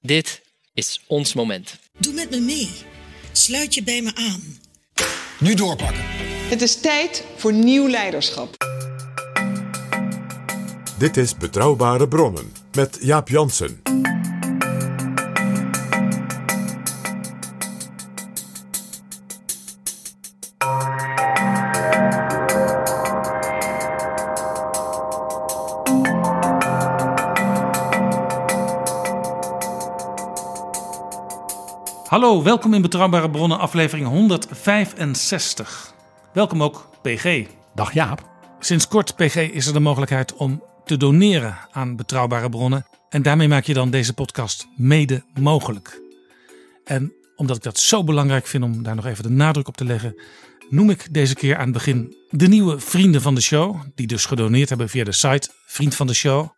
[0.00, 0.42] dit
[0.74, 1.78] is ons moment.
[1.98, 2.70] Doe met me mee.
[3.32, 4.58] Sluit je bij me aan.
[5.40, 6.04] Nu doorpakken.
[6.48, 8.56] Het is tijd voor nieuw leiderschap.
[10.98, 13.89] Dit is Betrouwbare Bronnen met Jaap Jansen.
[32.20, 35.94] Hallo, welkom in Betrouwbare Bronnen, aflevering 165.
[36.32, 37.46] Welkom ook PG.
[37.74, 38.28] Dag Jaap.
[38.58, 42.86] Sinds kort, PG, is er de mogelijkheid om te doneren aan Betrouwbare Bronnen.
[43.08, 46.00] En daarmee maak je dan deze podcast mede mogelijk.
[46.84, 49.84] En omdat ik dat zo belangrijk vind om daar nog even de nadruk op te
[49.84, 50.22] leggen,
[50.68, 53.80] noem ik deze keer aan het begin de nieuwe vrienden van de show.
[53.94, 56.48] Die dus gedoneerd hebben via de site Vriend van de Show.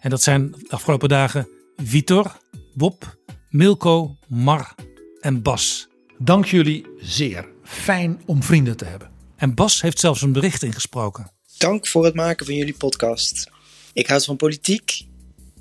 [0.00, 2.36] En dat zijn de afgelopen dagen Vitor,
[2.74, 3.16] Bob,
[3.50, 4.74] Milko, Mar
[5.22, 5.88] en Bas.
[6.18, 7.48] Dank jullie zeer.
[7.64, 9.10] Fijn om vrienden te hebben.
[9.36, 11.30] En Bas heeft zelfs een bericht ingesproken.
[11.58, 13.50] Dank voor het maken van jullie podcast.
[13.92, 15.06] Ik houd van politiek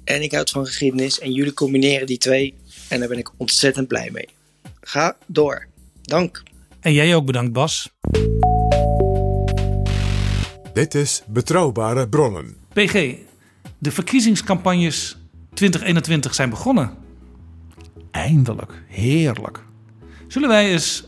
[0.04, 2.56] en ik houd van geschiedenis en jullie combineren die twee
[2.90, 4.30] en daar ben ik ontzettend blij mee.
[4.82, 5.68] Ga door.
[6.02, 6.44] Dank.
[6.80, 7.90] En jij ook bedankt, Bas.
[10.74, 12.56] Dit is Betrouwbare Bronnen.
[12.74, 13.16] PG,
[13.78, 15.18] de verkiezingscampagnes
[15.54, 17.01] 2021 zijn begonnen.
[18.12, 18.84] Eindelijk.
[18.88, 19.64] Heerlijk.
[20.28, 21.04] Zullen wij eens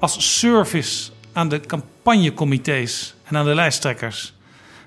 [0.00, 4.34] als service aan de campagnecomité's en aan de lijsttrekkers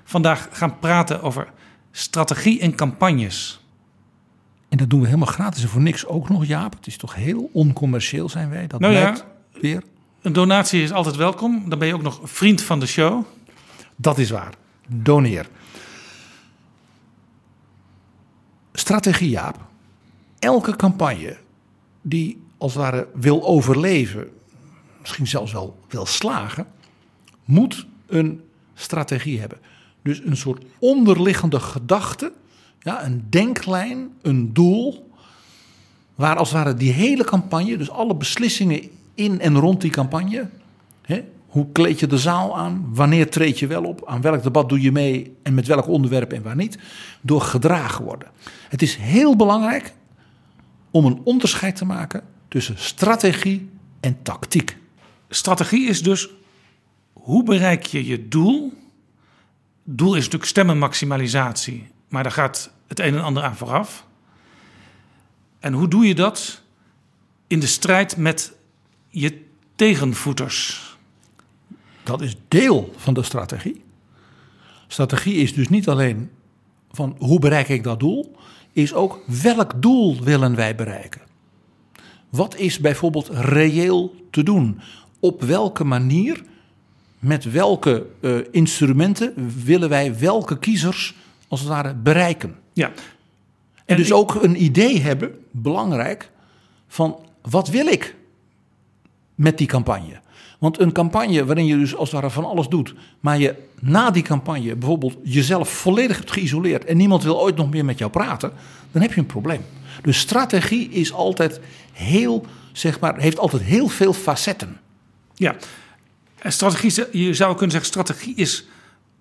[0.04, 1.48] vandaag gaan praten over
[1.90, 3.60] strategie en campagnes?
[4.68, 6.74] En dat doen we helemaal gratis en voor niks ook nog, Jaap.
[6.74, 8.66] Het is toch heel oncommercieel zijn wij.
[8.66, 9.16] Dat Nou ja.
[9.60, 9.82] weer.
[10.22, 11.68] Een donatie is altijd welkom.
[11.68, 13.24] Dan ben je ook nog vriend van de show.
[13.96, 14.54] Dat is waar.
[14.88, 15.48] Doneer.
[18.72, 19.58] Strategie, Jaap.
[20.38, 21.36] Elke campagne
[22.02, 24.28] die als het ware wil overleven,
[25.00, 26.66] misschien zelfs wel wil slagen,
[27.44, 28.40] moet een
[28.74, 29.58] strategie hebben.
[30.02, 32.32] Dus een soort onderliggende gedachte,
[32.78, 35.10] ja, een denklijn, een doel,
[36.14, 40.48] waar als het ware die hele campagne, dus alle beslissingen in en rond die campagne,
[41.02, 42.88] hè, hoe kleed je de zaal aan?
[42.92, 44.06] Wanneer treed je wel op?
[44.06, 45.36] Aan welk debat doe je mee?
[45.42, 46.78] En met welk onderwerp en waar niet?
[47.20, 48.28] Door gedragen worden.
[48.68, 49.92] Het is heel belangrijk
[50.92, 53.70] om een onderscheid te maken tussen strategie
[54.00, 54.76] en tactiek.
[55.28, 56.28] Strategie is dus
[57.12, 58.72] hoe bereik je je doel?
[59.84, 64.06] Doel is natuurlijk stemmenmaximalisatie, maar daar gaat het een en ander aan vooraf.
[65.60, 66.62] En hoe doe je dat?
[67.46, 68.52] In de strijd met
[69.08, 69.44] je
[69.74, 70.90] tegenvoeters.
[72.02, 73.84] Dat is deel van de strategie.
[74.86, 76.30] Strategie is dus niet alleen
[76.90, 78.36] van hoe bereik ik dat doel,
[78.72, 81.20] is ook welk doel willen wij bereiken.
[82.30, 84.80] Wat is bijvoorbeeld reëel te doen?
[85.20, 86.42] Op welke manier,
[87.18, 89.34] met welke eh, instrumenten
[89.64, 91.14] willen wij welke kiezers
[91.48, 92.54] als het ware bereiken?
[92.72, 92.92] Ja.
[93.84, 96.30] En dus ik- ook een idee hebben, belangrijk,
[96.88, 98.16] van wat wil ik
[99.34, 100.20] met die campagne?
[100.62, 104.10] Want een campagne waarin je dus als het ware van alles doet, maar je na
[104.10, 108.10] die campagne bijvoorbeeld jezelf volledig hebt geïsoleerd en niemand wil ooit nog meer met jou
[108.10, 108.52] praten,
[108.92, 109.64] dan heb je een probleem.
[110.02, 111.60] Dus strategie is altijd
[111.92, 114.80] heel, zeg maar, heeft altijd heel veel facetten.
[115.34, 115.56] Ja,
[116.38, 118.66] en strategie, je zou kunnen zeggen, strategie is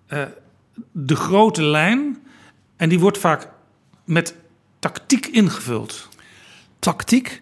[0.07, 0.23] eh,
[0.91, 2.17] de grote lijn.
[2.75, 3.49] En die wordt vaak
[4.05, 4.35] met
[4.79, 6.09] tactiek ingevuld.
[6.79, 7.41] Tactiek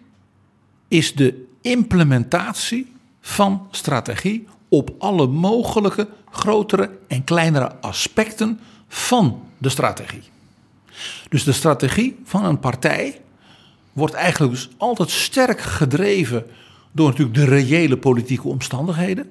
[0.88, 10.22] is de implementatie van strategie op alle mogelijke grotere en kleinere aspecten van de strategie.
[11.28, 13.20] Dus de strategie van een partij
[13.92, 16.46] wordt eigenlijk dus altijd sterk gedreven
[16.92, 19.28] door natuurlijk de reële politieke omstandigheden,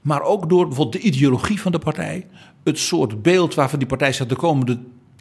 [0.00, 2.26] maar ook door bijvoorbeeld de ideologie van de partij,
[2.64, 4.78] het soort beeld waarvan die partij zegt de komende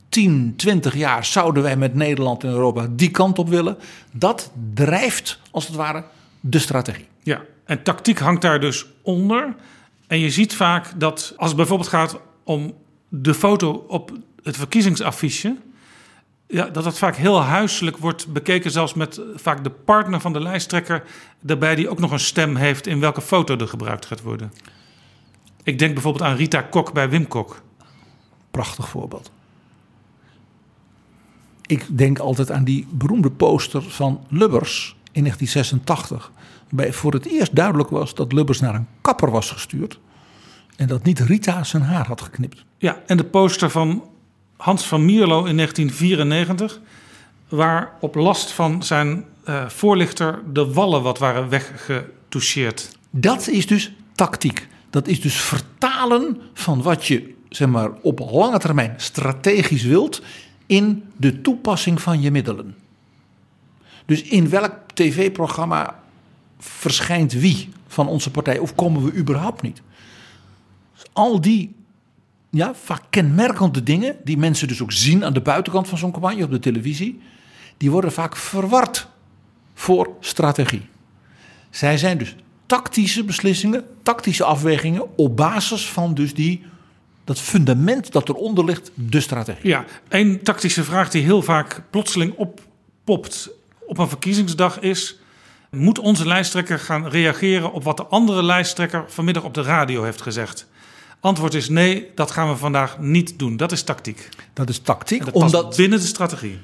[0.10, 3.78] 10, 20 jaar zouden wij met Nederland en Europa die kant op willen.
[4.12, 6.04] Dat drijft als het ware
[6.40, 7.08] de strategie.
[7.24, 9.56] Ja, en tactiek hangt daar dus onder.
[10.08, 12.74] En je ziet vaak dat als het bijvoorbeeld gaat om
[13.10, 14.12] de foto op
[14.44, 15.58] het verkiezingsaffiche,
[16.48, 20.40] ja, dat het vaak heel huiselijk wordt bekeken, zelfs met vaak de partner van de
[20.40, 21.04] lijsttrekker
[21.42, 24.54] daarbij, die ook nog een stem heeft in welke foto er gebruikt gaat worden.
[25.64, 27.62] Ik denk bijvoorbeeld aan Rita Kok bij Wim Kok.
[28.52, 29.32] Prachtig voorbeeld.
[31.66, 36.32] Ik denk altijd aan die beroemde poster van Lubbers in 1986.
[36.72, 40.00] Waarbij voor het eerst duidelijk was dat Lubbers naar een kapper was gestuurd.
[40.76, 42.66] En dat niet Rita zijn haar had geknipt.
[42.78, 44.04] Ja, en de poster van
[44.58, 46.80] Hans van Mierlo in 1994.
[47.50, 52.98] Waar op last van zijn uh, voorlichter de wallen wat waren weggetoucheerd.
[53.10, 54.68] Dat is dus tactiek.
[54.90, 60.22] Dat is dus vertalen van wat je zeg maar, op lange termijn strategisch wilt
[60.66, 62.76] in de toepassing van je middelen.
[64.06, 66.01] Dus in welk tv-programma
[66.62, 69.82] verschijnt wie van onze partij of komen we überhaupt niet?
[71.14, 71.76] Al die
[72.50, 76.44] ja, vaak kenmerkende dingen, die mensen dus ook zien aan de buitenkant van zo'n campagne
[76.44, 77.22] op de televisie,
[77.78, 79.08] die worden vaak verward
[79.74, 80.90] voor strategie.
[81.70, 82.36] Zij zijn dus
[82.66, 86.64] tactische beslissingen, tactische afwegingen op basis van dus die,
[87.24, 89.70] dat fundament dat eronder ligt, de strategie.
[89.70, 93.50] Ja, een tactische vraag die heel vaak plotseling oppopt
[93.88, 95.21] op een verkiezingsdag is:
[95.72, 100.22] moet onze lijsttrekker gaan reageren op wat de andere lijsttrekker vanmiddag op de radio heeft
[100.22, 100.68] gezegd?
[101.20, 103.58] Antwoord is nee, dat gaan we vandaag niet doen.
[103.58, 104.30] Dat is tactiek.
[104.54, 106.60] Dat is tactiek, dat omdat binnen de strategie.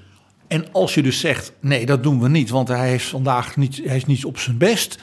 [0.47, 3.81] En als je dus zegt nee, dat doen we niet, want hij is vandaag niet,
[3.83, 4.97] hij is niet op zijn best.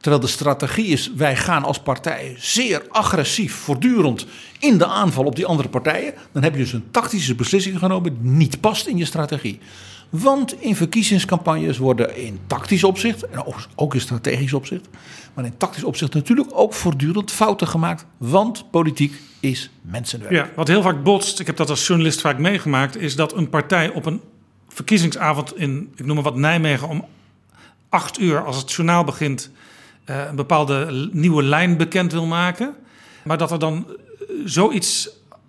[0.00, 4.26] Terwijl de strategie is, wij gaan als partij zeer agressief, voortdurend
[4.58, 6.14] in de aanval op die andere partijen.
[6.32, 9.58] Dan heb je dus een tactische beslissing genomen die niet past in je strategie.
[10.08, 13.44] Want in verkiezingscampagnes worden in tactisch opzicht, en
[13.74, 14.88] ook in strategisch opzicht,
[15.34, 18.06] maar in tactisch opzicht natuurlijk ook voortdurend fouten gemaakt.
[18.16, 20.32] Want politiek is mensenwerk.
[20.32, 23.48] Ja, wat heel vaak botst, ik heb dat als journalist vaak meegemaakt, is dat een
[23.48, 24.20] partij op een
[24.68, 27.04] verkiezingsavond in, ik noem maar wat, Nijmegen om
[27.88, 29.50] acht uur, als het journaal begint,
[30.04, 32.74] eh, een bepaalde nieuwe lijn bekend wil maken.
[33.24, 35.08] Maar dat er dan eh, zoiets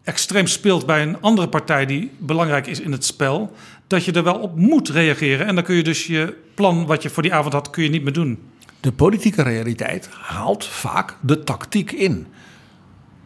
[0.10, 3.56] extreem speelt bij een andere partij die belangrijk is in het spel,
[3.88, 5.48] dat je er wel op moet reageren.
[5.48, 7.90] En dan kun je dus je plan wat je voor die avond had, kun je
[7.90, 8.40] niet meer doen.
[8.80, 12.28] De politieke realiteit haalt vaak de tactiek in.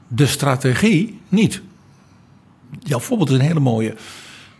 [0.07, 1.61] De strategie niet.
[2.79, 3.95] Jouw voorbeeld is een hele mooie.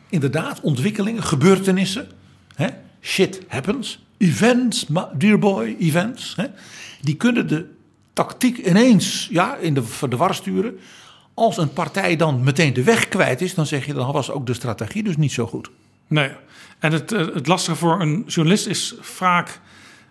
[0.09, 2.07] Inderdaad, ontwikkelingen, gebeurtenissen.
[2.55, 2.67] Hè?
[3.01, 4.05] Shit happens.
[4.17, 4.85] Events,
[5.17, 6.33] dear boy, events.
[6.35, 6.45] Hè?
[7.01, 7.65] Die kunnen de
[8.13, 10.79] tactiek ineens ja, in de, de war sturen.
[11.33, 14.45] Als een partij dan meteen de weg kwijt is, dan zeg je dan was ook
[14.45, 15.69] de strategie dus niet zo goed.
[16.07, 16.31] Nee,
[16.79, 19.59] en het, eh, het lastige voor een journalist is vaak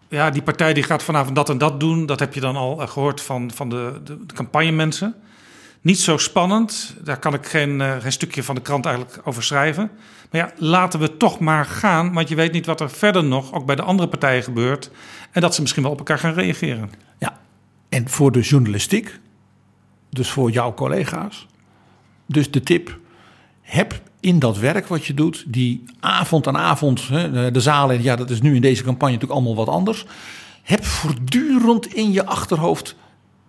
[0.08, 2.06] ja, die partij die gaat vanavond dat en dat doen.
[2.06, 5.14] Dat heb je dan al eh, gehoord van, van de, de, de campagnemensen.
[5.80, 6.94] Niet zo spannend.
[7.04, 9.90] Daar kan ik geen, uh, geen stukje van de krant eigenlijk over schrijven.
[10.30, 12.12] Maar ja, laten we toch maar gaan.
[12.12, 14.90] Want je weet niet wat er verder nog, ook bij de andere partijen, gebeurt.
[15.30, 16.90] En dat ze misschien wel op elkaar gaan reageren.
[17.18, 17.38] Ja,
[17.88, 19.18] en voor de journalistiek,
[20.12, 21.46] dus voor jouw collega's.
[22.26, 22.98] Dus de tip:
[23.60, 27.08] heb in dat werk wat je doet, die avond aan avond,
[27.52, 30.04] de zalen, ja, dat is nu in deze campagne natuurlijk allemaal wat anders.
[30.62, 32.96] Heb voortdurend in je achterhoofd: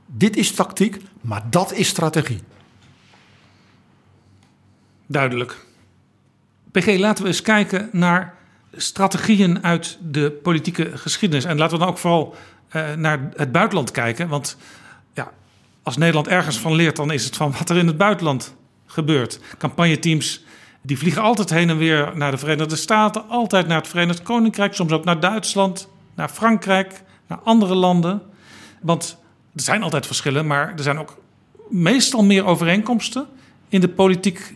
[0.06, 2.40] dit is tactiek, maar dat is strategie.
[5.08, 5.66] Duidelijk.
[6.72, 8.36] PG, laten we eens kijken naar
[8.72, 11.46] strategieën uit de politieke geschiedenis.
[11.46, 12.36] En laten we dan ook vooral
[12.76, 14.28] uh, naar het buitenland kijken.
[14.28, 14.58] Want
[15.84, 19.40] als Nederland ergens van leert, dan is het van wat er in het buitenland gebeurt.
[19.58, 20.44] Campagneteams
[20.82, 24.74] die vliegen altijd heen en weer naar de Verenigde Staten, altijd naar het Verenigd Koninkrijk,
[24.74, 28.22] soms ook naar Duitsland, naar Frankrijk, naar andere landen.
[28.82, 29.18] Want
[29.56, 31.18] er zijn altijd verschillen, maar er zijn ook
[31.70, 33.28] meestal meer overeenkomsten
[33.70, 34.56] in de politiek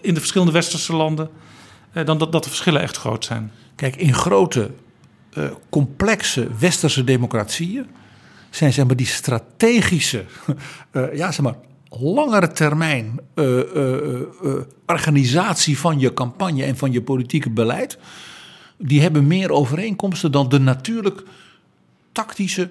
[0.00, 1.30] in de verschillende westerse landen
[1.92, 3.52] eh, dan dat, dat de verschillen echt groot zijn.
[3.74, 4.70] Kijk, in grote,
[5.34, 7.86] uh, complexe westerse democratieën
[8.56, 10.24] zijn zeg maar, die strategische
[10.92, 11.56] uh, ja, zeg maar,
[11.88, 14.20] langere termijn uh, uh,
[14.86, 17.98] organisatie van je campagne en van je politieke beleid,
[18.78, 21.22] die hebben meer overeenkomsten dan de natuurlijk
[22.12, 22.70] tactische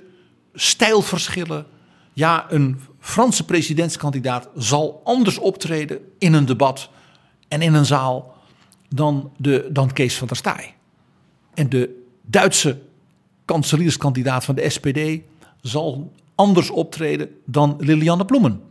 [0.53, 1.65] stijlverschillen.
[2.13, 6.89] Ja, een Franse presidentskandidaat zal anders optreden in een debat
[7.47, 8.35] en in een zaal
[8.89, 10.73] dan, de, dan Kees van der Staaij.
[11.53, 12.81] En de Duitse
[13.45, 14.99] kanselierskandidaat van de SPD
[15.67, 18.61] zal anders optreden dan Lilianne Bloemen.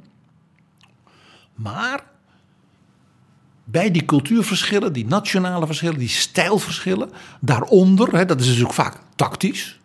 [1.55, 2.05] Maar
[3.65, 7.11] bij die cultuurverschillen, die nationale verschillen, die stijlverschillen,
[7.41, 9.81] daaronder, hè, dat is dus ook vaak tactisch,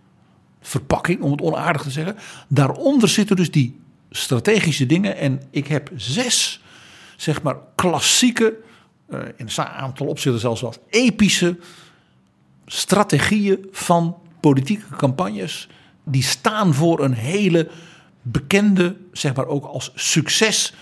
[0.61, 2.15] verpakking om het onaardig te zeggen,
[2.47, 5.17] daaronder zitten dus die strategische dingen.
[5.17, 6.63] En ik heb zes,
[7.17, 8.57] zeg maar, klassieke
[9.09, 11.59] uh, in een aantal opzichten zelfs wel epische
[12.65, 15.69] strategieën van politieke campagnes.
[16.09, 17.69] Die staan voor een hele
[18.21, 20.73] bekende, zeg maar ook als succes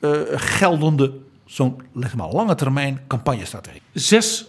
[0.00, 1.12] uh, geldende,
[1.44, 3.82] zo'n maar, lange termijn campagnestrategie.
[3.92, 4.48] Zes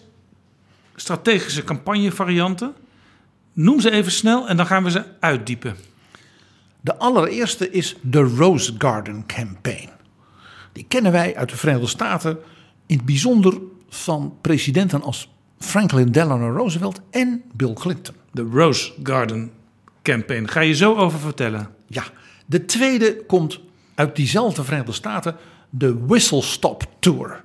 [0.96, 2.74] strategische campagnevarianten.
[3.54, 5.76] Noem ze even snel en dan gaan we ze uitdiepen.
[6.82, 9.90] De allereerste is de Rose Garden Campaign.
[10.72, 12.38] Die kennen wij uit de Verenigde Staten,
[12.86, 13.58] in het bijzonder
[13.90, 18.16] van presidenten als Franklin Delano Roosevelt en Bill Clinton.
[18.32, 19.52] De Rose Garden
[20.06, 20.48] Campaign.
[20.48, 21.70] Ga je zo over vertellen?
[21.88, 22.04] Ja.
[22.46, 23.60] De tweede komt
[23.96, 25.36] uit diezelfde Verenigde Staten,
[25.70, 27.44] de Whistle Stop Tour.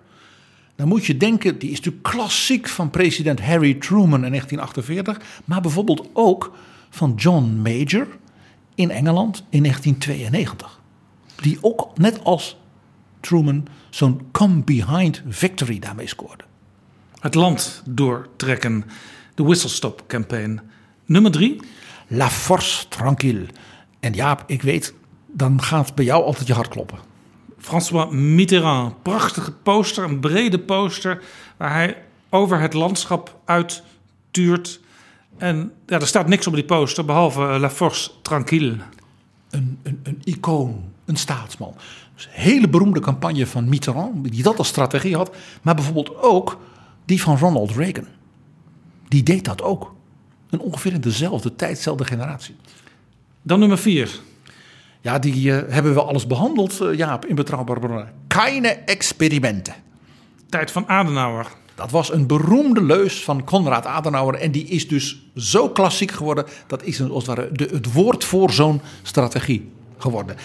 [0.76, 5.60] Dan moet je denken, die is natuurlijk klassiek van president Harry Truman in 1948, maar
[5.60, 6.52] bijvoorbeeld ook
[6.90, 8.06] van John Major
[8.74, 10.80] in Engeland in 1992.
[11.36, 12.56] Die ook net als
[13.20, 16.44] Truman zo'n come behind victory daarmee scoorde.
[17.20, 18.84] Het land doortrekken,
[19.34, 20.60] de whistle stop campaign.
[21.06, 21.60] Nummer drie?
[22.12, 23.46] La Force Tranquille.
[24.00, 24.94] En Jaap, ik weet,
[25.26, 26.98] dan gaat bij jou altijd je hart kloppen.
[27.58, 31.22] François Mitterrand, prachtige poster, een brede poster,
[31.56, 31.96] waar hij
[32.28, 34.80] over het landschap uittuurt.
[35.36, 38.76] En ja, er staat niks op die poster, behalve eh, La Force Tranquille.
[39.50, 41.74] Een, een, een icoon, een staatsman.
[42.14, 45.36] Dus een hele beroemde campagne van Mitterrand, die dat als strategie had.
[45.62, 46.58] Maar bijvoorbeeld ook
[47.04, 48.06] die van Ronald Reagan.
[49.08, 49.94] Die deed dat ook.
[50.50, 52.56] En ongeveer in dezelfde tijd, dezelfde generatie.
[53.42, 54.20] Dan nummer vier.
[55.00, 58.12] Ja, die uh, hebben we alles behandeld, uh, Jaap, in Betrouwbare Bronnen.
[58.26, 59.74] Keine experimenten.
[60.48, 61.46] Tijd van Adenauer.
[61.74, 64.34] Dat was een beroemde leus van Konrad Adenauer.
[64.34, 66.44] En die is dus zo klassiek geworden.
[66.66, 70.36] Dat is als het, ware de, het woord voor zo'n strategie geworden.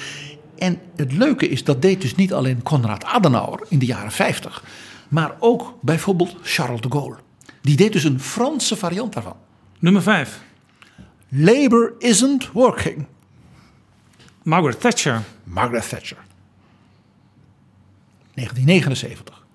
[0.57, 4.63] En het leuke is, dat deed dus niet alleen Konrad Adenauer in de jaren 50.
[5.09, 7.17] Maar ook bijvoorbeeld Charles de Gaulle.
[7.61, 9.35] Die deed dus een Franse variant daarvan.
[9.79, 10.43] Nummer 5.
[11.29, 13.05] Labor isn't working.
[14.43, 15.23] Margaret Thatcher.
[15.43, 16.17] Margaret Thatcher.
[18.33, 19.45] 1979.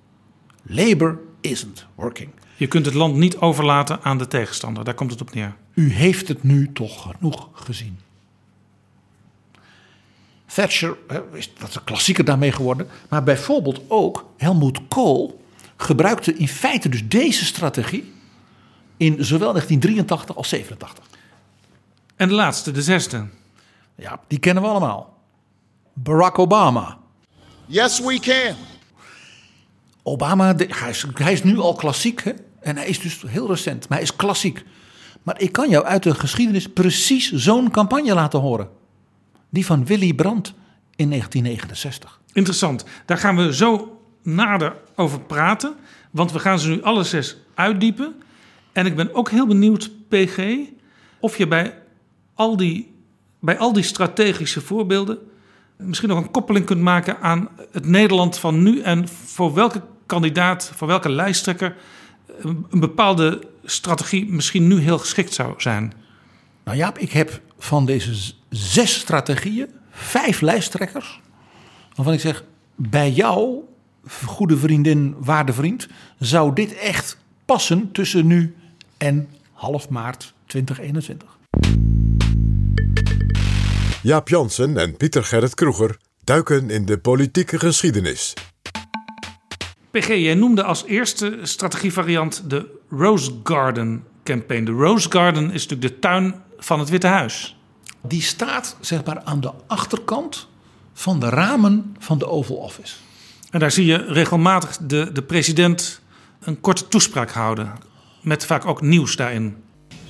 [0.63, 2.31] Labor isn't working.
[2.57, 4.85] Je kunt het land niet overlaten aan de tegenstander.
[4.85, 5.55] Daar komt het op neer.
[5.75, 7.99] U heeft het nu toch genoeg gezien.
[10.55, 10.97] Thatcher,
[11.59, 12.89] dat is een klassieker daarmee geworden.
[13.09, 15.45] Maar bijvoorbeeld ook Helmut Kohl
[15.77, 18.13] gebruikte in feite dus deze strategie
[19.01, 21.05] in zowel 1983 als 87.
[22.17, 23.27] En de laatste, de zesde.
[23.95, 25.19] Ja, die kennen we allemaal.
[25.93, 26.99] Barack Obama.
[27.67, 28.57] Yes, we can.
[30.03, 32.23] Obama, hij, is, hij is nu al klassiek.
[32.23, 32.33] Hè?
[32.61, 34.65] En hij is dus heel recent, maar hij is klassiek.
[35.23, 38.69] Maar ik kan jou uit de geschiedenis precies zo'n campagne laten horen.
[39.51, 40.55] Die van Willy Brandt
[40.97, 42.21] in 1969.
[42.33, 42.85] Interessant.
[43.07, 45.75] Daar gaan we zo nader over praten.
[46.11, 48.23] Want we gaan ze nu alle zes uitdiepen.
[48.73, 50.57] En ik ben ook heel benieuwd, PG,
[51.21, 51.79] of je bij
[52.35, 52.95] al die,
[53.41, 55.19] bij al die strategische voorbeelden
[55.81, 60.73] misschien nog een koppeling kunt maken aan het Nederland van nu en voor welke kandidaat,
[60.75, 61.77] voor welke lijsttrekker
[62.43, 65.93] een bepaalde strategie misschien nu heel geschikt zou zijn.
[66.65, 71.21] Nou ja, ik heb van deze zes strategieën vijf lijsttrekkers
[71.95, 72.45] waarvan ik zeg,
[72.77, 73.59] bij jou,
[74.25, 78.57] goede vriendin, waarde vriend, zou dit echt passen tussen nu
[79.01, 81.39] en half maart 2021.
[84.03, 88.35] Jaap Jansen en Pieter Gerrit Kroeger duiken in de politieke geschiedenis.
[89.91, 94.65] PG, jij noemde als eerste strategievariant de Rose Garden campaign.
[94.65, 97.57] De Rose Garden is natuurlijk de tuin van het Witte Huis.
[98.03, 100.49] Die staat zeg maar aan de achterkant
[100.93, 102.95] van de ramen van de Oval Office.
[103.51, 106.01] En daar zie je regelmatig de, de president
[106.41, 107.89] een korte toespraak houden.
[108.31, 109.57] Met vaak ook nieuws daarin.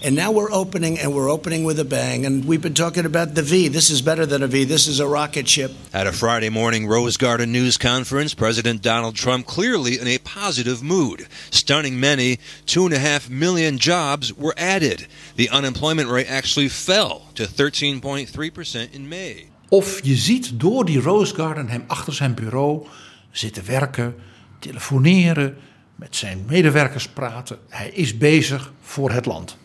[0.02, 2.26] And now we're opening, and we're opening with a bang.
[2.26, 3.70] And we've been talking about the V.
[3.70, 4.66] This is better than a V.
[4.66, 5.70] This is a rocket ship.
[5.92, 10.82] At a Friday morning Rose Garden news conference, President Donald Trump clearly in a positive
[10.82, 11.26] mood.
[11.50, 15.06] Stunning many, two and a half million jobs were added.
[15.36, 19.48] The unemployment rate actually fell to 13.3% in May.
[19.68, 22.86] Of je ziet door die Rose Garden hem achter zijn bureau
[23.30, 24.14] zitten werken,
[24.58, 25.56] telefoneren,
[26.00, 27.58] met zijn medewerkers praten.
[27.68, 29.56] Hij is bezig voor het land.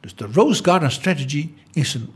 [0.00, 2.10] Dus de Rose Garden Strategy is een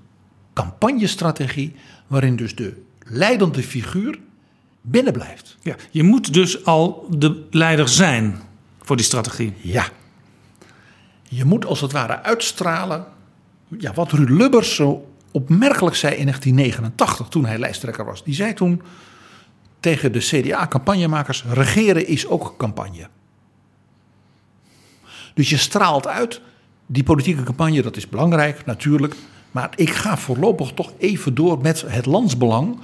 [0.52, 1.74] campagnestrategie
[2.06, 4.18] waarin dus de leidende figuur
[4.80, 5.56] binnen blijft.
[5.62, 8.40] Ja, je moet dus al de leider zijn
[8.82, 9.54] voor die strategie.
[9.60, 9.86] Ja.
[11.22, 13.06] Je moet als het ware uitstralen.
[13.78, 18.24] Ja, wat Ruud Lubbers zo opmerkelijk zei in 1989 toen hij lijsttrekker was.
[18.24, 18.82] Die zei toen:
[19.82, 23.08] tegen de CDA-campagnemakers: regeren is ook campagne.
[25.34, 26.40] Dus je straalt uit,
[26.86, 29.14] die politieke campagne, dat is belangrijk natuurlijk.
[29.50, 32.78] Maar ik ga voorlopig toch even door met het landsbelang.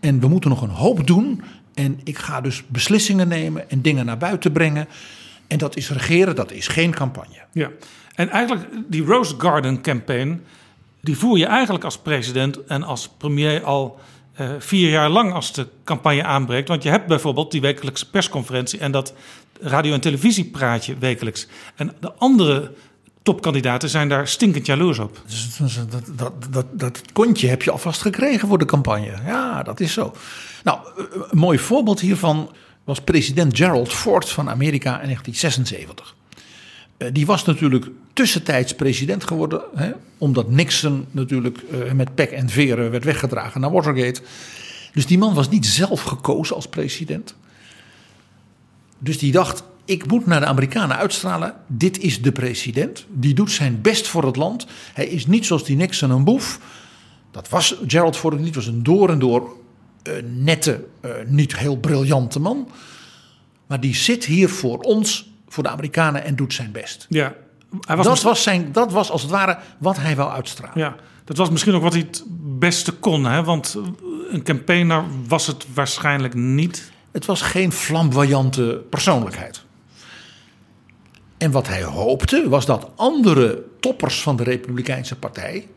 [0.00, 1.42] En we moeten nog een hoop doen.
[1.74, 4.88] En ik ga dus beslissingen nemen en dingen naar buiten brengen.
[5.46, 7.44] En dat is regeren, dat is geen campagne.
[7.52, 7.70] Ja,
[8.14, 10.44] en eigenlijk die Rose Garden campaign,
[11.00, 14.00] die voer je eigenlijk als president en als premier al
[14.40, 16.68] uh, vier jaar lang als de campagne aanbreekt.
[16.68, 19.14] Want je hebt bijvoorbeeld die wekelijkse persconferentie en dat
[19.60, 21.46] radio- en televisiepraatje wekelijks.
[21.74, 22.72] En de andere
[23.22, 25.22] topkandidaten zijn daar stinkend jaloers op.
[25.26, 25.56] Dus
[25.90, 29.12] dat, dat, dat, dat kontje heb je alvast gekregen voor de campagne.
[29.26, 30.12] Ja, dat is zo.
[30.64, 30.78] Nou,
[31.30, 32.50] een mooi voorbeeld hiervan
[32.84, 36.14] was president Gerald Ford van Amerika in 1976.
[36.96, 42.48] Eh, die was natuurlijk tussentijds president geworden, hè, omdat Nixon natuurlijk uh, met pek en
[42.48, 44.20] veren werd weggedragen naar Watergate.
[44.92, 47.34] Dus die man was niet zelf gekozen als president.
[48.98, 51.54] Dus die dacht, ik moet naar de Amerikanen uitstralen.
[51.66, 53.06] Dit is de president.
[53.08, 54.66] Die doet zijn best voor het land.
[54.94, 56.60] Hij is niet zoals die Nixon een boef.
[57.30, 58.54] Dat was Gerald Ford niet.
[58.54, 59.56] was een door en door
[60.02, 62.68] uh, nette, uh, niet heel briljante man.
[63.66, 67.06] Maar die zit hier voor ons, voor de Amerikanen en doet zijn best.
[67.08, 67.34] Ja,
[67.86, 70.78] hij was dat, was zijn, dat was als het ware wat hij wou uitstralen.
[70.78, 72.24] Ja, dat was misschien ook wat hij het
[72.58, 73.24] beste kon.
[73.24, 73.44] Hè?
[73.44, 73.78] Want
[74.30, 76.90] een campaigner was het waarschijnlijk niet.
[77.12, 79.66] Het was geen flamboyante persoonlijkheid.
[81.38, 85.68] En wat hij hoopte was dat andere toppers van de Republikeinse Partij,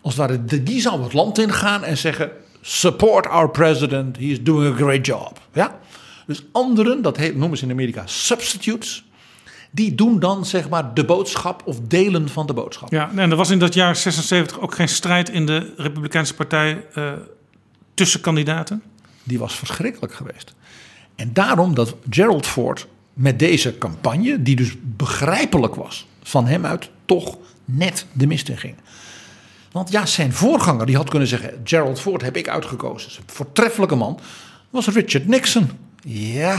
[0.00, 4.42] als het ware, die zou het land ingaan en zeggen: Support our president, he is
[4.42, 5.40] doing a great job.
[5.52, 5.78] Ja?
[6.26, 9.04] Dus anderen, dat noemen ze in Amerika substitutes,
[9.70, 12.90] die doen dan zeg maar de boodschap of delen van de boodschap.
[12.90, 16.84] Ja, en er was in dat jaar 76 ook geen strijd in de Republikeinse Partij
[16.94, 17.12] uh,
[17.94, 18.82] tussen kandidaten?
[19.22, 20.54] Die was verschrikkelijk geweest.
[21.14, 26.90] En daarom dat Gerald Ford met deze campagne, die dus begrijpelijk was van hem uit,
[27.04, 28.74] toch net de mist in ging.
[29.72, 33.10] Want ja, zijn voorganger die had kunnen zeggen: Gerald Ford heb ik uitgekozen.
[33.10, 34.20] Is een voortreffelijke man.
[34.70, 35.70] Was Richard Nixon.
[36.02, 36.58] Ja.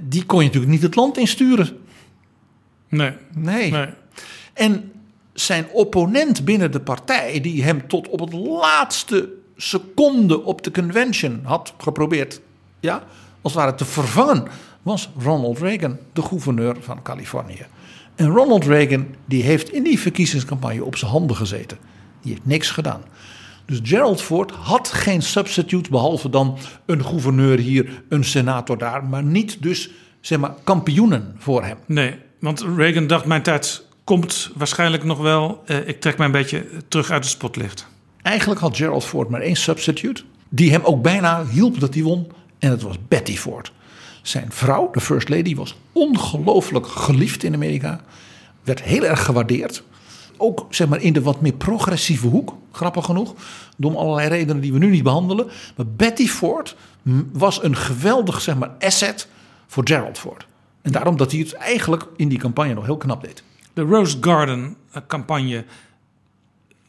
[0.00, 1.78] Die kon je natuurlijk niet het land insturen.
[2.88, 3.12] Nee.
[3.34, 3.70] Nee.
[3.70, 3.86] nee.
[4.52, 4.92] En
[5.32, 11.40] zijn opponent binnen de partij, die hem tot op het laatste seconde op de convention
[11.44, 12.40] had geprobeerd,
[12.80, 13.04] ja,
[13.42, 14.46] als het ware te vervangen,
[14.82, 17.66] was Ronald Reagan, de gouverneur van Californië.
[18.14, 21.78] En Ronald Reagan die heeft in die verkiezingscampagne op zijn handen gezeten.
[22.20, 23.02] Die heeft niks gedaan.
[23.66, 29.22] Dus Gerald Ford had geen substitute behalve dan een gouverneur hier, een senator daar, maar
[29.22, 31.76] niet dus zeg maar kampioenen voor hem.
[31.86, 35.62] Nee, want Reagan dacht mijn tijd komt waarschijnlijk nog wel.
[35.66, 37.86] Eh, ik trek mij een beetje terug uit het spotlicht.
[38.22, 42.32] Eigenlijk had Gerald Ford maar één substitute, die hem ook bijna hielp dat hij won,
[42.58, 43.72] en het was Betty Ford.
[44.22, 48.00] Zijn vrouw, de First Lady, was ongelooflijk geliefd in Amerika.
[48.62, 49.82] Werd heel erg gewaardeerd.
[50.42, 53.34] Ook zeg maar, in de wat meer progressieve hoek, grappig genoeg.
[53.76, 55.50] Door allerlei redenen die we nu niet behandelen.
[55.76, 56.76] Maar Betty Ford
[57.32, 59.28] was een geweldig zeg maar, asset
[59.66, 60.46] voor Gerald Ford.
[60.80, 63.42] En daarom dat hij het eigenlijk in die campagne nog heel knap deed.
[63.72, 65.64] De Rose Garden eh, campagne.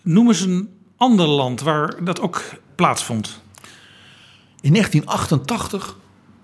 [0.02, 2.42] Noem eens een ander land waar dat ook
[2.76, 3.42] plaatsvond.
[4.62, 5.98] In 1988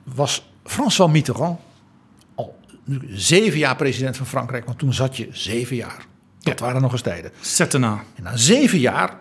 [0.03, 1.59] was François Mitterrand
[2.35, 2.59] al
[3.09, 4.65] zeven jaar president van Frankrijk.
[4.65, 6.07] Want toen zat je zeven jaar.
[6.39, 7.31] Dat waren nog eens tijden.
[7.39, 8.03] Zettena.
[8.15, 9.19] En na zeven jaar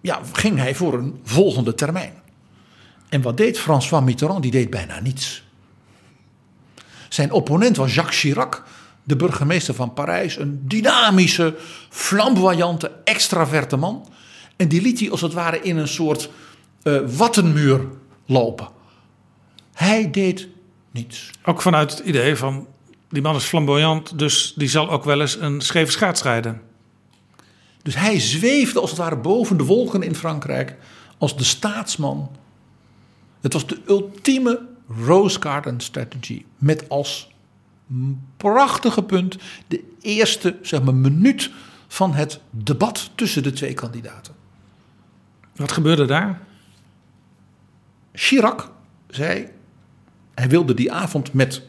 [0.00, 2.12] ja, ging hij voor een volgende termijn.
[3.08, 4.42] En wat deed François Mitterrand?
[4.42, 5.44] Die deed bijna niets.
[7.08, 8.64] Zijn opponent was Jacques Chirac,
[9.04, 10.38] de burgemeester van Parijs.
[10.38, 11.56] Een dynamische,
[11.88, 14.08] flamboyante, extraverte man.
[14.56, 16.30] En die liet hij als het ware in een soort
[16.82, 17.80] uh, wattenmuur
[18.26, 18.68] lopen.
[19.72, 20.48] Hij deed
[20.90, 21.30] niets.
[21.44, 22.66] Ook vanuit het idee van
[23.12, 26.60] die man is flamboyant, dus die zal ook wel eens een scheve schaats rijden.
[27.82, 30.76] Dus hij zweefde als het ware boven de wolken in Frankrijk
[31.18, 32.36] als de staatsman.
[33.40, 34.60] Het was de ultieme
[35.04, 37.30] Rose Garden strategy met als
[38.36, 39.36] prachtige punt
[39.68, 41.50] de eerste zeg maar, minuut
[41.88, 44.34] van het debat tussen de twee kandidaten.
[45.56, 46.40] Wat gebeurde daar?
[48.12, 48.70] Chirac
[49.08, 49.48] zei,
[50.34, 51.62] hij wilde die avond met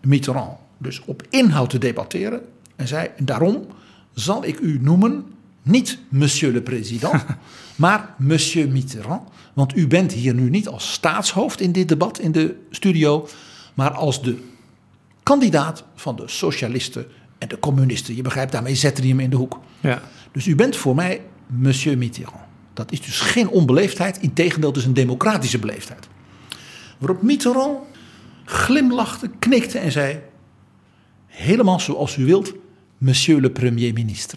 [0.00, 2.40] Mitterrand dus op inhoud te debatteren.
[2.76, 3.66] En zei, daarom
[4.14, 5.24] zal ik u noemen,
[5.62, 7.24] niet monsieur le président,
[7.76, 9.28] maar monsieur Mitterrand.
[9.52, 13.28] Want u bent hier nu niet als staatshoofd in dit debat in de studio,
[13.74, 14.36] maar als de
[15.22, 17.06] kandidaat van de socialisten
[17.38, 18.16] en de communisten.
[18.16, 19.60] Je begrijpt, daarmee zetten die hem in de hoek.
[19.80, 20.02] Ja.
[20.32, 22.44] Dus u bent voor mij monsieur Mitterrand.
[22.74, 26.08] Dat is dus geen onbeleefdheid, integendeel, het is een democratische beleefdheid.
[26.98, 27.78] Waarop Mitterrand
[28.44, 30.20] glimlachte, knikte en zei:
[31.30, 32.16] Helemaal zoals
[32.98, 34.36] monsieur le premier ministre.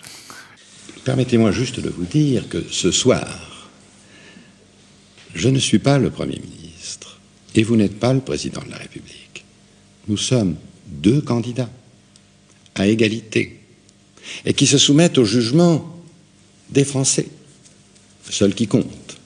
[1.04, 3.70] Permettez-moi juste de vous dire que ce soir,
[5.36, 7.20] je ne suis pas le Premier ministre
[7.56, 9.44] et vous n'êtes pas le Président de la République.
[10.08, 10.56] Nous sommes
[10.88, 11.70] deux candidats
[12.76, 13.60] à égalité
[14.46, 16.02] et qui se soumettent au jugement
[16.70, 17.28] des Français,
[18.30, 19.18] seul qui compte.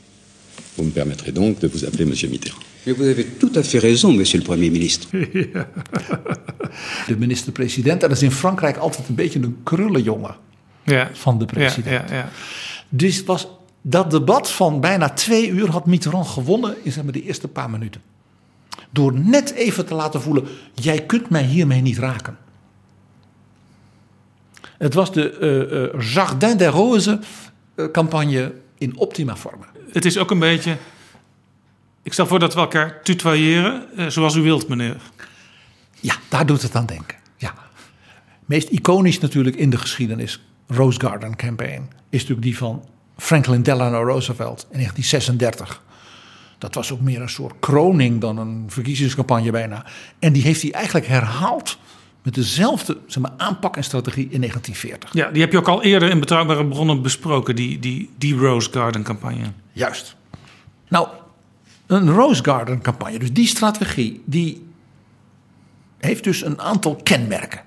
[0.77, 2.66] Vous me permettrez donc de vous appeler Monsieur Mitterrand.
[2.87, 5.07] Mais vous avez tout à fait raison, monsieur le Premier ministre.
[7.07, 10.35] De minister-president, en dat is in Frankrijk altijd een beetje een krullenjongen
[10.83, 11.09] ja.
[11.13, 12.09] van de president.
[12.09, 12.29] Ja, ja, ja.
[12.89, 13.47] Dus was
[13.81, 17.69] dat debat van bijna twee uur had Mitterrand gewonnen in zeg maar, de eerste paar
[17.69, 18.01] minuten.
[18.89, 22.37] Door net even te laten voelen, jij kunt mij hiermee niet raken.
[24.77, 27.17] Het was de uh, uh, Jardin des Roses
[27.75, 29.65] uh, campagne in optima forma.
[29.91, 30.77] Het is ook een beetje.
[32.07, 34.97] Ik stel voor dat we elkaar tutoyeren, zoals u wilt, meneer.
[35.99, 37.17] Ja, daar doet het aan denken.
[37.37, 37.53] Ja.
[38.45, 44.03] Meest iconisch natuurlijk in de geschiedenis, Rose Garden Campaign, is natuurlijk die van Franklin Delano
[44.03, 45.83] Roosevelt in 1936.
[46.57, 49.85] Dat was ook meer een soort kroning dan een verkiezingscampagne bijna.
[50.19, 51.77] En die heeft hij eigenlijk herhaald
[52.23, 55.13] met dezelfde zeg maar, aanpak en strategie in 1940.
[55.13, 58.69] Ja, die heb je ook al eerder in Betrouwbare Bronnen besproken, die, die, die Rose
[58.71, 59.51] Garden campagne.
[59.71, 60.15] Juist.
[60.89, 61.07] Nou,
[61.87, 64.65] een Rose Garden campagne, dus die strategie, die
[65.97, 67.61] heeft dus een aantal kenmerken.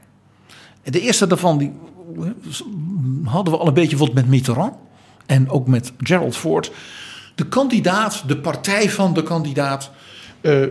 [0.83, 1.73] De eerste daarvan die
[3.25, 4.75] hadden we al een beetje bijvoorbeeld met Mitterrand
[5.27, 6.73] en ook met Gerald Ford.
[7.35, 9.91] De kandidaat, de partij van de kandidaat,
[10.41, 10.67] uh,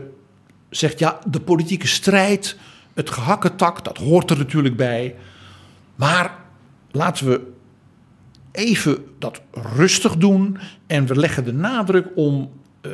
[0.70, 2.58] zegt ja, de politieke strijd,
[2.94, 5.16] het gehakketak, dat hoort er natuurlijk bij.
[5.96, 6.36] Maar
[6.92, 7.52] laten we
[8.52, 9.42] even dat
[9.76, 10.58] rustig doen
[10.88, 12.92] en we leggen de nadruk om uh,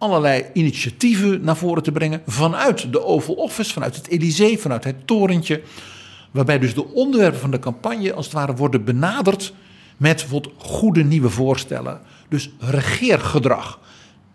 [0.00, 5.06] allerlei initiatieven naar voren te brengen vanuit de Oval Office, vanuit het Elysée, vanuit het
[5.06, 5.62] torentje.
[6.30, 9.52] Waarbij dus de onderwerpen van de campagne als het ware worden benaderd
[9.96, 12.00] met bijvoorbeeld goede nieuwe voorstellen.
[12.28, 13.78] Dus regeergedrag.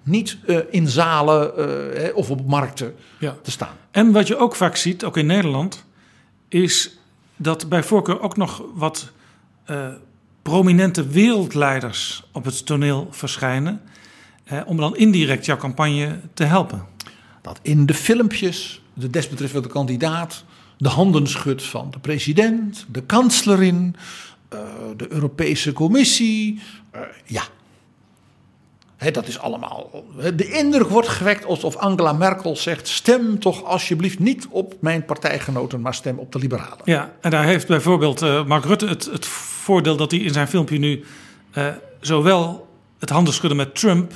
[0.03, 3.35] Niet uh, in zalen uh, of op markten ja.
[3.41, 3.75] te staan.
[3.91, 5.85] En wat je ook vaak ziet, ook in Nederland,
[6.47, 6.97] is
[7.35, 9.11] dat bij voorkeur ook nog wat
[9.69, 9.87] uh,
[10.41, 13.81] prominente wereldleiders op het toneel verschijnen.
[14.65, 16.85] Om dan indirect jouw campagne te helpen.
[17.41, 20.43] Dat in de filmpjes de desbetreffende kandidaat
[20.77, 23.95] de handen schudt van de president, de kanslerin,
[24.53, 24.59] uh,
[24.97, 26.61] de Europese Commissie.
[26.95, 27.43] Uh, ja.
[28.95, 30.05] He, dat is allemaal.
[30.35, 35.81] De indruk wordt gewekt alsof Angela Merkel zegt: stem toch alsjeblieft niet op mijn partijgenoten,
[35.81, 36.81] maar stem op de liberalen.
[36.83, 40.47] Ja, en daar heeft bijvoorbeeld uh, Mark Rutte het, het, voordeel dat hij in zijn
[40.47, 41.03] filmpje nu
[41.99, 42.67] zowel
[42.99, 44.13] het handen schudden met Trump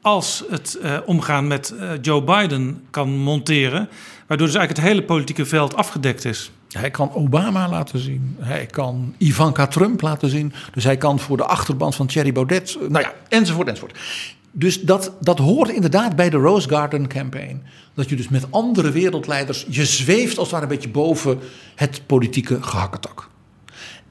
[0.00, 3.88] als het omgaan met Joe Biden kan monteren.
[4.26, 6.50] Waardoor dus eigenlijk het hele politieke veld afgedekt is.
[6.68, 8.36] Hij kan Obama laten zien.
[8.38, 10.52] Hij kan Ivanka Trump laten zien.
[10.72, 12.78] Dus hij kan voor de achterband van Thierry Baudet.
[12.88, 13.98] Nou ja, enzovoort, enzovoort.
[14.52, 17.62] Dus dat, dat hoort inderdaad bij de Rose Garden Campaign.
[17.94, 19.66] Dat je dus met andere wereldleiders.
[19.68, 21.38] je zweeft als het ware een beetje boven
[21.74, 23.28] het politieke gehakketak.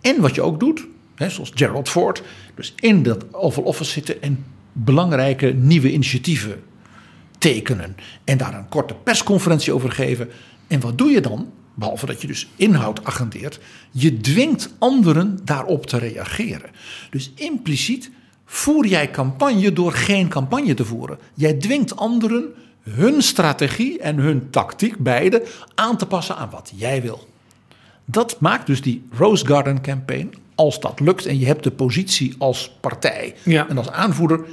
[0.02, 2.24] En wat je ook doet, hè, zoals Gerald Ford.
[2.56, 4.46] dus in dat Oval Office zitten en
[4.84, 6.64] belangrijke nieuwe initiatieven
[7.38, 7.96] tekenen.
[8.24, 10.30] En daar een korte persconferentie over geven.
[10.68, 11.52] En wat doe je dan?
[11.74, 13.60] Behalve dat je dus inhoud agendeert.
[13.92, 16.70] Je dwingt anderen daarop te reageren.
[17.10, 18.12] Dus impliciet
[18.46, 21.18] voer jij campagne door geen campagne te voeren.
[21.34, 22.54] Jij dwingt anderen
[22.90, 25.44] hun strategie en hun tactiek, beide,
[25.76, 27.28] aan te passen aan wat jij wil.
[28.06, 32.36] Dat maakt dus die Rose Garden campaign, als dat lukt en je hebt de positie
[32.38, 33.68] als partij ja.
[33.70, 34.46] en als aanvoerder,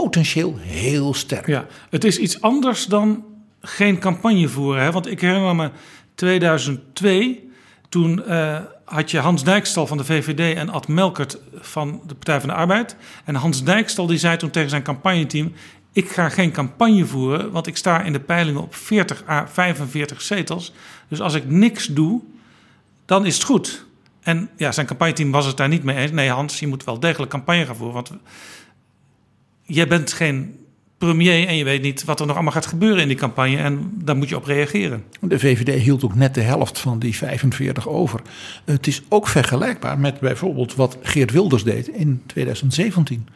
[0.00, 1.46] potentieel heel sterk.
[1.46, 3.24] Ja, het is iets anders dan
[3.60, 4.82] geen campagne voeren.
[4.82, 4.92] Hè?
[4.92, 5.70] Want ik herinner me
[6.14, 7.50] 2002,
[7.88, 12.40] toen uh, had je Hans Dijkstal van de VVD en Ad Melkert van de Partij
[12.40, 12.96] van de Arbeid.
[13.24, 15.52] En Hans Dijkstal die zei toen tegen zijn campagneteam...
[15.92, 20.22] ik ga geen campagne voeren, want ik sta in de peilingen op 40 à 45
[20.22, 20.72] zetels.
[21.08, 22.20] Dus als ik niks doe,
[23.04, 23.86] dan is het goed.
[24.20, 26.10] En ja, zijn campagneteam was het daar niet mee eens.
[26.10, 27.94] Nee, Hans, je moet wel degelijk campagne gaan voeren.
[27.94, 28.10] Want
[29.66, 30.58] jij bent geen
[30.98, 33.56] premier en je weet niet wat er nog allemaal gaat gebeuren in die campagne.
[33.56, 35.04] En daar moet je op reageren.
[35.20, 38.20] De VVD hield ook net de helft van die 45 over.
[38.64, 43.28] Het is ook vergelijkbaar met bijvoorbeeld wat Geert Wilders deed in 2017.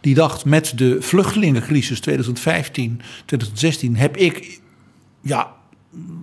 [0.00, 4.60] Die dacht met de vluchtelingencrisis 2015, 2016 heb ik
[5.20, 5.56] ja,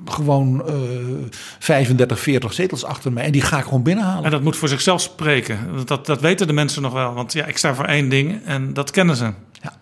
[0.06, 1.25] gewoon uh,
[1.60, 3.23] 35, 40 zetels achter mij.
[3.23, 4.23] En die ga ik gewoon binnenhalen.
[4.23, 5.60] En dat moet voor zichzelf spreken.
[5.86, 7.13] Dat, dat weten de mensen nog wel.
[7.13, 9.34] Want ja, ik sta voor één ding en dat kennen ze.
[9.62, 9.78] Ja.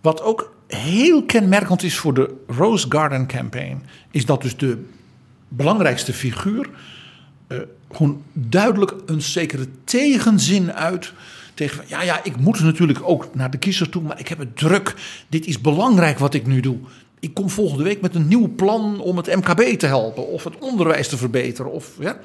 [0.00, 3.82] Wat ook heel kenmerkend is voor de Rose Garden Campaign...
[4.10, 4.84] is dat dus de
[5.48, 6.68] belangrijkste figuur...
[7.48, 7.58] Uh,
[7.92, 11.12] gewoon duidelijk een zekere tegenzin uit
[11.54, 14.56] tegen ja, ja, ik moet natuurlijk ook naar de kiezers toe, maar ik heb het
[14.56, 14.94] druk.
[15.28, 16.78] Dit is belangrijk wat ik nu doe
[17.20, 20.58] ik kom volgende week met een nieuw plan om het MKB te helpen of het
[20.58, 21.72] onderwijs te verbeteren.
[21.72, 22.18] Of, ja,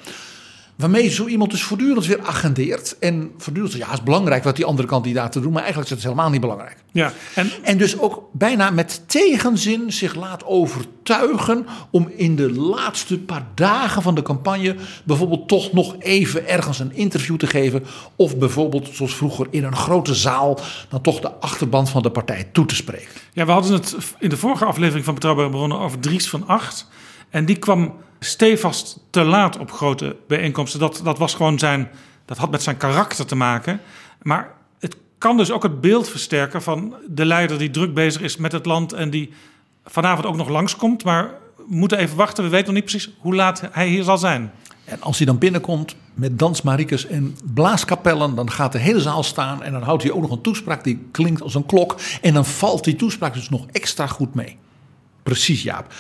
[0.76, 3.00] waarmee zo iemand dus voortdurend weer agendeert.
[3.00, 6.06] En voortdurend ja, het is belangrijk wat die andere kandidaten doen, maar eigenlijk is het
[6.06, 6.78] helemaal niet belangrijk.
[6.92, 13.20] Ja, en, en dus ook bijna met tegenzin zich laat overtuigen om in de laatste
[13.20, 17.84] paar dagen van de campagne bijvoorbeeld toch nog even ergens een interview te geven.
[18.16, 20.60] Of bijvoorbeeld, zoals vroeger, in een grote zaal
[20.90, 23.14] dan toch de achterband van de partij toe te spreken.
[23.34, 26.88] Ja, we hadden het in de vorige aflevering van Betrouwbare Bronnen over Dries van Acht.
[27.30, 27.94] En die kwam
[28.26, 30.80] stevast te laat op grote bijeenkomsten.
[30.80, 31.90] Dat, dat was gewoon zijn.
[32.26, 33.82] Dat had met zijn karakter te maken.
[34.22, 38.38] Maar het kan dus ook het beeld versterken van de leider die druk bezig is
[38.38, 39.34] met het land en die
[39.86, 41.04] vanavond ook nog langskomt.
[41.04, 42.44] Maar we moeten even wachten.
[42.44, 44.52] We weten nog niet precies hoe laat hij hier zal zijn.
[44.86, 49.64] En als hij dan binnenkomt met dansmariekes en blaaskapellen, dan gaat de hele zaal staan
[49.64, 51.96] en dan houdt hij ook nog een toespraak die klinkt als een klok.
[52.22, 54.58] En dan valt die toespraak dus nog extra goed mee.
[55.24, 55.94] Precies, Jaap.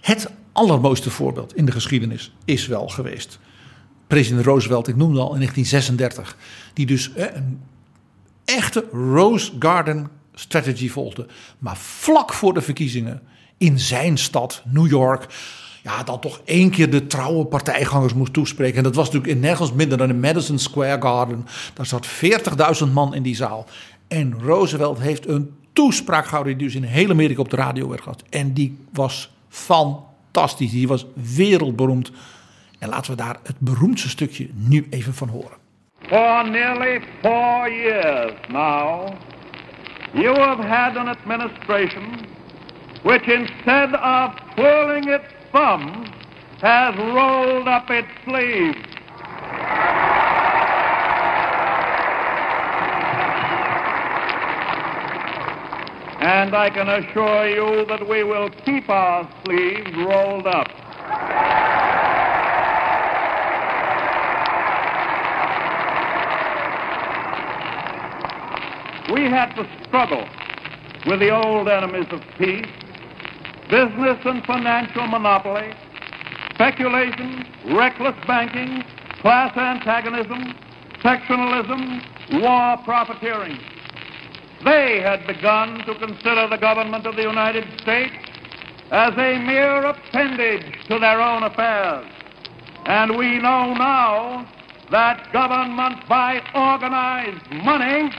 [0.00, 3.38] Het allermooiste voorbeeld in de geschiedenis is wel geweest.
[4.06, 6.36] President Roosevelt, ik noemde al in 1936,
[6.72, 7.60] die dus een
[8.44, 11.26] echte Rose Garden strategy volgde.
[11.58, 13.22] Maar vlak voor de verkiezingen
[13.56, 15.26] in zijn stad, New York,
[15.82, 18.76] ja, dan toch één keer de trouwe partijgangers moest toespreken.
[18.76, 21.46] En dat was natuurlijk in nergens minder dan in Madison Square Garden.
[21.74, 22.06] Daar zat
[22.86, 23.66] 40.000 man in die zaal.
[24.08, 28.02] En Roosevelt heeft een toespraak gehouden die dus in heel Amerika op de radio werd
[28.02, 28.22] gehad.
[28.30, 30.70] En die was van fantastisch.
[30.70, 32.12] Die was wereldberoemd.
[32.78, 35.60] En laten we daar het beroemdste stukje nu even van horen.
[36.06, 39.12] For nearly four years now,
[40.12, 42.02] you have had an administration
[43.02, 46.08] which instead of twirling its thumbs
[46.60, 48.90] has rolled up its sleeves.
[56.22, 60.68] And I can assure you that we will keep our sleeves rolled up.
[69.12, 70.28] We had to struggle
[71.06, 72.70] with the old enemies of peace,
[73.68, 75.72] business and financial monopoly,
[76.54, 78.84] speculation, reckless banking,
[79.22, 80.54] class antagonism,
[81.02, 82.00] sectionalism,
[82.40, 83.58] war profiteering.
[84.64, 88.14] They had begun to consider the government of the United States
[88.92, 92.06] as a mere appendage to their own affairs.
[92.86, 94.48] And we know now
[94.92, 98.12] that government by organized money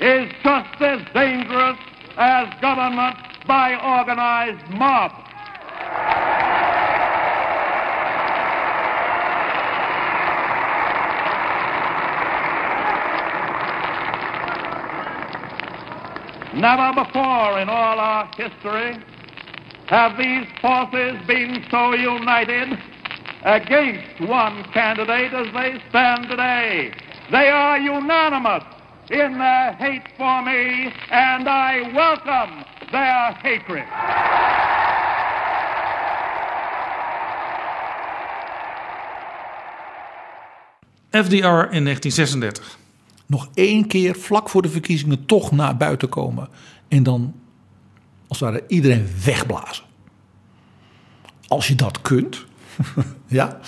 [0.00, 1.78] is just as dangerous
[2.16, 3.16] as government
[3.48, 5.10] by organized mob.
[16.56, 18.96] Never before in all our history
[19.88, 22.78] have these forces been so united
[23.44, 26.94] against one candidate as they stand today.
[27.30, 28.64] They are unanimous
[29.10, 33.84] in their hate for me, and I welcome their hatred.
[41.12, 42.85] FDR in 1936.
[43.26, 46.48] Nog één keer vlak voor de verkiezingen toch naar buiten komen.
[46.88, 47.34] En dan
[48.28, 49.84] als het ware iedereen wegblazen.
[51.48, 52.44] Als je dat kunt,
[53.26, 53.58] ja,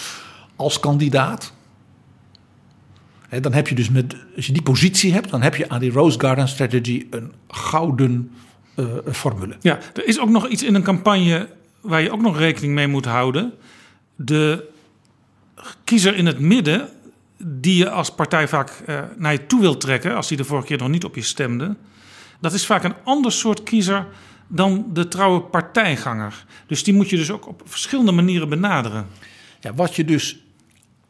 [0.57, 1.53] als kandidaat.
[3.41, 5.91] Dan heb je dus met, als je die positie hebt, dan heb je aan die
[5.91, 8.31] Rose Garden Strategy een gouden
[8.77, 9.57] uh, formule.
[9.61, 11.49] Ja, er is ook nog iets in een campagne
[11.81, 13.53] waar je ook nog rekening mee moet houden.
[14.17, 14.69] De
[15.85, 16.89] kiezer in het midden
[17.45, 20.67] die je als partij vaak uh, naar je toe wilt trekken, als die de vorige
[20.67, 21.77] keer nog niet op je stemde,
[22.41, 24.07] dat is vaak een ander soort kiezer
[24.49, 26.45] dan de trouwe partijganger.
[26.67, 29.07] Dus die moet je dus ook op verschillende manieren benaderen.
[29.61, 30.45] Ja, wat je dus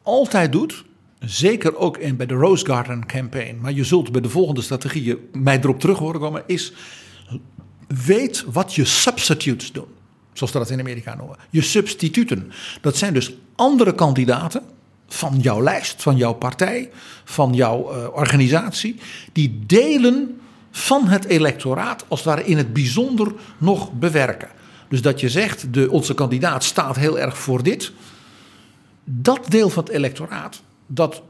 [0.02, 0.84] altijd doet,
[1.18, 5.18] zeker ook in, bij de Rose Garden campaign, maar je zult bij de volgende strategieën
[5.32, 6.72] mij erop terug horen komen, is
[8.04, 9.88] weet wat je substitutes doen.
[10.32, 11.36] Zoals dat in Amerika noemen.
[11.50, 12.52] Je substituten.
[12.80, 14.62] Dat zijn dus andere kandidaten
[15.08, 16.90] van jouw lijst, van jouw partij,
[17.24, 19.00] van jouw uh, organisatie,
[19.32, 20.40] die delen
[20.70, 24.48] van het electoraat als het ware in het bijzonder nog bewerken.
[24.88, 27.92] Dus dat je zegt, de, onze kandidaat staat heel erg voor dit.
[29.04, 31.22] Dat deel van het electoraat, dat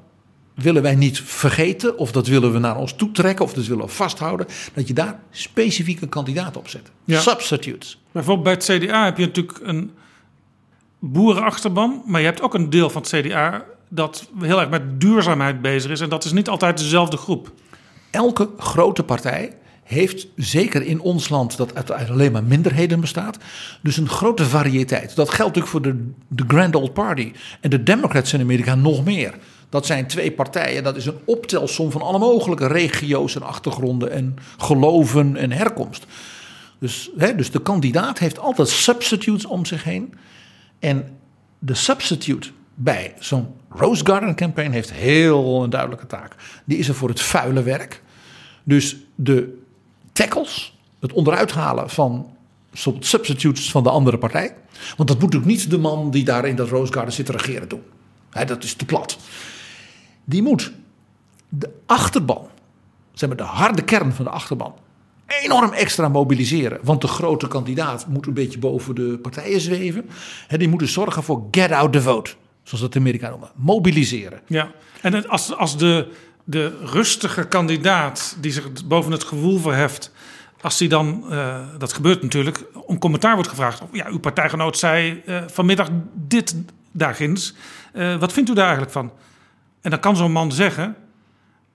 [0.54, 3.84] willen wij niet vergeten, of dat willen we naar ons toe trekken, of dat willen
[3.84, 6.90] we vasthouden, dat je daar specifieke kandidaat op zet.
[7.04, 7.20] Ja.
[7.20, 8.00] Substitutes.
[8.12, 9.90] Bijvoorbeeld bij het CDA heb je natuurlijk een
[10.98, 15.62] boerenachterban, maar je hebt ook een deel van het CDA dat heel erg met duurzaamheid
[15.62, 16.00] bezig is.
[16.00, 17.52] En dat is niet altijd dezelfde groep.
[18.10, 19.56] Elke grote partij
[19.88, 23.38] heeft, zeker in ons land dat uit alleen maar minderheden bestaat,
[23.82, 25.16] dus een grote variëteit.
[25.16, 29.04] Dat geldt natuurlijk voor de, de Grand Old Party en de Democrats in Amerika nog
[29.04, 29.34] meer.
[29.68, 34.36] Dat zijn twee partijen, dat is een optelsom van alle mogelijke regio's en achtergronden en
[34.58, 36.06] geloven en herkomst.
[36.78, 40.14] Dus, hè, dus de kandidaat heeft altijd substitutes om zich heen.
[40.78, 41.18] En
[41.58, 46.34] de substitute bij zo'n Rose Garden campaign heeft heel een duidelijke taak.
[46.64, 48.02] Die is er voor het vuile werk.
[48.64, 49.58] Dus de
[50.12, 52.36] tackles, het onderuit halen van
[52.98, 54.54] substitutes van de andere partij.
[54.96, 57.32] Want dat moet natuurlijk niet de man die daar in dat Rose Garden zit te
[57.32, 57.82] regeren doen.
[58.46, 59.18] Dat is te plat.
[60.24, 60.72] Die moet
[61.48, 62.46] de achterban,
[63.12, 64.74] zeg maar de harde kern van de achterban,
[65.42, 66.78] enorm extra mobiliseren.
[66.82, 70.10] Want de grote kandidaat moet een beetje boven de partijen zweven.
[70.46, 72.30] Hè, die moeten zorgen voor get out the vote.
[72.62, 73.50] Zoals dat de Amerikanen noemen.
[73.56, 74.40] Mobiliseren.
[74.46, 76.08] Ja, en als, als de,
[76.44, 80.12] de rustige kandidaat die zich boven het gewoel verheft,
[80.60, 83.82] als die dan, eh, dat gebeurt natuurlijk, om commentaar wordt gevraagd.
[83.92, 86.54] Ja, uw partijgenoot zei eh, vanmiddag dit
[86.92, 87.54] daarginds.
[87.92, 89.12] Eh, wat vindt u daar eigenlijk van?
[89.80, 90.96] En dan kan zo'n man zeggen,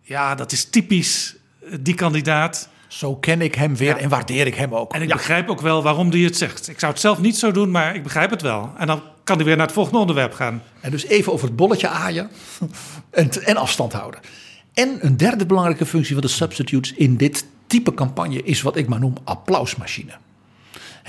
[0.02, 1.36] ja, dat is typisch
[1.80, 2.70] die kandidaat.
[2.94, 4.94] Zo ken ik hem weer en waardeer ik hem ook.
[4.94, 6.70] En ik begrijp ook wel waarom die het zegt.
[6.70, 8.72] Ik zou het zelf niet zo doen, maar ik begrijp het wel.
[8.78, 10.64] En dan kan hij weer naar het volgende onderwerp gaan.
[10.80, 12.30] En dus even over het bolletje aaien
[13.10, 14.20] en, en afstand houden.
[14.74, 18.88] En een derde belangrijke functie van de substitutes in dit type campagne is wat ik
[18.88, 20.14] maar noem applausmachine.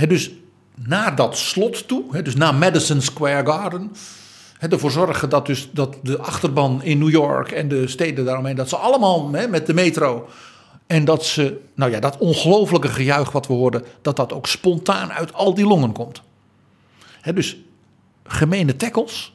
[0.09, 0.31] Dus
[0.75, 3.93] na dat slot toe, hè, dus na Madison Square Garden,
[4.59, 8.69] ervoor zorgen dat, dus, dat de achterban in New York en de steden daaromheen, dat
[8.69, 10.29] ze allemaal met de metro
[10.87, 15.13] en dat ze, nou ja, dat ongelofelijke gejuich wat we hoorden, dat dat ook spontaan
[15.13, 16.23] uit al die longen komt.
[17.35, 17.57] Dus
[18.25, 19.35] gemene tackles,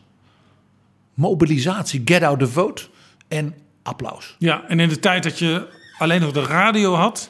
[1.13, 2.88] mobilisatie, get out the vote
[3.27, 4.35] en applaus.
[4.39, 7.29] Ja, en in de tijd dat je alleen nog de radio had,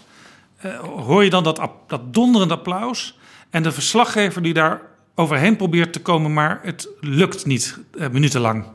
[0.58, 3.18] eh, hoor je dan dat, dat donderend applaus.
[3.50, 4.82] En de verslaggever die daar
[5.16, 8.66] overheen probeert te komen, maar het lukt niet eh, minutenlang.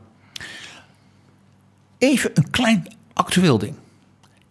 [1.97, 3.75] Even een klein actueel ding.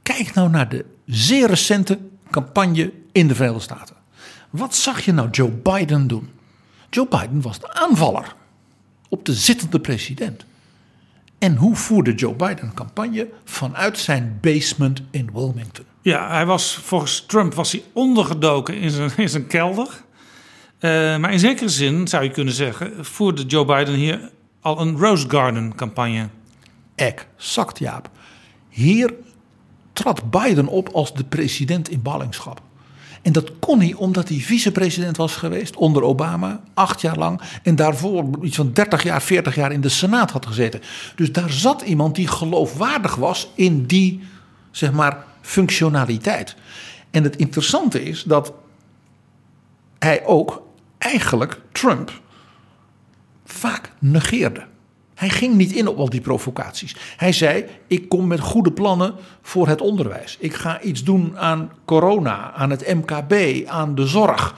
[0.05, 1.99] Kijk nou naar de zeer recente
[2.31, 3.97] campagne in de Verenigde Staten.
[4.51, 6.29] Wat zag je nou Joe Biden doen?
[6.91, 8.35] Joe Biden was de aanvaller
[9.09, 10.45] op de zittende president.
[11.39, 15.85] En hoe voerde Joe Biden campagne vanuit zijn basement in Wilmington?
[16.03, 19.89] Ja, hij was volgens Trump was hij ondergedoken in zijn, in zijn kelder.
[20.79, 24.99] Eh, maar in zekere zin zou je kunnen zeggen, voerde Joe Biden hier al een
[24.99, 26.29] Rose Garden campagne.
[26.95, 28.11] Exact, Jaap.
[28.69, 29.15] Hier
[29.95, 32.63] trad Biden op als de president in ballingschap.
[33.23, 37.41] En dat kon hij omdat hij vicepresident was geweest onder Obama, acht jaar lang.
[37.63, 40.81] En daarvoor iets van 30 jaar, 40 jaar in de Senaat had gezeten.
[41.15, 44.23] Dus daar zat iemand die geloofwaardig was in die,
[44.71, 46.57] zeg maar, functionaliteit.
[47.11, 48.53] En het interessante is dat
[49.99, 50.63] hij ook
[50.99, 52.21] eigenlijk Trump
[53.45, 54.67] vaak negeerde.
[55.15, 56.97] Hij ging niet in op al die provocaties.
[57.17, 60.37] Hij zei: Ik kom met goede plannen voor het onderwijs.
[60.41, 64.55] Ik ga iets doen aan corona, aan het MKB, aan de zorg.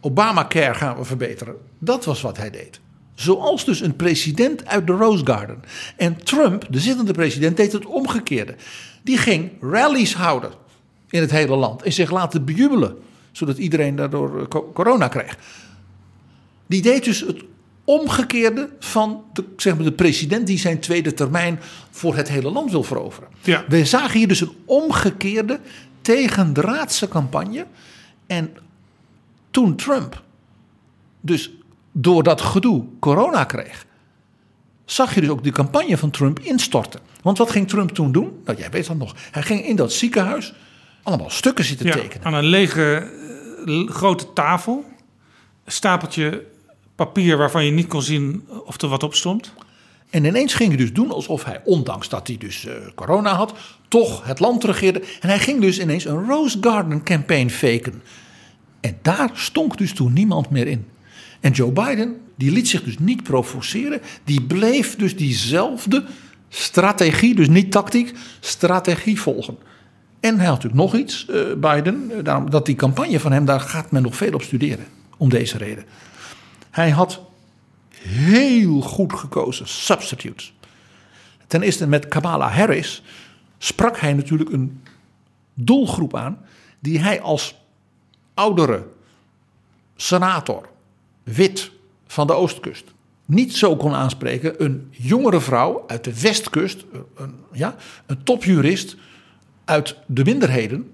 [0.00, 1.54] Obamacare gaan we verbeteren.
[1.78, 2.80] Dat was wat hij deed.
[3.14, 5.62] Zoals dus een president uit de Rose Garden.
[5.96, 8.54] En Trump, de zittende president, deed het omgekeerde.
[9.02, 10.50] Die ging rallies houden
[11.10, 12.96] in het hele land en zich laten bejubelen,
[13.32, 15.38] zodat iedereen daardoor eh, co- corona kreeg.
[16.66, 17.44] Die deed dus het
[17.86, 22.70] omgekeerde van de, zeg maar, de president die zijn tweede termijn voor het hele land
[22.70, 23.28] wil veroveren.
[23.42, 23.64] Ja.
[23.68, 25.60] We zagen hier dus een omgekeerde
[26.00, 27.66] tegendraadse campagne.
[28.26, 28.56] En
[29.50, 30.22] toen Trump
[31.20, 31.50] dus
[31.92, 33.86] door dat gedoe corona kreeg,
[34.84, 37.00] zag je dus ook de campagne van Trump instorten.
[37.22, 38.40] Want wat ging Trump toen doen?
[38.44, 39.14] Nou, jij weet dat nog.
[39.30, 40.54] Hij ging in dat ziekenhuis
[41.02, 42.26] allemaal stukken zitten Ja, tekenen.
[42.26, 43.10] aan een lege
[43.66, 44.84] eh, grote tafel.
[45.64, 46.44] Een stapeltje
[46.96, 49.52] papier waarvan je niet kon zien of er wat op stond.
[50.10, 53.54] En ineens ging hij dus doen alsof hij, ondanks dat hij dus eh, corona had,
[53.88, 55.02] toch het land regeerde.
[55.20, 58.02] En hij ging dus ineens een Rose Garden campaign faken.
[58.80, 60.86] En daar stonk dus toen niemand meer in.
[61.40, 64.00] En Joe Biden, die liet zich dus niet provoceren.
[64.24, 66.04] Die bleef dus diezelfde
[66.48, 69.56] strategie, dus niet tactiek, strategie volgen.
[70.20, 73.60] En hij had natuurlijk nog iets, eh, Biden, eh, dat die campagne van hem, daar
[73.60, 74.86] gaat men nog veel op studeren.
[75.18, 75.84] om deze reden.
[76.76, 77.20] Hij had
[77.98, 80.54] heel goed gekozen substitutes.
[81.46, 83.02] Ten eerste met Kamala Harris
[83.58, 84.82] sprak hij natuurlijk een
[85.54, 86.38] doelgroep aan
[86.78, 87.54] die hij als
[88.34, 88.86] oudere
[89.96, 90.68] senator,
[91.22, 91.70] wit
[92.06, 92.84] van de oostkust,
[93.24, 94.64] niet zo kon aanspreken.
[94.64, 96.84] Een jongere vrouw uit de westkust,
[97.16, 98.96] een, ja, een topjurist
[99.64, 100.92] uit de minderheden,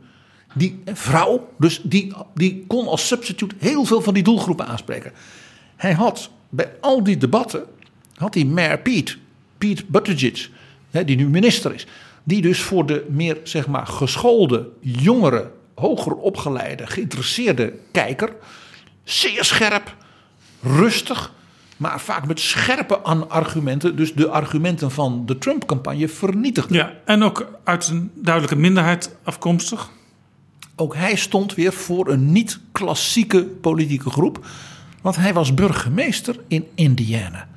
[0.54, 5.12] die vrouw, dus die, die kon als substitute heel veel van die doelgroepen aanspreken.
[5.82, 7.64] Hij had bij al die debatten,
[8.14, 9.16] had hij Mayor Pete,
[9.58, 10.50] Pete Buttigieg,
[10.90, 11.86] die nu minister is,
[12.24, 18.32] die dus voor de meer zeg maar geschoolde, jongere, hoger opgeleide, geïnteresseerde kijker
[19.04, 19.96] zeer scherp,
[20.60, 21.32] rustig,
[21.76, 26.74] maar vaak met scherpe argumenten, dus de argumenten van de Trump-campagne vernietigde.
[26.74, 29.90] Ja, en ook uit een duidelijke minderheid afkomstig.
[30.76, 34.46] Ook hij stond weer voor een niet-klassieke politieke groep,
[35.02, 37.48] want hij was burgemeester in Indiana.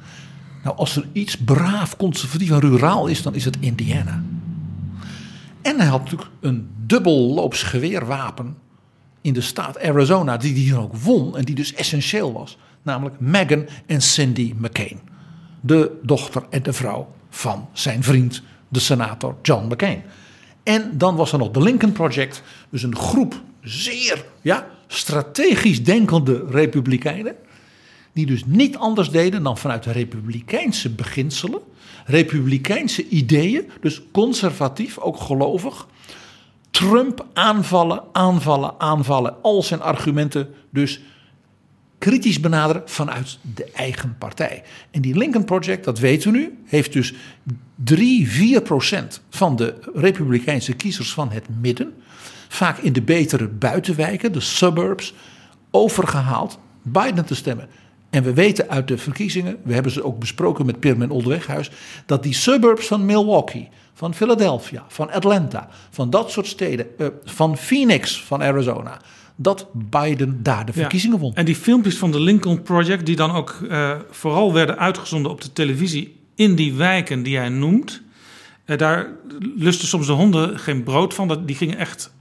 [0.63, 4.23] Nou, als er iets braaf, conservatief en ruraal is, dan is het Indiana.
[5.61, 8.57] En hij had natuurlijk een dubbelloops geweerwapen
[9.21, 12.57] in de staat Arizona, die die ook won en die dus essentieel was.
[12.81, 14.99] Namelijk Meghan en Cindy McCain.
[15.61, 20.03] De dochter en de vrouw van zijn vriend, de senator John McCain.
[20.63, 26.45] En dan was er nog de Lincoln Project, dus een groep zeer ja, strategisch denkende
[26.49, 27.35] republikeinen.
[28.13, 31.59] Die dus niet anders deden dan vanuit republikeinse beginselen,
[32.05, 35.87] republikeinse ideeën, dus conservatief, ook gelovig.
[36.71, 39.35] Trump aanvallen, aanvallen, aanvallen.
[39.41, 41.01] Al zijn argumenten dus
[41.97, 44.63] kritisch benaderen vanuit de eigen partij.
[44.91, 47.13] En die Lincoln Project, dat weten we nu, heeft dus
[47.75, 51.93] 3, 4 procent van de republikeinse kiezers van het midden,
[52.47, 55.13] vaak in de betere buitenwijken, de suburbs,
[55.71, 57.67] overgehaald Biden te stemmen.
[58.09, 61.71] En we weten uit de verkiezingen, we hebben ze ook besproken met Pirmin Oldeweghuis,
[62.05, 67.57] dat die suburbs van Milwaukee, van Philadelphia, van Atlanta, van dat soort steden, uh, van
[67.57, 69.01] Phoenix, van Arizona,
[69.35, 71.35] dat Biden daar de verkiezingen won.
[71.35, 75.41] En die filmpjes van de Lincoln Project, die dan ook uh, vooral werden uitgezonden op
[75.41, 78.01] de televisie in die wijken die hij noemt,
[78.65, 79.09] uh, daar
[79.55, 81.45] lusten soms de honden geen brood van.
[81.45, 82.13] Die gingen echt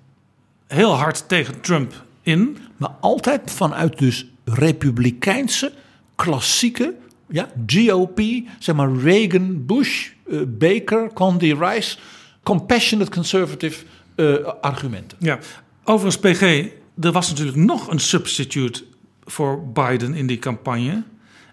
[0.67, 2.59] heel hard tegen Trump in.
[2.77, 5.73] Maar altijd vanuit dus republikeinse,
[6.15, 6.95] klassieke,
[7.29, 8.21] ja, GOP,
[8.59, 11.99] zeg maar Reagan, Bush, uh, Baker, Condi Rice,
[12.43, 13.85] compassionate conservative
[14.17, 15.19] uh, argumenten.
[15.21, 15.39] Ja,
[15.85, 16.43] overigens PG,
[17.01, 18.85] er was natuurlijk nog een substitute
[19.25, 21.03] voor Biden in die campagne.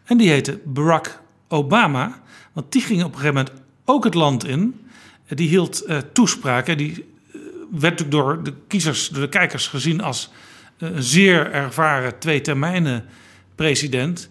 [0.03, 2.21] En die heette Barack Obama.
[2.53, 4.85] Want die ging op een gegeven moment ook het land in.
[5.27, 6.77] Die hield uh, toespraken.
[6.77, 7.05] Die
[7.79, 10.29] natuurlijk door de kiezers, door de kijkers gezien als
[10.77, 13.05] een zeer ervaren twee termijnen
[13.55, 14.29] president.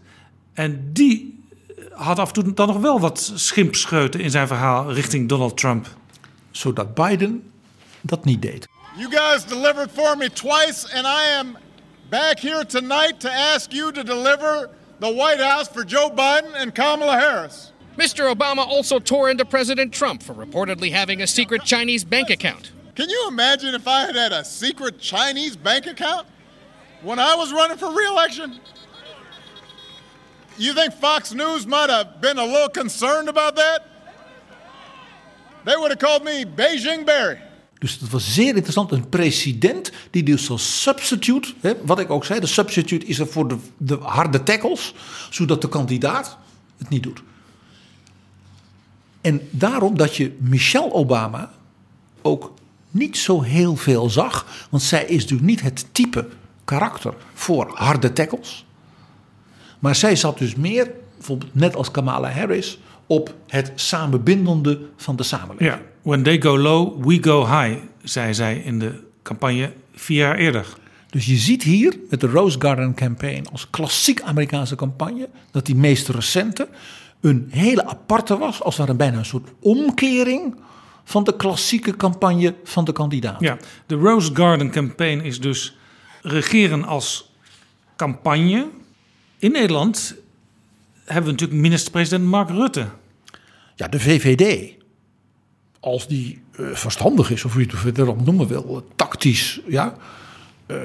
[0.53, 1.45] En die
[1.93, 5.87] had af en toe dan nog wel wat schimpscheuten in zijn verhaal richting Donald Trump.
[6.51, 7.51] Zodat Biden
[8.01, 8.69] dat niet deed.
[8.97, 11.57] You guys delivered for me twice and I am
[12.09, 14.69] back here tonight to ask you to deliver
[14.99, 17.73] the White House for Joe Biden and Kamala Harris.
[17.97, 18.35] Mr.
[18.35, 22.73] Obama also tore into President Trump for reportedly having a secret Chinese bank account.
[23.01, 26.27] Can you imagine if I had had a secret Chinese bank account
[27.03, 28.61] when I was running for re-election?
[30.59, 33.79] You think Fox News might have been a little concerned about that?
[35.65, 37.39] They would have called me Beijing Barry.
[37.79, 38.93] Dus het was zeer interessant.
[38.93, 43.27] Een president die dus als substitute, hè, wat ik ook zei, de substitute is er
[43.27, 44.95] voor de, de harde tackles,
[45.31, 46.37] zodat de kandidaat
[46.79, 47.23] het niet doet.
[49.21, 51.51] En daarom dat je Michelle Obama
[52.23, 52.59] ook
[52.91, 56.29] niet zo heel veel zag, want zij is natuurlijk niet het type
[56.65, 58.67] karakter voor harde tackles.
[59.79, 65.23] Maar zij zat dus meer, bijvoorbeeld net als Kamala Harris, op het samenbindende van de
[65.23, 65.71] samenleving.
[65.71, 70.37] Ja, when they go low, we go high, zei zij in de campagne vier jaar
[70.37, 70.67] eerder.
[71.11, 75.75] Dus je ziet hier met de Rose Garden Campaign als klassiek Amerikaanse campagne, dat die
[75.75, 76.69] meest recente
[77.21, 80.55] een hele aparte was, als er bijna een soort omkering
[81.11, 83.41] van de klassieke campagne van de kandidaat.
[83.41, 85.77] Ja, de Rose Garden Campaign is dus
[86.23, 87.33] regeren als
[87.97, 88.69] campagne.
[89.39, 90.15] In Nederland
[91.05, 92.87] hebben we natuurlijk minister-president Mark Rutte.
[93.77, 94.73] Ja, de VVD.
[95.81, 99.95] Als die uh, verstandig is, of hoe je het erop noemen wil, tactisch, ja,
[100.67, 100.77] uh,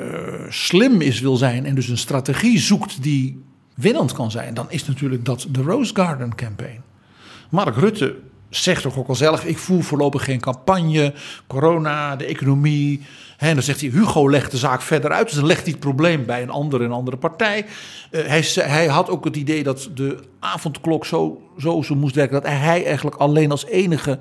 [0.49, 3.43] slim is wil zijn en dus een strategie zoekt die
[3.75, 6.81] winnend kan zijn, dan is natuurlijk dat de Rose Garden Campaign.
[7.49, 8.15] Mark Rutte
[8.55, 11.13] zegt toch ook al zelf: ik voer voorlopig geen campagne,
[11.47, 13.01] corona, de economie.
[13.37, 15.25] En dan zegt hij: Hugo legt de zaak verder uit.
[15.25, 17.65] Dus dan legt hij het probleem bij een andere, een andere partij.
[18.11, 22.41] Uh, hij, hij, had ook het idee dat de avondklok zo, zo, zo moest werken
[22.41, 24.19] dat hij eigenlijk alleen als enige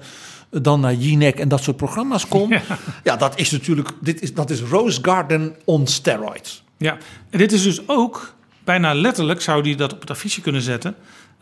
[0.51, 2.49] dan naar Jinek en dat soort programma's kon.
[2.49, 2.62] Ja,
[3.03, 6.64] ja dat is natuurlijk dit is, dat is Rose Garden on steroids.
[6.76, 6.97] Ja,
[7.30, 10.95] en dit is dus ook bijna letterlijk zou die dat op het affiche kunnen zetten.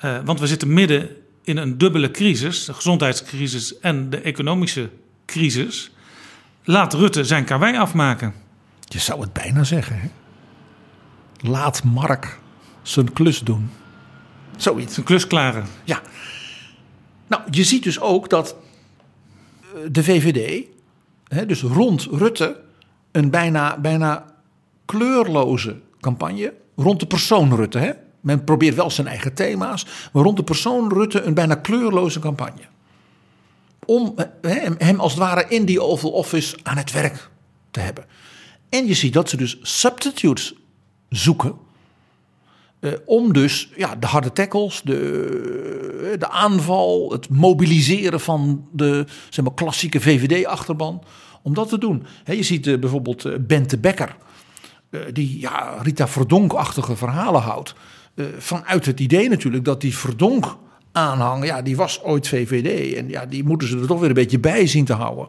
[0.04, 1.08] Uh, want we zitten midden
[1.44, 4.90] in een dubbele crisis, de gezondheidscrisis en de economische
[5.26, 5.90] crisis.
[6.64, 8.34] Laat Rutte zijn karwei afmaken.
[8.80, 10.00] Je zou het bijna zeggen.
[10.00, 10.08] Hè?
[11.48, 12.40] Laat Mark
[12.82, 13.70] zijn klus doen.
[14.56, 14.94] Zoiets.
[14.94, 15.66] Zijn klus klaren.
[15.84, 16.00] Ja.
[17.26, 18.56] Nou, je ziet dus ook dat
[19.90, 20.64] de VVD,
[21.28, 22.60] hè, dus rond Rutte,
[23.12, 24.34] een bijna, bijna
[24.84, 26.54] kleurloze campagne.
[26.76, 27.78] Rond de persoon Rutte.
[27.78, 27.92] Hè?
[28.22, 32.62] Men probeert wel zijn eigen thema's, maar rond de persoon Rutte een bijna kleurloze campagne.
[33.84, 34.14] Om
[34.78, 37.30] hem als het ware in die Oval Office aan het werk
[37.70, 38.04] te hebben.
[38.68, 40.54] En je ziet dat ze dus substitutes
[41.08, 41.54] zoeken.
[42.80, 49.44] Eh, om dus ja, de harde tackles, de, de aanval, het mobiliseren van de zeg
[49.44, 51.02] maar, klassieke VVD-achterban.
[51.42, 52.06] Om dat te doen.
[52.24, 54.16] je ziet uh, bijvoorbeeld Bente Becker,
[55.12, 57.74] die ja, Rita Verdonk-achtige verhalen houdt.
[58.38, 60.56] Vanuit het idee natuurlijk dat die Verdonk
[60.92, 62.94] aanhang, ja, die was ooit VVD.
[62.94, 65.26] En ja, die moeten ze er toch weer een beetje bij zien te houden.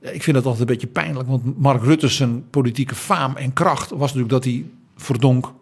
[0.00, 3.90] Ik vind dat altijd een beetje pijnlijk, want Mark Rutte's zijn politieke faam en kracht
[3.90, 4.64] was natuurlijk dat hij
[4.96, 5.52] Verdonk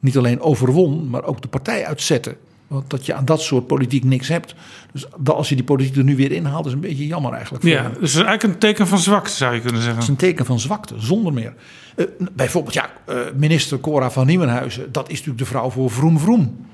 [0.00, 2.36] niet alleen overwon, maar ook de partij uitzette.
[2.70, 4.54] Want dat je aan dat soort politiek niks hebt.
[4.92, 7.64] Dus als je die politiek er nu weer inhaalt, is een beetje jammer eigenlijk.
[7.64, 10.00] ja, dus het is eigenlijk een teken van zwakte, zou je kunnen zeggen.
[10.00, 11.54] Het is een teken van zwakte, zonder meer.
[11.96, 16.18] Uh, bijvoorbeeld, ja, uh, minister Cora van Nieuwenhuizen, dat is natuurlijk de vrouw voor Vroom
[16.18, 16.66] Vroom.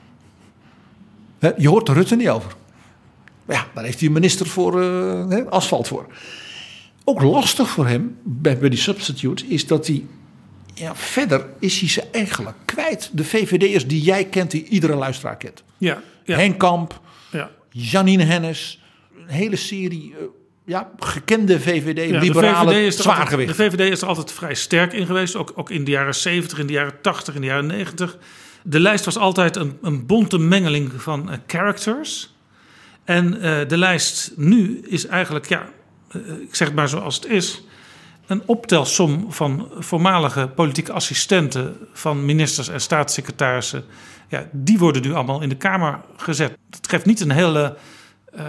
[1.38, 2.53] He, je hoort er Rutte niet over.
[3.44, 6.07] Maar ja, daar heeft hij een minister voor uh, asfalt voor.
[7.05, 10.05] Ook lastig voor hem bij, bij die substitutes is dat hij
[10.79, 13.11] ja, verder is hij ze eigenlijk kwijt.
[13.12, 15.62] De VVD'ers die jij kent, die iedere luisteraar kent.
[15.79, 16.37] Ja, ja.
[16.37, 17.01] Henk Kamp,
[17.33, 17.51] ja.
[17.70, 18.83] Janine Hennis,
[19.16, 20.16] een hele serie uh,
[20.64, 23.57] ja, gekende VVD-liberale ja, zwaargewicht.
[23.57, 26.59] De VVD is er altijd vrij sterk in geweest, ook, ook in de jaren 70,
[26.59, 28.18] in de jaren 80, in de jaren 90.
[28.62, 32.35] De lijst was altijd een, een bonte mengeling van uh, characters.
[33.05, 35.68] En uh, de lijst nu is eigenlijk, ja,
[36.41, 37.64] ik zeg het maar zoals het is
[38.27, 43.85] een optelsom van voormalige politieke assistenten van ministers en staatssecretarissen.
[44.29, 46.57] Ja, die worden nu allemaal in de Kamer gezet.
[46.70, 47.77] Dat geeft niet een hele
[48.37, 48.43] uh,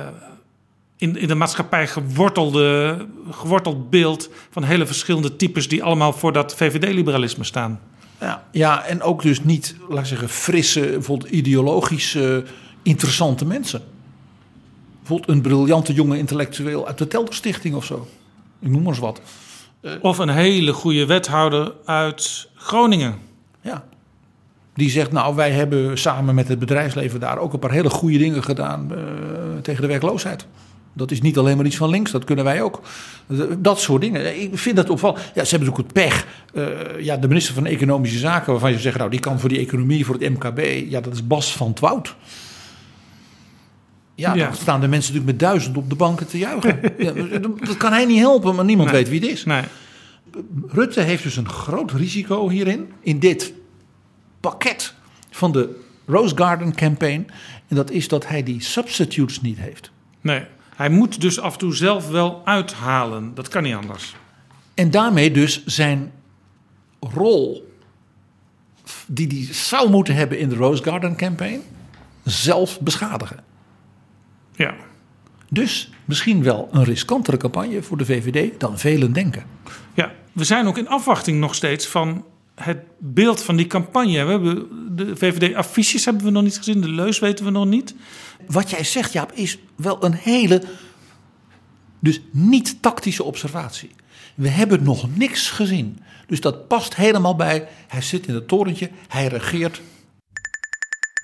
[0.98, 2.98] in, in de maatschappij gewortelde,
[3.32, 7.80] geworteld beeld van hele verschillende types die allemaal voor dat VVD-liberalisme staan.
[8.20, 11.00] Ja, ja, en ook dus niet, laat ik zeggen, frisse,
[11.30, 12.44] ideologische,
[12.84, 13.82] interessante mensen.
[14.98, 18.08] Bijvoorbeeld een briljante jonge intellectueel uit de Telderstichting of zo.
[18.60, 19.22] Ik noem maar eens wat.
[20.02, 23.16] Of een hele goede wethouder uit Groningen.
[23.62, 23.84] Ja.
[24.74, 28.18] Die zegt, nou, wij hebben samen met het bedrijfsleven daar ook een paar hele goede
[28.18, 28.98] dingen gedaan uh,
[29.62, 30.48] tegen de werkloosheid.
[30.94, 32.82] Dat is niet alleen maar iets van links, dat kunnen wij ook.
[33.58, 34.42] Dat soort dingen.
[34.42, 35.20] Ik vind dat opvallend.
[35.34, 36.26] Ja, ze hebben natuurlijk het pech.
[36.54, 39.60] Uh, ja, de minister van Economische Zaken, waarvan je zegt, nou, die kan voor die
[39.60, 40.90] economie, voor het MKB.
[40.90, 42.16] Ja, dat is Bas van Twout.
[44.18, 44.46] Ja, ja.
[44.46, 46.80] dan staan de mensen natuurlijk met duizend op de banken te juichen.
[47.06, 47.12] ja,
[47.66, 49.46] dat kan hij niet helpen, maar niemand weet wie het is.
[49.46, 49.64] Nee.
[50.68, 53.54] Rutte heeft dus een groot risico hierin, in dit
[54.40, 54.94] pakket
[55.30, 57.28] van de Rose Garden campaign.
[57.68, 59.92] En dat is dat hij die substitutes niet heeft.
[60.22, 60.44] Nee,
[60.76, 63.32] hij moet dus af en toe zelf wel uithalen.
[63.34, 64.16] Dat kan niet anders.
[64.74, 66.12] En daarmee dus zijn
[67.00, 67.72] rol
[69.08, 71.62] die hij zou moeten hebben in de Rose Garden campaign
[72.24, 73.44] zelf beschadigen.
[74.58, 74.76] Ja.
[75.50, 79.44] Dus misschien wel een riskantere campagne voor de VVD dan velen denken.
[79.94, 84.24] Ja, we zijn ook in afwachting nog steeds van het beeld van die campagne.
[84.24, 87.96] We hebben de VVD-affiches hebben we nog niet gezien, de leus weten we nog niet.
[88.48, 90.64] Wat jij zegt, Jaap, is wel een hele,
[92.00, 93.92] dus niet tactische observatie.
[94.36, 96.00] We hebben nog niks gezien.
[96.28, 97.68] Dus dat past helemaal bij.
[97.88, 99.82] Hij zit in het torentje, hij regeert.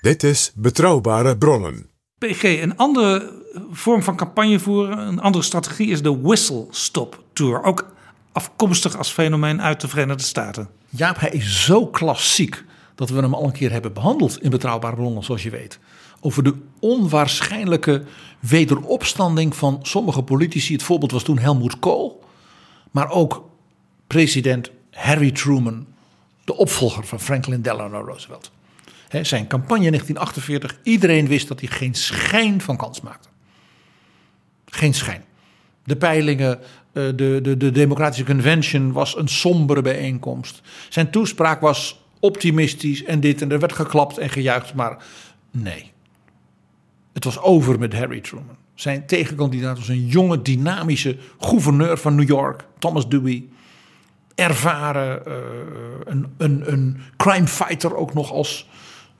[0.00, 1.93] Dit is Betrouwbare Bronnen.
[2.18, 3.32] PG, een andere
[3.70, 7.62] vorm van campagne voeren, een andere strategie is de Whistle Stop Tour.
[7.62, 7.92] Ook
[8.32, 10.68] afkomstig als fenomeen uit de Verenigde Staten.
[10.88, 14.96] Jaap, hij is zo klassiek dat we hem al een keer hebben behandeld in Betrouwbare
[14.96, 15.78] Bronnen, zoals je weet.
[16.20, 18.04] Over de onwaarschijnlijke
[18.40, 20.72] wederopstanding van sommige politici.
[20.72, 22.24] Het voorbeeld was toen Helmut Kool,
[22.90, 23.48] maar ook
[24.06, 25.86] president Harry Truman,
[26.44, 28.50] de opvolger van Franklin Delano Roosevelt
[29.22, 33.28] zijn campagne in 1948, iedereen wist dat hij geen schijn van kans maakte.
[34.66, 35.24] geen schijn.
[35.84, 36.62] De peilingen, eh,
[36.92, 40.62] de, de, de Democratische Convention was een sombere bijeenkomst.
[40.88, 45.04] Zijn toespraak was optimistisch en dit en er werd geklapt en gejuicht, maar
[45.50, 45.92] nee.
[47.12, 48.56] Het was over met Harry Truman.
[48.74, 53.44] Zijn tegenkandidaat was een jonge, dynamische gouverneur van New York, Thomas Dewey.
[54.34, 55.34] Ervaren, uh,
[56.04, 58.68] een, een, een crime fighter ook nog als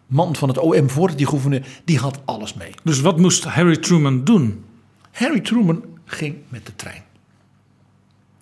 [0.06, 1.66] man van het OM voordat die gouverneur.
[1.84, 2.70] Die had alles mee.
[2.82, 4.64] Dus wat moest Harry Truman doen?
[5.10, 7.02] Harry Truman ging met de trein.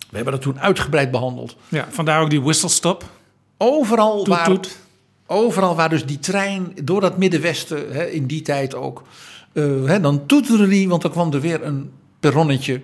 [0.09, 1.55] We hebben dat toen uitgebreid behandeld.
[1.69, 3.09] Ja, vandaar ook die whistle stop.
[3.57, 4.77] Overal, Toet, waar, toet.
[5.27, 9.03] overal waar dus die trein door dat Middenwesten, hè, in die tijd ook,
[9.53, 12.81] eh, hè, dan toeterde die, want dan kwam er weer een perronnetje.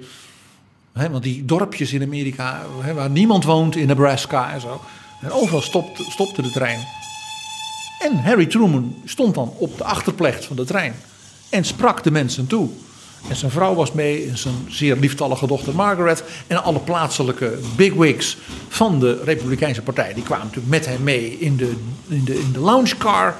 [0.93, 4.82] Hè, want die dorpjes in Amerika, hè, waar niemand woont, in Nebraska en zo.
[5.21, 6.80] En overal stopte, stopte de trein.
[7.99, 10.95] En Harry Truman stond dan op de achterplecht van de trein
[11.49, 12.69] en sprak de mensen toe.
[13.27, 16.23] En zijn vrouw was mee, en zijn zeer lieftallige dochter Margaret.
[16.47, 18.37] En alle plaatselijke bigwigs
[18.67, 20.13] van de Republikeinse Partij.
[20.13, 21.75] Die kwamen natuurlijk met hem mee in de,
[22.07, 23.35] in de, in de loungecar.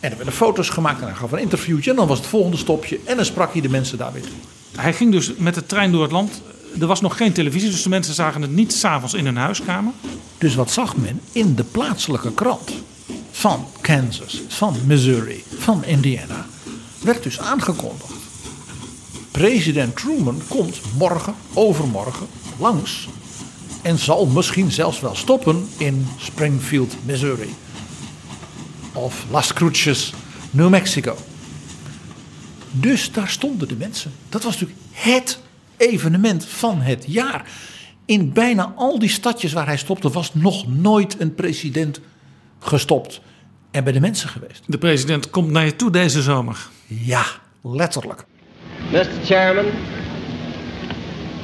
[0.00, 1.90] En er werden foto's gemaakt en hij gaf een interviewtje.
[1.90, 2.98] En dan was het volgende stopje.
[3.04, 4.36] En dan sprak hij de mensen daar weer toe.
[4.76, 6.42] Hij ging dus met de trein door het land.
[6.80, 9.92] Er was nog geen televisie, dus de mensen zagen het niet s'avonds in hun huiskamer.
[10.38, 12.70] Dus wat zag men in de plaatselijke krant
[13.38, 16.46] van Kansas, van Missouri, van Indiana?
[17.02, 18.12] Werd dus aangekondigd.
[19.30, 22.26] President Truman komt morgen, overmorgen
[22.58, 23.08] langs
[23.82, 27.54] en zal misschien zelfs wel stoppen in Springfield, Missouri.
[28.92, 30.12] Of Las Cruces,
[30.50, 31.16] New Mexico.
[32.70, 34.12] Dus daar stonden de mensen.
[34.28, 35.38] Dat was natuurlijk het
[35.76, 37.50] evenement van het jaar.
[38.04, 42.00] In bijna al die stadjes waar hij stopte was nog nooit een president
[42.58, 43.20] gestopt
[43.76, 44.62] en bij de mensen geweest.
[44.66, 46.66] De president komt naar je toe deze zomer.
[46.86, 47.24] Ja,
[47.62, 48.24] letterlijk.
[48.90, 49.06] Mr.
[49.24, 49.64] Chairman,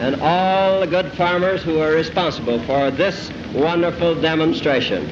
[0.00, 5.02] and all the good farmers who are responsible for this wonderful demonstration.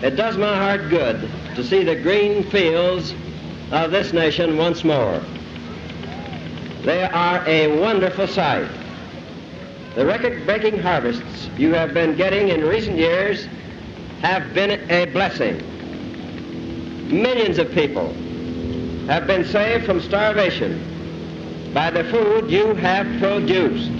[0.00, 1.16] It does my heart good
[1.54, 3.14] to see the green fields
[3.70, 5.20] of this nation once more.
[6.84, 8.66] They are a wonderful sight.
[9.94, 13.46] The record breaking harvests you have been getting in recent years
[14.22, 15.58] have been a blessing.
[17.08, 18.06] Millions of people
[19.08, 23.90] have been saved from starvation by the food you have produced.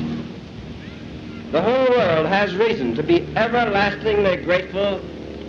[1.50, 5.00] The whole world has reason to be everlastingly grateful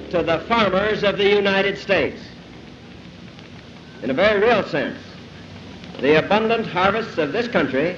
[0.09, 2.19] to the farmers of the United States.
[4.01, 4.97] In a very real sense,
[6.01, 7.95] the abundant harvests of this country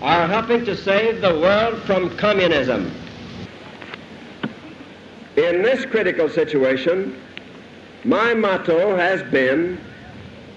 [0.00, 2.90] are helping to save the world from communism.
[5.36, 7.18] In this critical situation,
[8.04, 9.80] my motto has been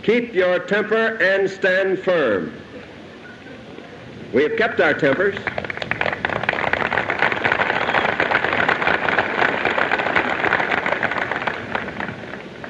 [0.03, 2.51] keep your temper and stand firm.
[4.33, 5.35] We have kept our tempers.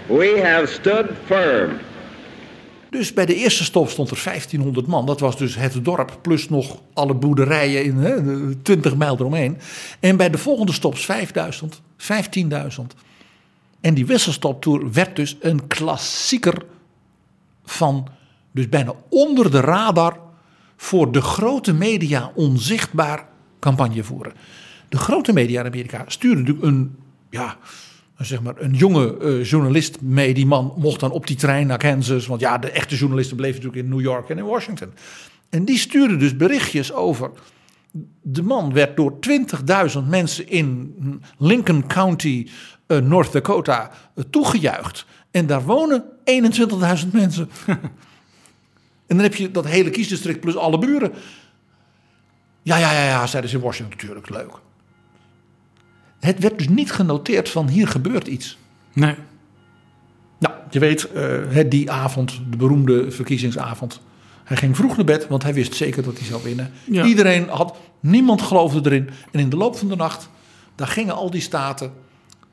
[0.08, 1.80] We have stood firm.
[2.90, 5.06] Dus bij de eerste stop stond er 1500 man.
[5.06, 9.58] Dat was dus het dorp plus nog alle boerderijen in hè, 20 mijl eromheen.
[10.00, 12.82] En bij de volgende stops 5000, 15.000.
[13.82, 16.66] En die wisselstoptour werd dus een klassieker
[17.64, 18.08] van
[18.52, 20.20] dus bijna onder de radar
[20.76, 23.28] voor de grote media onzichtbaar
[23.60, 24.34] campagne voeren.
[24.90, 26.96] De grote media in Amerika stuurden natuurlijk een,
[27.30, 27.58] ja,
[28.18, 30.34] zeg maar een jonge uh, journalist mee.
[30.34, 32.28] Die man mocht dan op die trein naar Kansas.
[32.28, 34.94] Want ja, de echte journalisten bleven natuurlijk in New York en in Washington.
[35.50, 37.32] En die stuurde dus berichtjes over.
[38.22, 39.14] De man werd door
[39.94, 40.94] 20.000 mensen in
[41.38, 42.48] Lincoln County,
[42.88, 45.06] uh, North Dakota, uh, toegejuicht.
[45.32, 46.04] En daar wonen
[47.04, 47.50] 21.000 mensen.
[49.08, 51.14] en dan heb je dat hele kiesdistrict plus alle buren.
[52.62, 54.60] Ja, ja, ja, ja, zeiden ze in Washington natuurlijk, leuk.
[56.26, 58.58] Het werd dus niet genoteerd van hier gebeurt iets.
[58.94, 59.16] Nee.
[60.40, 64.02] Nou, je weet, uh, die avond, de beroemde verkiezingsavond.
[64.44, 66.72] Hij ging vroeg naar bed, want hij wist zeker dat hij zou winnen.
[66.84, 67.06] Ja.
[67.06, 69.10] Iedereen had, niemand geloofde erin.
[69.32, 70.30] En in de loop van de nacht,
[70.76, 71.94] daar gingen al die staten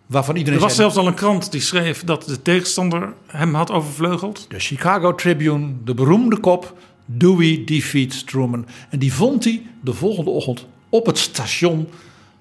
[0.06, 0.58] waarvan iedereen.
[0.58, 4.46] Er was zei, zelfs al een krant die schreef dat de tegenstander hem had overvleugeld.
[4.48, 6.76] De Chicago Tribune, de beroemde kop.
[7.04, 8.66] Dewey defeats Truman.
[8.90, 11.88] En die vond hij de volgende ochtend op het station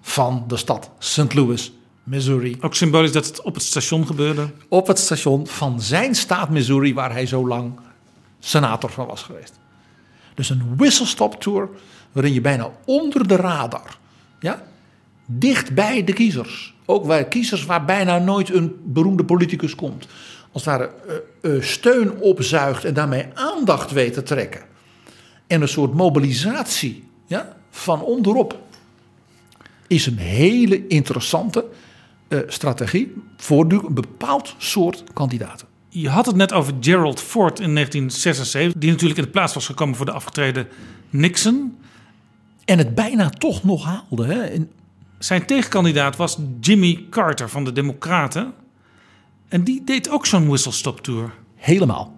[0.01, 1.33] van de stad St.
[1.33, 1.71] Louis,
[2.03, 2.57] Missouri.
[2.61, 4.49] Ook symbolisch dat het op het station gebeurde.
[4.69, 7.79] Op het station van zijn staat Missouri, waar hij zo lang
[8.39, 9.59] senator van was geweest.
[10.33, 11.69] Dus een whistle-stop tour
[12.11, 13.97] waarin je bijna onder de radar,
[14.39, 14.63] ja,
[15.25, 20.07] dicht bij de kiezers, ook bij kiezers waar bijna nooit een beroemde politicus komt,
[20.51, 20.89] als ware
[21.41, 24.61] uh, uh, steun opzuigt en daarmee aandacht weet te trekken
[25.51, 28.57] en een soort mobilisatie ja, van onderop
[29.91, 31.65] is een hele interessante
[32.27, 35.67] uh, strategie voor een bepaald soort kandidaten.
[35.89, 39.65] Je had het net over Gerald Ford in 1976, die natuurlijk in de plaats was
[39.65, 40.67] gekomen voor de afgetreden
[41.09, 41.77] Nixon.
[42.65, 44.25] En het bijna toch nog haalde.
[44.25, 44.49] Hè?
[44.49, 44.71] In...
[45.19, 48.53] Zijn tegenkandidaat was Jimmy Carter van de Democraten.
[49.47, 51.33] En die deed ook zo'n whistle-stop tour.
[51.55, 52.15] Helemaal.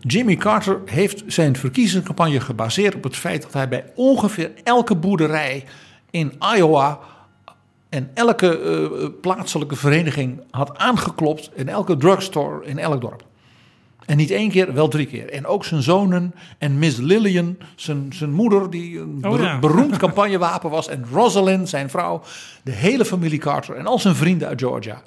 [0.00, 5.64] Jimmy Carter heeft zijn verkiezingscampagne gebaseerd op het feit dat hij bij ongeveer elke boerderij
[6.12, 6.98] in Iowa
[7.88, 13.24] en elke uh, plaatselijke vereniging had aangeklopt in elke drugstore in elk dorp.
[14.06, 15.30] En niet één keer, wel drie keer.
[15.30, 19.58] En ook zijn zonen en Miss Lillian, zijn, zijn moeder, die een oh, ja.
[19.68, 20.88] beroemd campagnewapen was.
[20.88, 22.22] En Rosalind, zijn vrouw.
[22.62, 25.02] De hele familie Carter en al zijn vrienden uit Georgia.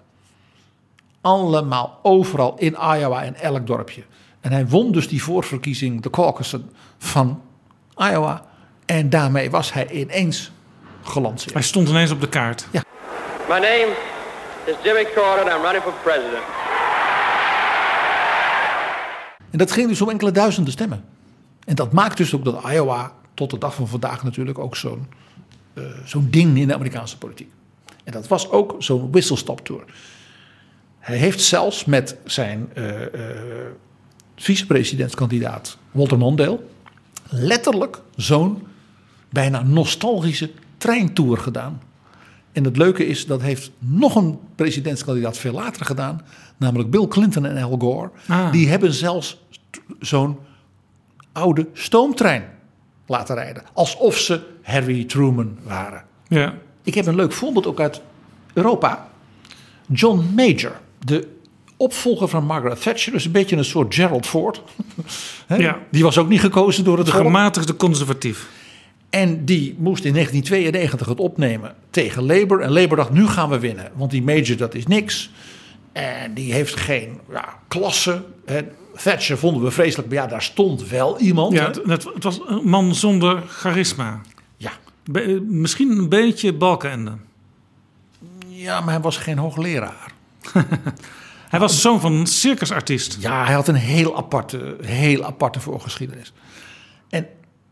[1.21, 4.03] Allemaal overal in Iowa en elk dorpje.
[4.41, 7.41] En hij won dus die voorverkiezing, de caucussen van
[7.97, 8.45] Iowa.
[8.85, 10.51] En daarmee was hij ineens
[11.07, 11.53] gelanceerd.
[11.53, 12.67] Hij stond ineens op de kaart.
[12.71, 12.83] Ja.
[13.47, 13.93] My name
[14.65, 16.43] is Jimmy Carter and I'm running for president.
[19.51, 21.03] En dat ging dus om enkele duizenden stemmen.
[21.65, 25.07] En dat maakt dus ook dat Iowa tot de dag van vandaag natuurlijk ook zo'n
[25.73, 27.51] uh, zo'n ding in de Amerikaanse politiek.
[28.03, 29.83] En dat was ook zo'n whistle-stop tour.
[30.99, 33.07] Hij heeft zelfs met zijn uh, uh,
[34.35, 36.59] vicepresidentskandidaat Walter Mondale
[37.29, 38.67] letterlijk zo'n
[39.29, 41.81] bijna nostalgische treintour gedaan.
[42.51, 46.21] En het leuke is, dat heeft nog een presidentskandidaat veel later gedaan.
[46.57, 48.09] Namelijk Bill Clinton en Al Gore.
[48.27, 48.51] Ah.
[48.51, 49.43] Die hebben zelfs
[49.99, 50.37] zo'n
[51.31, 52.43] oude stoomtrein
[53.05, 53.63] laten rijden.
[53.73, 56.03] Alsof ze Harry Truman waren.
[56.27, 56.53] Ja.
[56.83, 58.01] Ik heb een leuk voorbeeld ook uit
[58.53, 59.09] Europa.
[59.91, 61.27] John Major, de
[61.77, 64.61] opvolger van Margaret Thatcher, dus een beetje een soort Gerald Ford.
[65.47, 65.79] ja.
[65.91, 68.49] Die was ook niet gekozen door het De gematigde conservatief.
[69.15, 72.61] En die moest in 1992 het opnemen tegen Labour.
[72.61, 73.91] En Labour dacht, nu gaan we winnen.
[73.93, 75.31] Want die Major, dat is niks.
[75.91, 78.23] En die heeft geen ja, klasse.
[79.03, 81.53] Thatcher vonden we vreselijk, maar ja, daar stond wel iemand.
[81.53, 84.21] Ja, het, het, was een man zonder charisma.
[84.57, 84.71] Ja.
[85.41, 87.11] misschien een beetje balkenende.
[88.47, 90.11] Ja, maar hij was geen hoogleraar.
[91.53, 93.17] hij was zoon van een circusartiest.
[93.19, 96.33] Ja, hij had een heel aparte, heel aparte voorgeschiedenis.
[97.09, 97.27] En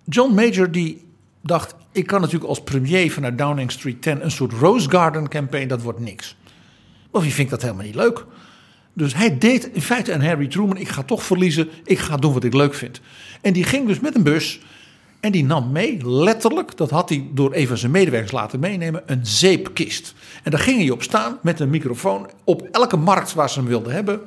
[0.05, 1.11] John Major die
[1.43, 5.67] dacht, ik kan natuurlijk als premier vanuit Downing Street 10 een soort Rose Garden campaign,
[5.67, 6.35] dat wordt niks.
[7.11, 8.25] Of je vindt dat helemaal niet leuk.
[8.93, 12.33] Dus hij deed in feite aan Harry Truman, ik ga toch verliezen, ik ga doen
[12.33, 13.01] wat ik leuk vind.
[13.41, 14.59] En die ging dus met een bus
[15.19, 19.03] en die nam mee, letterlijk, dat had hij door een van zijn medewerkers laten meenemen,
[19.05, 20.13] een zeepkist.
[20.43, 23.67] En daar ging hij op staan met een microfoon op elke markt waar ze hem
[23.67, 24.21] wilden hebben.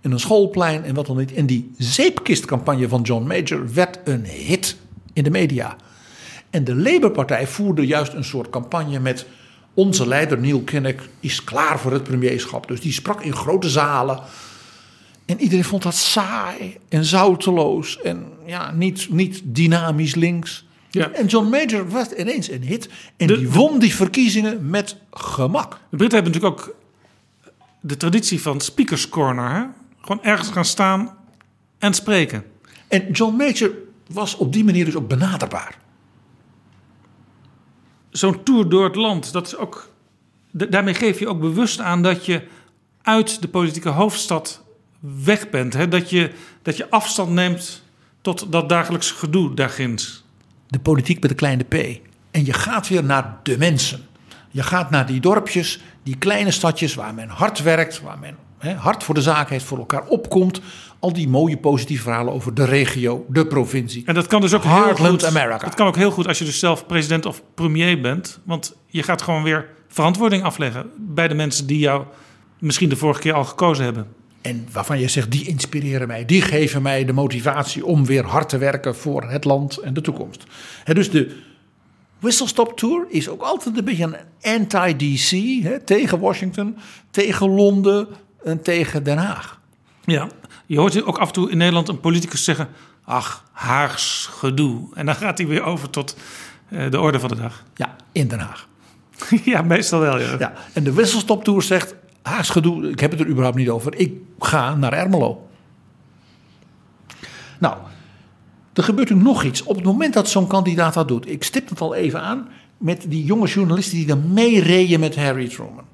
[0.00, 1.32] In een schoolplein en wat dan niet.
[1.34, 4.76] En die zeepkistcampagne van John Major werd een hit
[5.12, 5.76] in de media.
[6.52, 9.26] En de Labour-partij voerde juist een soort campagne met
[9.74, 12.68] onze leider Neil Kinnock is klaar voor het premierschap.
[12.68, 14.20] Dus die sprak in grote zalen.
[15.26, 20.64] En iedereen vond dat saai en zouteloos en ja, niet, niet dynamisch links.
[20.90, 21.10] Ja.
[21.10, 22.88] En John Major was ineens een hit.
[23.16, 25.70] En die won die verkiezingen met gemak.
[25.90, 26.74] De Britten hebben natuurlijk ook
[27.80, 29.50] de traditie van speakers corner.
[29.50, 29.62] Hè?
[30.00, 31.16] Gewoon ergens gaan staan
[31.78, 32.44] en spreken.
[32.88, 33.70] En John Major
[34.06, 35.80] was op die manier dus ook benaderbaar
[38.12, 39.90] zo'n tour door het land, dat is ook.
[40.50, 42.42] Daarmee geef je ook bewust aan dat je
[43.02, 44.62] uit de politieke hoofdstad
[45.24, 45.72] weg bent.
[45.72, 45.88] Hè?
[45.88, 46.30] Dat, je,
[46.62, 47.82] dat je afstand neemt
[48.20, 50.24] tot dat dagelijkse gedoe daarginds.
[50.68, 51.74] De politiek met de kleine p.
[52.30, 54.06] En je gaat weer naar de mensen.
[54.50, 58.74] Je gaat naar die dorpjes, die kleine stadjes waar men hard werkt, waar men hè,
[58.74, 60.60] hard voor de zaak heeft, voor elkaar opkomt.
[60.98, 64.02] Al die mooie positieve verhalen over de regio, de provincie.
[64.06, 65.24] En dat kan dus ook Heartland heel goed.
[65.24, 65.64] America.
[65.64, 68.40] Dat kan ook heel goed als je dus zelf president of premier bent.
[68.44, 72.04] Want je gaat gewoon weer verantwoording afleggen bij de mensen die jou
[72.58, 74.06] misschien de vorige keer al gekozen hebben.
[74.40, 78.48] En waarvan je zegt, die inspireren mij, die geven mij de motivatie om weer hard
[78.48, 80.44] te werken voor het land en de toekomst.
[80.84, 81.36] dus de
[82.18, 84.04] Whistle Stop Tour is ook altijd een beetje
[84.40, 85.36] een anti-DC,
[85.84, 86.76] tegen Washington,
[87.10, 88.31] tegen Londen en
[88.62, 89.60] tegen Den Haag.
[90.04, 90.28] Ja,
[90.66, 92.68] je hoort ook af en toe in Nederland een politicus zeggen:
[93.04, 94.88] Ach, Haags gedoe.
[94.94, 96.16] En dan gaat hij weer over tot
[96.68, 97.64] uh, de orde van de dag.
[97.74, 98.68] Ja, in Den Haag.
[99.44, 100.18] ja, meestal wel.
[100.18, 100.36] Ja.
[100.38, 100.52] ja.
[100.72, 103.94] En de Whistle Tour zegt: Haags gedoe, ik heb het er überhaupt niet over.
[103.94, 105.48] Ik ga naar Ermelo.
[107.58, 107.76] Nou,
[108.72, 109.62] er gebeurt nu nog iets.
[109.62, 113.04] Op het moment dat zo'n kandidaat dat doet, ik stip het al even aan, met
[113.08, 115.84] die jonge journalisten die dan meereden met Harry Truman.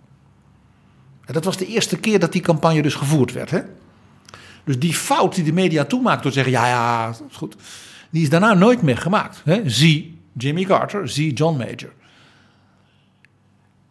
[1.28, 3.50] En dat was de eerste keer dat die campagne dus gevoerd werd.
[3.50, 3.60] Hè?
[4.64, 7.56] Dus die fout die de media toemaakt door te zeggen: ja, ja, is goed.
[8.10, 9.42] Die is daarna nooit meer gemaakt.
[9.44, 9.68] Hè?
[9.70, 11.92] Zie Jimmy Carter, zie John Major.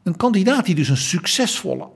[0.04, 1.88] Een kandidaat die dus een succesvolle,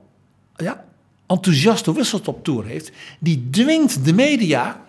[0.56, 0.84] ja,
[1.26, 4.80] enthousiaste wisseltoptour heeft, die dwingt de media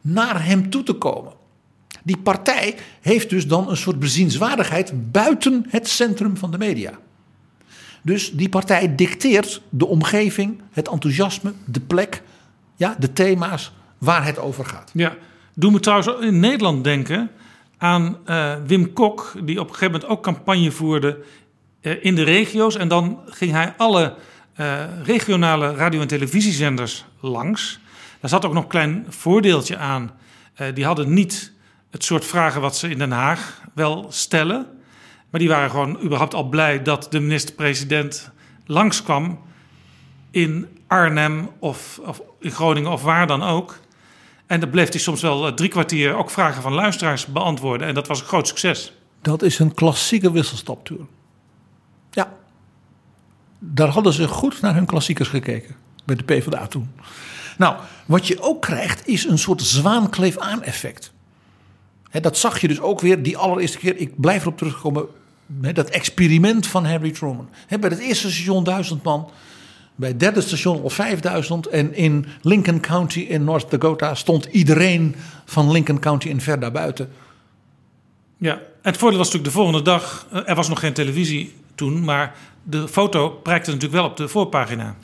[0.00, 1.32] naar hem toe te komen.
[2.02, 6.98] Die partij heeft dus dan een soort bezienswaardigheid buiten het centrum van de media.
[8.04, 12.22] Dus die partij dicteert de omgeving, het enthousiasme, de plek,
[12.76, 14.90] ja, de thema's waar het over gaat.
[14.94, 15.16] Ja,
[15.54, 17.30] doe me trouwens in Nederland denken
[17.78, 21.18] aan uh, Wim Kok, die op een gegeven moment ook campagne voerde
[21.82, 22.76] uh, in de regio's.
[22.76, 24.14] En dan ging hij alle
[24.56, 27.78] uh, regionale radio- en televisiezenders langs.
[28.20, 30.10] Daar zat ook nog een klein voordeeltje aan.
[30.74, 31.52] die hadden niet
[31.90, 34.66] het soort vragen wat ze in Den Haag wel stellen.
[35.34, 38.30] Maar die waren gewoon überhaupt al blij dat de minister-president
[38.66, 39.38] langskwam
[40.30, 43.78] in Arnhem of, of, in Groningen of waar dan ook.
[44.46, 47.86] En dan bleef hij soms wel eh, drie kwartier ook vragen van luisteraars beantwoorden.
[47.86, 48.92] En dat was een groot succes.
[49.22, 51.06] Dat is een klassieke wisselstaptour.
[52.10, 52.32] Ja.
[53.58, 55.74] Daar hadden ze goed naar hun klassiekers gekeken.
[56.04, 56.90] Bij de PvdA toen.
[57.58, 57.76] Nou,
[58.06, 61.12] wat je ook krijgt is een soort zwaankleef-aan-effect.
[62.10, 63.96] dat zag je dus ook weer die allereerste keer.
[63.96, 65.06] Ik blijf erop terugkomen.
[65.46, 67.48] Dat experiment van Harry Truman.
[67.68, 69.30] bij het eerste station duizend man.
[69.96, 71.66] Bij het derde station al 5000.
[71.66, 75.14] En in Lincoln County in North Dakota stond iedereen
[75.44, 77.10] van Lincoln County in ver daarbuiten.
[78.38, 80.26] Ja, het voordeel was natuurlijk de volgende dag.
[80.32, 84.28] Eh, er was nog geen televisie toen, maar de foto prijkte natuurlijk wel op de
[84.28, 84.96] voorpagina.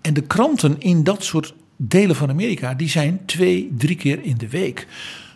[0.00, 4.36] En de kranten in dat soort delen van Amerika, die zijn twee, drie keer in
[4.36, 4.86] de week.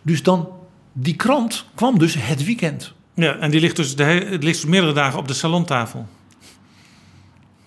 [0.03, 0.49] Dus dan,
[0.93, 2.95] die krant kwam dus het weekend.
[3.17, 6.07] Ja, en die ligt dus, de, het ligt dus meerdere dagen op de salontafel.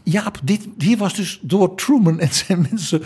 [0.03, 3.01] Jaap, dit, hier was dus door Truman en zijn mensen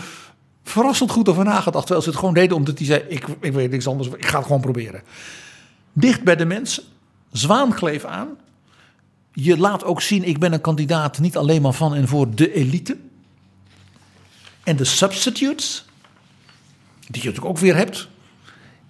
[0.62, 1.86] verrassend goed over nagedacht.
[1.86, 4.36] Terwijl ze het gewoon deden omdat hij zei, ik, ik weet niks anders, ik ga
[4.36, 5.02] het gewoon proberen.
[5.92, 6.82] Dicht bij de mensen,
[7.32, 8.28] zwaankleef aan.
[9.32, 12.52] Je laat ook zien, ik ben een kandidaat niet alleen maar van en voor de
[12.52, 12.96] elite.
[14.64, 15.84] En de substitutes,
[17.00, 18.08] die je natuurlijk ook weer hebt,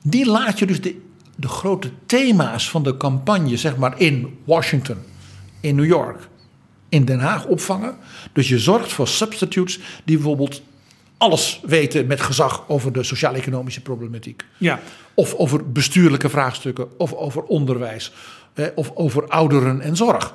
[0.03, 1.04] die laat je dus de,
[1.37, 4.97] de grote thema's van de campagne, zeg maar in Washington,
[5.61, 6.29] in New York,
[6.89, 7.97] in Den Haag opvangen.
[8.33, 10.63] Dus je zorgt voor substitutes die bijvoorbeeld
[11.17, 14.45] alles weten met gezag over de sociaal-economische problematiek.
[14.59, 14.81] Ja.
[15.15, 18.13] Of over bestuurlijke vraagstukken, of over onderwijs,
[18.55, 20.35] eh, of over ouderen en zorg.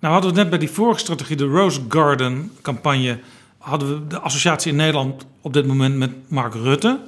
[0.00, 3.18] Nou hadden we net bij die vorige strategie, de Rose Garden campagne,
[3.58, 7.00] hadden we de associatie in Nederland op dit moment met Mark Rutte.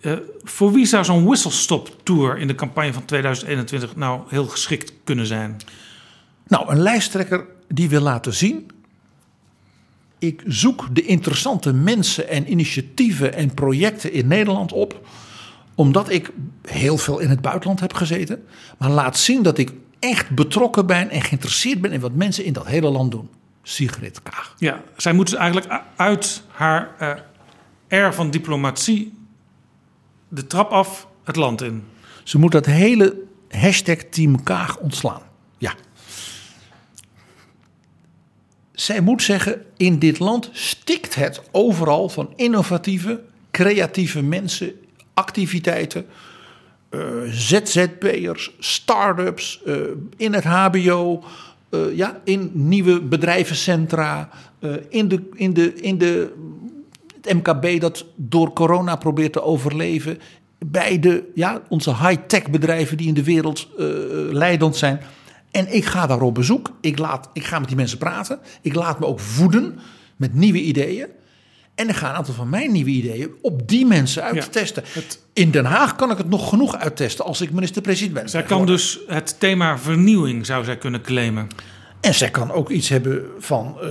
[0.00, 4.92] Uh, voor wie zou zo'n whistle-stop tour in de campagne van 2021 nou heel geschikt
[5.04, 5.56] kunnen zijn?
[6.48, 8.70] Nou, een lijsttrekker die wil laten zien.
[10.18, 15.06] Ik zoek de interessante mensen en initiatieven en projecten in Nederland op.
[15.74, 16.30] Omdat ik
[16.62, 18.44] heel veel in het buitenland heb gezeten.
[18.78, 22.52] Maar laat zien dat ik echt betrokken ben en geïnteresseerd ben in wat mensen in
[22.52, 23.28] dat hele land doen.
[23.62, 24.54] Sigrid Kaag.
[24.58, 27.14] Ja, zij moet dus eigenlijk uit haar uh,
[27.88, 29.17] air van diplomatie
[30.28, 31.84] de trap af het land in.
[32.22, 35.22] Ze moet dat hele hashtag Team Kaag ontslaan.
[35.58, 35.74] Ja.
[38.72, 44.72] Zij moet zeggen, in dit land stikt het overal van innovatieve, creatieve mensen,
[45.14, 46.06] activiteiten,
[46.90, 47.00] uh,
[47.30, 49.76] ZZP'ers, start-ups, uh,
[50.16, 51.24] in het HBO,
[51.70, 54.28] uh, ja, in nieuwe bedrijvencentra,
[54.88, 56.32] in, de, in, de, in de,
[57.28, 60.18] het MKB dat door corona probeert te overleven,
[60.58, 63.68] bij de, ja, onze high-tech bedrijven die in de wereld
[64.30, 65.00] leidend zijn.
[65.50, 66.70] En ik ga daar op bezoek.
[66.80, 68.38] Ik, laat, ik ga met die mensen praten.
[68.62, 69.78] Ik laat me ook voeden
[70.16, 71.06] met nieuwe ideeën.
[71.74, 74.84] En ik ga een aantal van mijn nieuwe ideeën op die mensen uittesten.
[74.94, 75.00] Ja,
[75.32, 78.28] In Den Haag kan ik het nog genoeg uittesten als ik minister-president ben.
[78.28, 81.48] Zij kan dus het thema vernieuwing zou zij kunnen claimen.
[82.00, 83.90] En zij kan ook iets hebben van uh,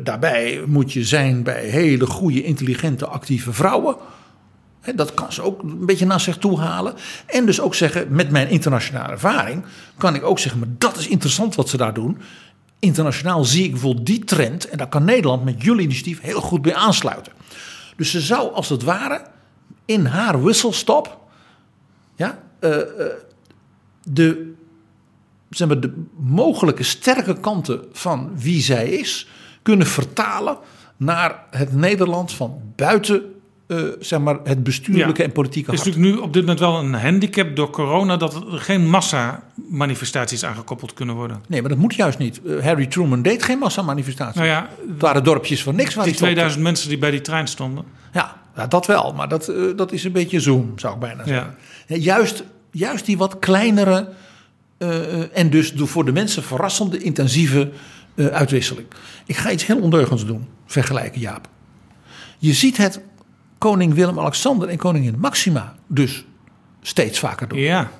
[0.00, 3.96] daarbij moet je zijn bij hele goede, intelligente, actieve vrouwen.
[4.94, 6.94] Dat kan ze ook een beetje naar zich toe halen.
[7.26, 9.64] En dus ook zeggen, met mijn internationale ervaring,
[9.96, 12.18] kan ik ook zeggen, maar dat is interessant wat ze daar doen.
[12.78, 16.62] Internationaal zie ik bijvoorbeeld die trend en daar kan Nederland met jullie initiatief heel goed
[16.62, 17.32] bij aansluiten.
[17.96, 19.22] Dus ze zou als het ware
[19.84, 21.20] in haar wisselstop
[22.16, 23.06] ja, uh, uh,
[24.02, 24.51] de,
[25.56, 29.28] zeg maar, de mogelijke sterke kanten van wie zij is
[29.62, 30.58] kunnen vertalen
[30.96, 33.22] naar het Nederland van buiten
[33.66, 35.28] uh, zeg maar het bestuurlijke ja.
[35.28, 38.34] en politieke Het is natuurlijk nu op dit moment wel een handicap door corona dat
[38.34, 41.42] er geen massa-manifestaties aangekoppeld kunnen worden.
[41.48, 42.40] Nee, maar dat moet juist niet.
[42.44, 44.34] Uh, Harry Truman deed geen massa-manifestaties.
[44.34, 45.94] Nou ja, het waren dorpjes van niks.
[45.94, 47.84] Waar die 2000 mensen die bij die trein stonden.
[48.12, 49.12] Ja, ja dat wel.
[49.16, 51.56] Maar dat, uh, dat is een beetje zoom, zou ik bijna zeggen.
[51.86, 51.96] Ja.
[51.96, 54.08] Juist juist die wat kleinere
[55.32, 57.70] en dus voor de mensen verrassende, intensieve
[58.14, 58.86] uh, uitwisseling.
[59.26, 61.48] Ik ga iets heel ondeugends doen, vergelijken Jaap.
[62.38, 63.00] Je ziet het
[63.58, 66.24] koning Willem-Alexander en koningin Maxima dus
[66.80, 67.58] steeds vaker doen.
[67.58, 67.90] Ja.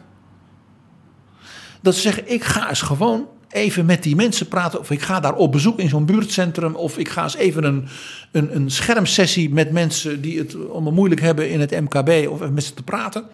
[1.80, 4.78] Dat ze zeggen, ik ga eens gewoon even met die mensen praten.
[4.78, 6.74] Of ik ga daar op bezoek in zo'n buurtcentrum.
[6.74, 7.88] Of ik ga eens even een,
[8.32, 12.28] een, een schermsessie met mensen die het allemaal moeilijk hebben in het MKB.
[12.28, 13.24] Of even met ze te praten.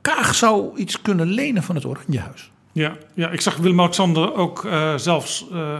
[0.00, 2.50] Kaag zou iets kunnen lenen van het Oranjehuis.
[2.72, 5.78] Ja, ja ik zag Willem-Alexander ook uh, zelfs uh,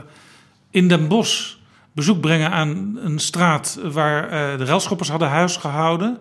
[0.70, 1.54] in Den Bosch
[1.92, 6.18] bezoek brengen aan een straat waar uh, de relschoppers hadden huis gehouden.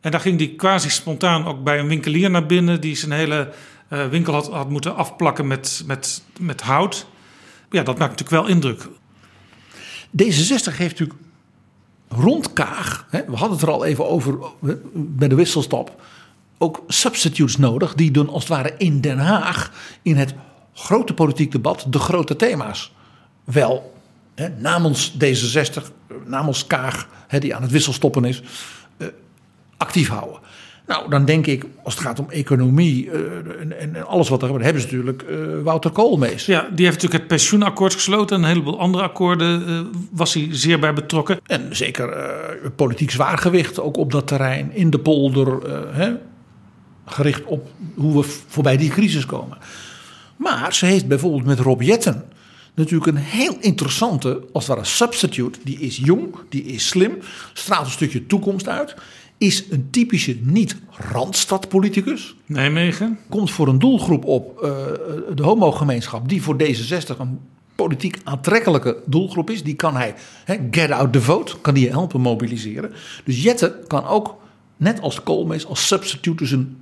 [0.00, 3.52] En daar ging hij quasi spontaan ook bij een winkelier naar binnen die zijn hele
[4.10, 7.06] winkel had, had moeten afplakken met, met, met hout.
[7.70, 8.88] Ja, dat maakt natuurlijk wel indruk.
[10.22, 11.18] D66 heeft natuurlijk
[12.10, 14.38] rond Kaag, hè, we hadden het er al even over
[14.92, 16.02] bij de wisselstop,
[16.62, 20.34] ook substitutes nodig die doen als het ware in Den Haag in het
[20.74, 22.92] grote politiek debat de grote thema's
[23.44, 23.94] wel
[24.34, 25.82] hè, namens D66,
[26.26, 28.42] namens Kaag, hè, die aan het wisselstoppen is,
[28.98, 29.08] uh,
[29.76, 30.40] actief houden.
[30.86, 33.12] Nou, dan denk ik, als het gaat om economie uh,
[33.60, 36.46] en, en, alles wat er gebeurt, hebben ze natuurlijk uh, Wouter Koolmees.
[36.46, 39.80] Ja, die heeft natuurlijk het pensioenakkoord gesloten en een heleboel andere akkoorden uh,
[40.10, 41.38] was hij zeer bij betrokken.
[41.46, 42.08] En zeker
[42.76, 46.14] politiek zwaargewicht ook op dat terrein, in de polder, hè,
[47.10, 49.58] gericht op hoe we voorbij die crisis komen.
[50.36, 52.24] Maar ze heeft bijvoorbeeld met Rob Jetten
[52.74, 55.58] natuurlijk een heel interessante, als het ware, substitute.
[55.64, 57.18] Die is jong, die is slim,
[57.52, 58.94] straalt een stukje toekomst uit
[59.40, 62.34] is een typische niet-randstadpoliticus.
[62.46, 63.18] Nijmegen.
[63.28, 64.70] Komt voor een doelgroep op, uh,
[65.34, 67.40] de homogemeenschap, die voor D66 een
[67.74, 69.62] politiek aantrekkelijke doelgroep is.
[69.62, 72.92] Die kan hij, he, get out the vote, kan die helpen mobiliseren.
[73.24, 74.36] Dus Jette kan ook,
[74.76, 76.76] net als Koolmees, als substitute dus een,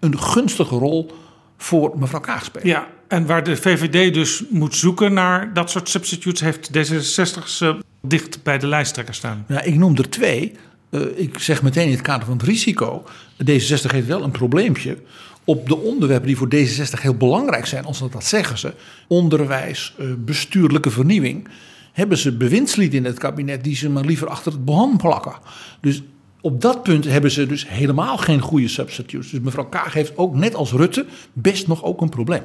[0.00, 1.12] een gunstige rol
[1.56, 2.68] voor mevrouw Kaag spelen.
[2.68, 7.78] Ja, en waar de VVD dus moet zoeken naar dat soort substitutes, heeft D66 ze
[8.02, 9.44] dicht bij de lijsttrekker staan.
[9.48, 10.52] Ja, ik noem er twee.
[10.90, 13.04] Uh, ik zeg meteen in het kader van het risico.
[13.42, 14.98] D66 heeft wel een probleempje.
[15.44, 18.74] Op de onderwerpen die voor D66 heel belangrijk zijn, als dat zeggen ze.
[19.08, 21.48] Onderwijs, uh, bestuurlijke vernieuwing.
[21.92, 25.34] Hebben ze bewindslied in het kabinet die ze maar liever achter het behang plakken.
[25.80, 26.02] Dus
[26.40, 29.30] op dat punt hebben ze dus helemaal geen goede substitutes.
[29.30, 32.42] Dus mevrouw Kaag heeft ook net als Rutte best nog ook een probleem.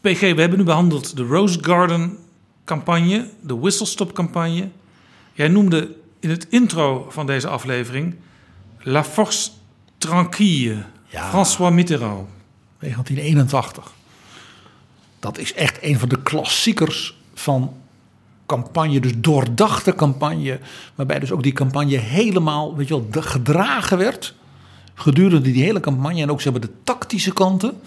[0.00, 2.18] PG, we hebben nu behandeld de Rose Garden
[2.64, 4.68] campagne, de Whistle Stop campagne.
[5.32, 8.14] Jij noemde in het intro van deze aflevering
[8.78, 9.50] La Force
[9.98, 11.28] Tranquille, ja.
[11.28, 12.28] François Mitterrand.
[12.78, 13.92] 1981.
[15.20, 17.74] Dat is echt een van de klassiekers van
[18.46, 20.58] campagne, dus doordachte campagne,
[20.94, 24.34] waarbij dus ook die campagne helemaal, weet je wel, gedragen werd
[24.94, 27.80] gedurende die hele campagne en ook zeg maar de tactische kanten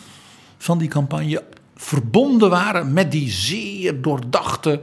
[0.57, 1.43] van die campagne
[1.75, 4.79] verbonden waren met die zeer doordachte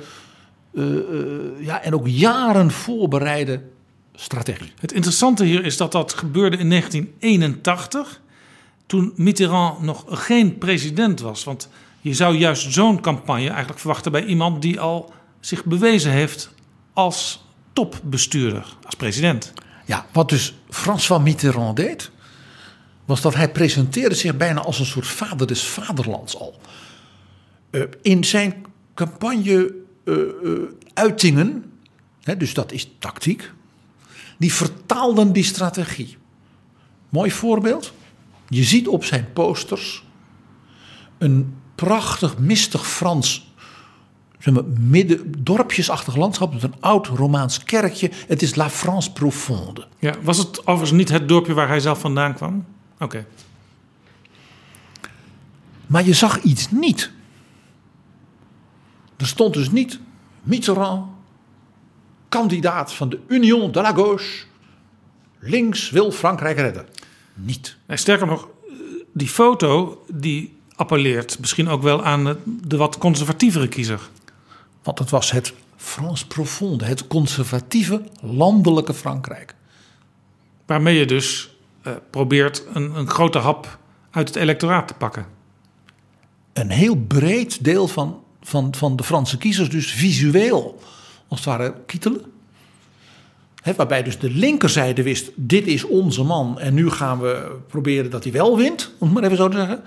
[0.73, 1.01] uh, uh,
[1.61, 3.63] ja, en ook jaren voorbereide
[4.15, 4.73] strategie.
[4.81, 8.21] Het interessante hier is dat dat gebeurde in 1981,
[8.87, 11.45] toen Mitterrand nog geen president was.
[11.45, 11.69] Want
[12.01, 16.51] je zou juist zo'n campagne eigenlijk verwachten bij iemand die al zich bewezen heeft
[16.93, 19.53] als topbestuurder, als president.
[19.87, 22.11] Ja, wat dus François Mitterrand deed,
[23.05, 26.61] was dat hij presenteerde zich bijna als een soort vader des vaderlands al.
[27.71, 31.73] Uh, in zijn campagne-uitingen,
[32.25, 33.53] uh, dus dat is tactiek,
[34.39, 36.17] die vertaalden die strategie.
[37.09, 37.93] Mooi voorbeeld.
[38.49, 40.05] Je ziet op zijn posters
[41.19, 43.49] een prachtig, mistig Frans
[44.39, 48.11] zeg maar, midden, dorpjesachtig landschap met een oud Romaans kerkje.
[48.27, 49.87] Het is La France Profonde.
[49.99, 52.65] Ja, was het overigens niet het dorpje waar hij zelf vandaan kwam?
[52.95, 53.05] Oké.
[53.05, 53.27] Okay.
[55.87, 57.11] Maar je zag iets niet.
[59.17, 60.01] Er stond dus niet
[60.43, 61.07] Mitterrand,
[62.29, 64.45] kandidaat van de Union de la Gauche,
[65.39, 66.87] links wil Frankrijk redden.
[67.35, 67.77] Niet.
[67.87, 68.49] Nee, sterker nog,
[69.13, 74.01] die foto die appelleert misschien ook wel aan de wat conservatievere kiezer.
[74.83, 79.55] Want het was het France Profonde, het conservatieve landelijke Frankrijk.
[80.67, 81.57] Waarmee je dus
[81.87, 83.79] uh, probeert een, een grote hap
[84.11, 85.27] uit het electoraat te pakken.
[86.53, 90.81] Een heel breed deel van, van, van de Franse kiezers, dus visueel,
[91.29, 92.25] als het ware kietelen.
[93.63, 98.11] He, waarbij dus de linkerzijde wist, dit is onze man en nu gaan we proberen
[98.11, 99.83] dat hij wel wint, om het maar even zo te zeggen.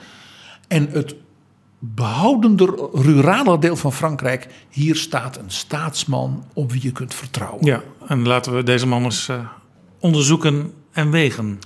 [0.74, 1.16] En het
[1.80, 4.48] behoudender, ruraler deel van Frankrijk.
[4.70, 7.66] Hier staat een staatsman op wie je kunt vertrouwen.
[7.66, 9.48] Ja, en laten we deze man eens uh,
[10.00, 11.60] onderzoeken en wegen.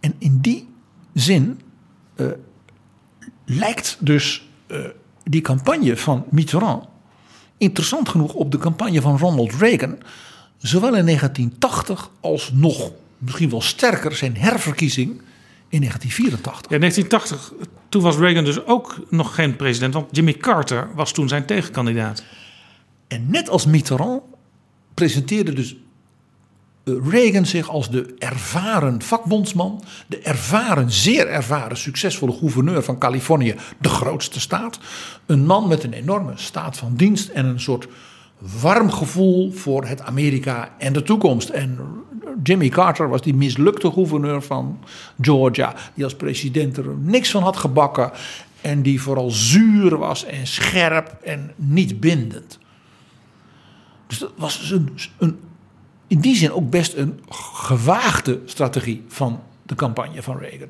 [0.00, 0.68] En in die
[1.14, 1.60] zin
[2.16, 2.26] uh,
[3.44, 4.78] lijkt dus uh,
[5.24, 6.84] die campagne van Mitterrand
[7.58, 9.98] interessant genoeg op de campagne van Ronald Reagan.
[10.58, 15.08] Zowel in 1980 als nog misschien wel sterker zijn herverkiezing
[15.68, 16.70] in 1984.
[16.70, 17.52] Ja, 1980,
[17.88, 22.22] toen was Reagan dus ook nog geen president, want Jimmy Carter was toen zijn tegenkandidaat.
[23.08, 24.22] En net als Mitterrand
[24.94, 25.76] presenteerde dus
[26.84, 33.54] eh, Reagan zich als de ervaren vakbondsman, de ervaren, zeer ervaren, succesvolle gouverneur van Californië,
[33.80, 34.78] de grootste staat.
[35.26, 37.88] Een man met een enorme staat van dienst en een soort
[38.60, 41.48] warm gevoel voor het Amerika en de toekomst.
[41.48, 41.78] En
[42.42, 44.78] Jimmy Carter was die mislukte gouverneur van
[45.20, 48.10] Georgia, die als president er niks van had gebakken
[48.60, 52.58] en die vooral zuur was en scherp en niet bindend.
[54.06, 55.38] Dus dat was dus een, een
[56.08, 60.68] in die zin ook best een gewaagde strategie van de campagne van Reagan.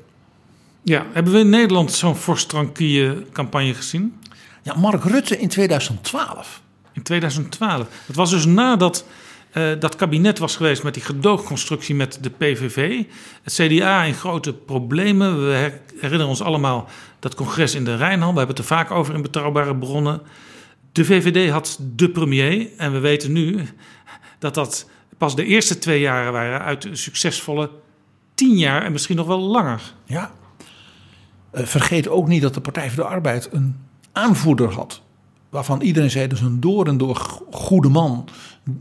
[0.81, 4.19] Ja, hebben we in Nederland zo'n Forstranquille campagne gezien?
[4.61, 6.61] Ja, Mark Rutte in 2012.
[6.93, 7.87] In 2012.
[8.05, 9.05] Het was dus nadat
[9.53, 13.03] uh, dat kabinet was geweest met die gedoogconstructie met de PVV.
[13.43, 15.47] Het CDA in grote problemen.
[15.47, 16.89] We herinneren ons allemaal
[17.19, 18.31] dat congres in de Rijnhal.
[18.31, 20.21] We hebben het er vaak over in betrouwbare bronnen.
[20.91, 22.67] De VVD had de premier.
[22.77, 23.67] En we weten nu
[24.39, 27.69] dat dat pas de eerste twee jaren waren uit succesvolle
[28.33, 29.93] tien jaar en misschien nog wel langer.
[30.05, 30.31] Ja.
[31.53, 33.75] Uh, vergeet ook niet dat de Partij voor de Arbeid een
[34.11, 35.01] aanvoerder had.
[35.49, 37.15] Waarvan iedereen zei, is een door en door
[37.51, 38.29] goede man.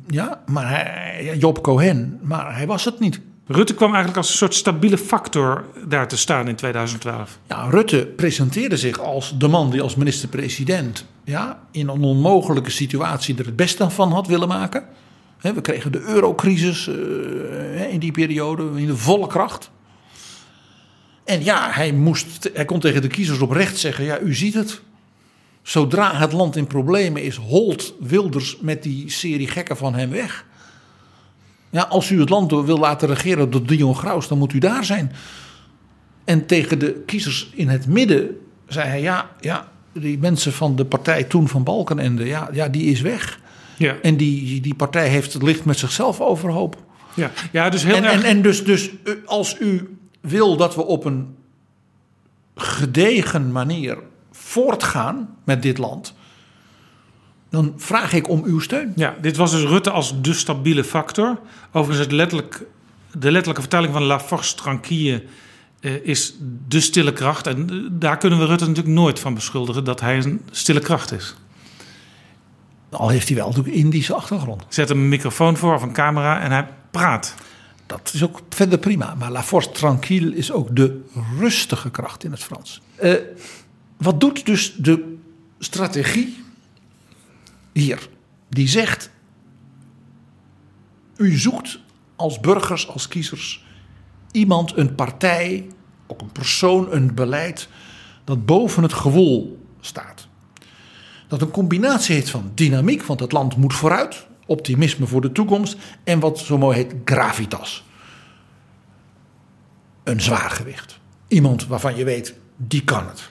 [0.07, 3.20] Ja, maar hij, Job Cohen, maar hij was het niet.
[3.47, 7.39] Rutte kwam eigenlijk als een soort stabiele factor daar te staan in 2012.
[7.47, 13.39] Ja, Rutte presenteerde zich als de man die als minister-president ja, in een onmogelijke situatie
[13.39, 14.84] er het beste van had willen maken.
[15.41, 19.70] We kregen de eurocrisis uh, in die periode in de volle kracht.
[21.24, 24.80] En ja, hij, moest, hij kon tegen de kiezers oprecht zeggen: Ja, u ziet het.
[25.69, 30.45] Zodra het land in problemen is, holt Wilders met die serie gekken van hem weg.
[31.71, 34.85] Ja, als u het land wil laten regeren door Dion Graus, dan moet u daar
[34.85, 35.12] zijn.
[36.25, 40.85] En tegen de kiezers in het midden zei hij: Ja, ja die mensen van de
[40.85, 43.41] partij toen van Balkenende, ja, ja die is weg.
[43.77, 43.97] Ja.
[44.03, 46.77] En die, die partij heeft het licht met zichzelf overhoop.
[47.14, 48.12] Ja, ja dus heel en, erg...
[48.14, 48.91] en, en dus, dus
[49.25, 51.37] als u wil dat we op een
[52.55, 53.99] gedegen manier
[54.49, 56.14] voortgaan met dit land,
[57.51, 58.92] dan vraag ik om uw steun.
[58.96, 61.38] Ja, dit was dus Rutte als de stabiele factor.
[61.72, 62.62] Overigens, het letterlijk,
[63.12, 65.22] de letterlijke vertaling van La Force Tranquille
[65.80, 66.34] uh, is
[66.68, 67.46] de stille kracht.
[67.46, 71.12] En uh, daar kunnen we Rutte natuurlijk nooit van beschuldigen dat hij een stille kracht
[71.12, 71.34] is.
[72.90, 74.64] Al heeft hij wel natuurlijk Indische achtergrond.
[74.68, 77.34] Zet hem een microfoon voor of een camera en hij praat.
[77.86, 79.14] Dat is ook verder prima.
[79.14, 81.05] Maar la force tranquille is ook de
[81.38, 82.80] rustige kracht in het Frans.
[83.03, 83.14] Uh,
[83.99, 85.16] wat doet dus de
[85.59, 86.44] strategie
[87.72, 88.09] hier?
[88.49, 89.11] Die zegt:
[91.16, 91.80] U zoekt
[92.16, 93.64] als burgers, als kiezers,
[94.30, 95.66] iemand, een partij,
[96.07, 97.68] ook een persoon, een beleid
[98.24, 100.28] dat boven het gewoel staat
[101.28, 105.76] dat een combinatie heeft van dynamiek, want het land moet vooruit, optimisme voor de toekomst
[106.05, 107.84] en wat zo mooi heet gravitas.
[110.05, 110.99] Een zwaargewicht.
[111.28, 113.30] Iemand waarvan je weet, die kan het.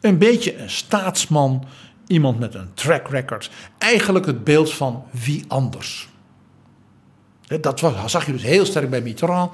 [0.00, 1.64] Een beetje een staatsman,
[2.06, 3.50] iemand met een track record.
[3.78, 6.08] Eigenlijk het beeld van wie anders.
[7.60, 9.52] Dat was, zag je dus heel sterk bij Mitterrand.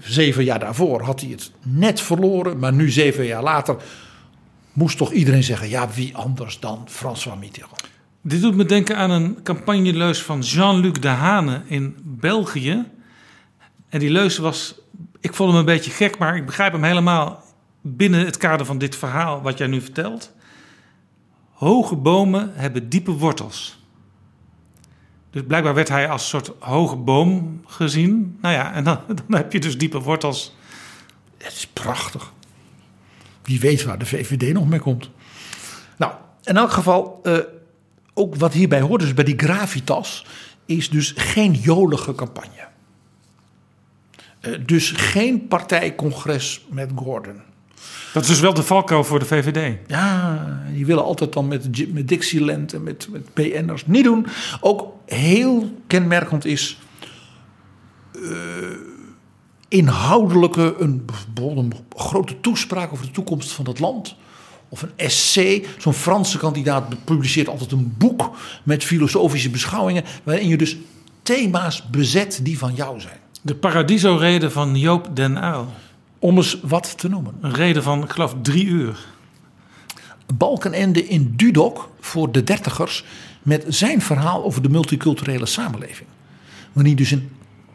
[0.00, 3.76] Zeven jaar daarvoor had hij het net verloren, maar nu zeven jaar later
[4.72, 7.88] moest toch iedereen zeggen: ja, wie anders dan François Mitterrand?
[8.22, 12.84] Dit doet me denken aan een campagneleus van Jean-Luc Dehane in België.
[13.88, 14.74] En die leus was,
[15.20, 17.44] ik vond hem een beetje gek, maar ik begrijp hem helemaal
[17.80, 20.32] binnen het kader van dit verhaal wat jij nu vertelt.
[21.52, 23.78] Hoge bomen hebben diepe wortels.
[25.30, 28.38] Dus blijkbaar werd hij als soort hoge boom gezien.
[28.40, 30.56] Nou ja, en dan, dan heb je dus diepe wortels.
[31.36, 32.32] Het is prachtig.
[33.42, 35.10] Wie weet waar de VVD nog mee komt.
[35.96, 37.38] Nou, in elk geval, uh,
[38.14, 40.26] ook wat hierbij hoort, dus bij die gravitas,
[40.66, 42.68] is dus geen jolige campagne.
[44.40, 47.40] Uh, dus geen partijcongres met Gordon.
[48.12, 49.76] Dat is dus wel de valkuil voor de VVD.
[49.86, 54.26] Ja, die willen altijd dan met, met Dixieland en met, met PN'ers niet doen.
[54.60, 56.78] Ook heel kenmerkend is.
[58.12, 58.30] Uh,
[59.68, 64.16] inhoudelijke, een, een grote toespraak over de toekomst van het land.
[64.68, 65.64] of een essay.
[65.78, 68.30] Zo'n Franse kandidaat publiceert altijd een boek
[68.62, 70.04] met filosofische beschouwingen.
[70.22, 70.76] waarin je dus
[71.22, 73.18] thema's bezet die van jou zijn.
[73.42, 75.66] De Paradiso-reden van Joop den Uyl.
[76.18, 77.34] Om eens wat te noemen.
[77.40, 79.06] Een reden van, ik geloof, drie uur.
[80.34, 83.04] Balkenende in Dudok voor de dertigers
[83.42, 86.08] met zijn verhaal over de multiculturele samenleving.
[86.72, 87.30] Wanneer dus in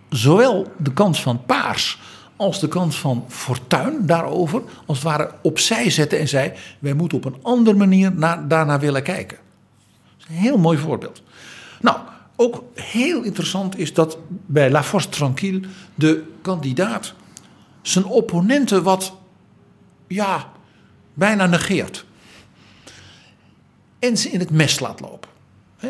[0.10, 2.00] zowel de kant van Paars
[2.36, 7.18] als de kant van Fortuin daarover als het ware opzij zette en zei: wij moeten
[7.18, 9.38] op een andere manier naar, daarnaar willen kijken.
[10.18, 11.24] Dat is een heel mooi voorbeeld.
[11.82, 11.98] Nou,
[12.36, 15.62] ook heel interessant is dat bij La Force Tranquille
[15.96, 17.14] de kandidaat
[17.84, 19.14] zijn opponenten wat,
[20.08, 20.52] ja,
[21.14, 22.06] bijna negeert.
[24.00, 25.30] En ze in het mes laat lopen.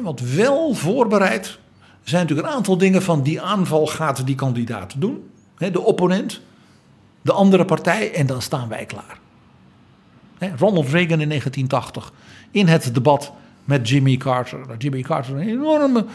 [0.02, 1.60] Want wel voorbereid
[2.04, 5.30] zijn natuurlijk een aantal dingen van die aanval gaat die kandidaat doen.
[5.58, 6.42] De opponent,
[7.22, 9.20] de andere partij en dan staan wij klaar.
[10.58, 12.12] Ronald Reagan in 1980
[12.52, 13.32] in het debat
[13.66, 14.78] met Jimmy Carter.
[14.78, 16.06] Jimmy Carter een enorme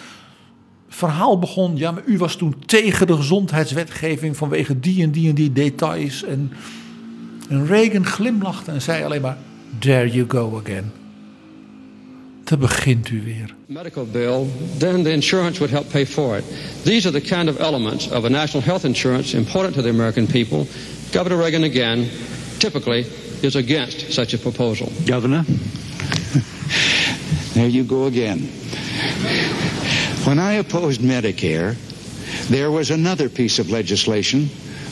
[0.88, 1.76] verhaal begon.
[1.76, 6.24] Ja, maar u was toen tegen de gezondheidswetgeving vanwege die en die en die details.
[6.24, 6.52] En,
[7.48, 9.36] en Reagan glimlachte en zei alleen maar:
[9.78, 10.92] There you go again.
[12.44, 13.54] Daar begint u weer.
[13.66, 14.46] Medical bill,
[14.78, 16.44] then the insurance would help pay for it.
[16.82, 20.26] These are the kind of elements of a national health insurance important to the American
[20.26, 20.66] people.
[21.12, 22.08] Governor Reagan again,
[22.58, 23.06] typically,
[23.42, 24.92] is against such a proposal.
[25.04, 25.44] Governor,
[27.54, 28.48] there you go again.
[30.28, 31.74] When I opposed Medicare,
[32.50, 34.50] there was another piece of legislation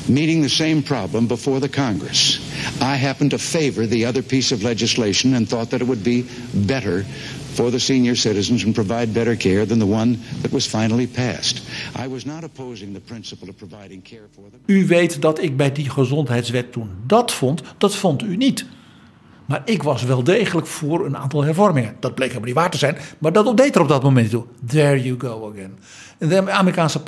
[0.08, 2.40] meeting the same problem before the Congress.
[2.80, 6.24] I happened to favor the other piece of legislation and thought that it would be
[6.54, 7.04] better
[7.52, 11.60] for the senior citizens and provide better care than the one that was finally passed.
[11.94, 14.60] I was not opposing the principle of providing care for them.
[14.66, 18.64] U weet dat ik bij die gezondheidswet toen dat vond, dat vond u niet.
[19.46, 21.96] Maar ik was wel degelijk voor een aantal hervormingen.
[22.00, 24.44] Dat bleek helemaal niet waar te zijn, maar dat deed er op dat moment toe.
[24.66, 25.78] There you go again.
[26.18, 27.02] En de Amerikaanse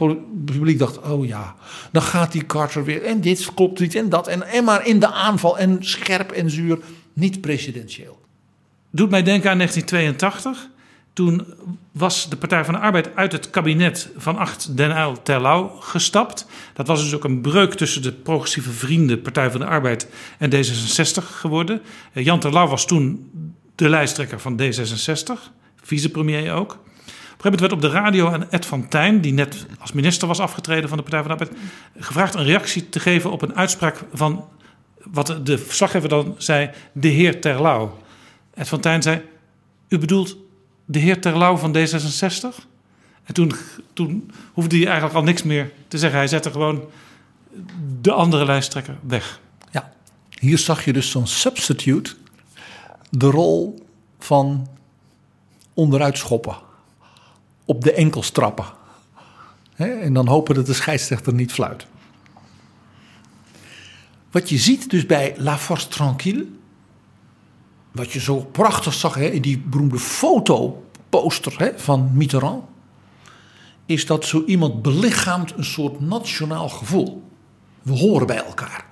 [0.45, 1.55] publiek dacht, oh ja,
[1.93, 3.03] dan gaat die Carter weer.
[3.03, 4.29] En dit klopt niet en dat.
[4.29, 6.79] En, en maar in de aanval en scherp en zuur,
[7.13, 8.19] niet presidentieel.
[8.91, 10.69] Doet mij denken aan 1982.
[11.19, 11.47] Toen
[11.93, 16.47] was de Partij van de Arbeid uit het kabinet van Acht Den Uyl Terlouw gestapt.
[16.75, 20.09] Dat was dus ook een breuk tussen de progressieve vrienden Partij van de Arbeid
[20.39, 21.83] en D66 geworden.
[22.13, 23.31] Eh, Jan Terlouw was toen
[23.75, 25.33] de lijsttrekker van D66,
[25.83, 26.73] vicepremier ook.
[26.73, 29.93] Op een gegeven moment werd op de radio aan Ed van Tijn, die net als
[29.93, 31.61] minister was afgetreden van de Partij van de Arbeid,
[31.99, 34.45] gevraagd een reactie te geven op een uitspraak van
[34.99, 37.99] wat de verslaggever dan zei, de heer Terlouw.
[38.55, 39.23] Ed van Tijn zei,
[39.89, 40.47] u bedoelt
[40.91, 42.65] de heer Terlouw van D66?
[43.25, 43.53] En toen,
[43.93, 46.19] toen hoefde hij eigenlijk al niks meer te zeggen.
[46.19, 46.85] Hij zette gewoon
[48.01, 49.41] de andere lijsttrekker weg.
[49.71, 49.93] Ja,
[50.39, 52.15] hier zag je dus zo'n substitute
[53.11, 53.85] de rol
[54.19, 54.69] van
[55.75, 56.57] onderuit schoppen.
[57.65, 58.67] Op de enkels trappen.
[59.77, 61.87] En dan hopen dat de scheidsrechter niet fluit.
[64.31, 66.47] Wat je ziet dus bij La Force Tranquille
[67.99, 72.65] wat je zo prachtig zag hè, in die beroemde fotoposter hè, van Mitterrand,
[73.87, 77.23] is dat zo iemand belichaamt een soort nationaal gevoel.
[77.83, 78.85] We horen bij elkaar.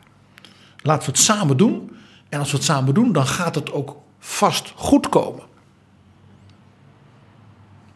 [0.83, 1.91] Laten we het samen doen.
[2.29, 5.43] En als we het samen doen, dan gaat het ook vast goed komen.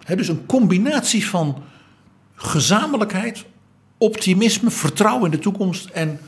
[0.07, 1.63] dus een combinatie van
[2.35, 3.45] gezamenlijkheid,
[3.99, 6.21] optimisme, vertrouwen in de toekomst en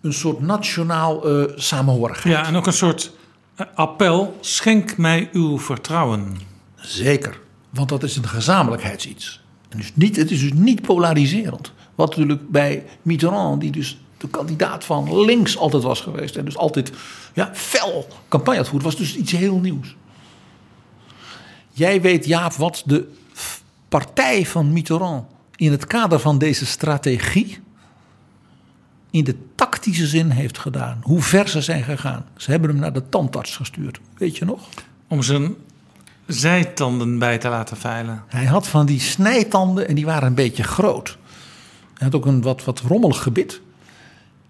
[0.00, 2.36] een soort nationaal uh, samenhorigheid.
[2.36, 3.12] Ja, en ook een soort
[3.74, 6.36] appel: schenk mij uw vertrouwen.
[6.74, 9.44] Zeker, want dat is een gezamenlijkheidsiets.
[9.68, 11.72] En dus niet, het is dus niet polariserend.
[11.94, 16.36] Wat natuurlijk bij Mitterrand, die dus de kandidaat van links altijd was geweest.
[16.36, 16.92] En dus altijd
[17.34, 19.96] ja, fel campagne had was dus iets heel nieuws.
[21.72, 23.12] Jij weet, Jaap, wat de
[23.88, 25.24] partij van Mitterrand
[25.56, 27.58] in het kader van deze strategie
[29.16, 30.98] in de tactische zin heeft gedaan.
[31.02, 32.24] Hoe ver ze zijn gegaan.
[32.36, 34.00] Ze hebben hem naar de tandarts gestuurd.
[34.18, 34.68] Weet je nog?
[35.08, 35.54] Om zijn
[36.26, 38.22] zijtanden bij te laten veilen.
[38.26, 41.18] Hij had van die snijtanden en die waren een beetje groot.
[41.94, 43.60] Hij had ook een wat, wat rommelig gebit.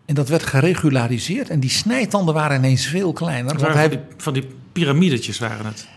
[0.05, 1.51] En dat werd geregulariseerd.
[1.51, 3.59] En die snijtanden waren ineens veel kleiner.
[3.59, 5.89] Want hij, van, die, piramidetjes waren het.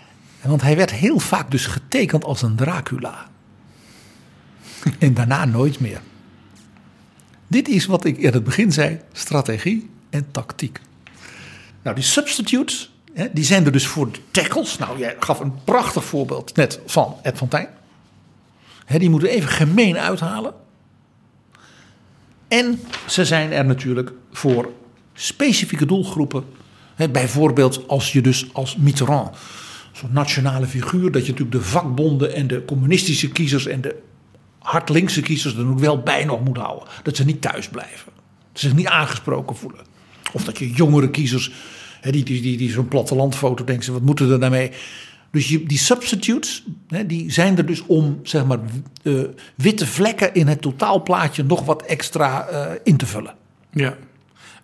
[0.41, 3.27] Want hij werd heel vaak dus getekend als een Dracula.
[4.99, 6.01] en daarna nooit meer.
[7.49, 10.79] Dit is wat ik in het begin zei: strategie en tactiek.
[11.81, 12.93] Nou, die substitutes,
[13.31, 14.77] die zijn er dus voor de tackles.
[14.77, 17.67] Nou, jij gaf een prachtig voorbeeld net van Ed van Tijn.
[18.97, 20.53] Die moeten even gemeen uithalen.
[22.47, 24.71] En ze zijn er natuurlijk voor
[25.13, 26.43] specifieke doelgroepen.
[26.95, 29.37] Hè, bijvoorbeeld als je dus als Mitterrand,
[29.91, 34.01] zo'n nationale figuur, dat je natuurlijk de vakbonden en de communistische kiezers en de
[34.59, 36.87] hardlinkse kiezers er ook wel bij nog moet houden.
[37.03, 38.11] Dat ze niet thuis blijven.
[38.51, 39.85] Dat ze zich niet aangesproken voelen.
[40.33, 41.51] Of dat je jongere kiezers,
[42.01, 44.71] hè, die, die, die, zo'n plattelandfoto denken, wat moeten er nou mee?
[45.31, 48.59] Dus die substitutes, hè, die zijn er dus om zeg maar,
[49.03, 49.23] uh,
[49.55, 53.35] witte vlekken in het totaalplaatje nog wat extra uh, in te vullen.
[53.71, 53.97] Ja.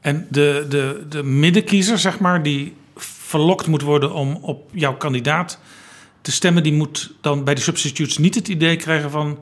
[0.01, 5.59] En de, de, de middenkiezer, zeg maar, die verlokt moet worden om op jouw kandidaat
[6.22, 9.38] te stemmen, die moet dan bij de substitutes niet het idee krijgen van.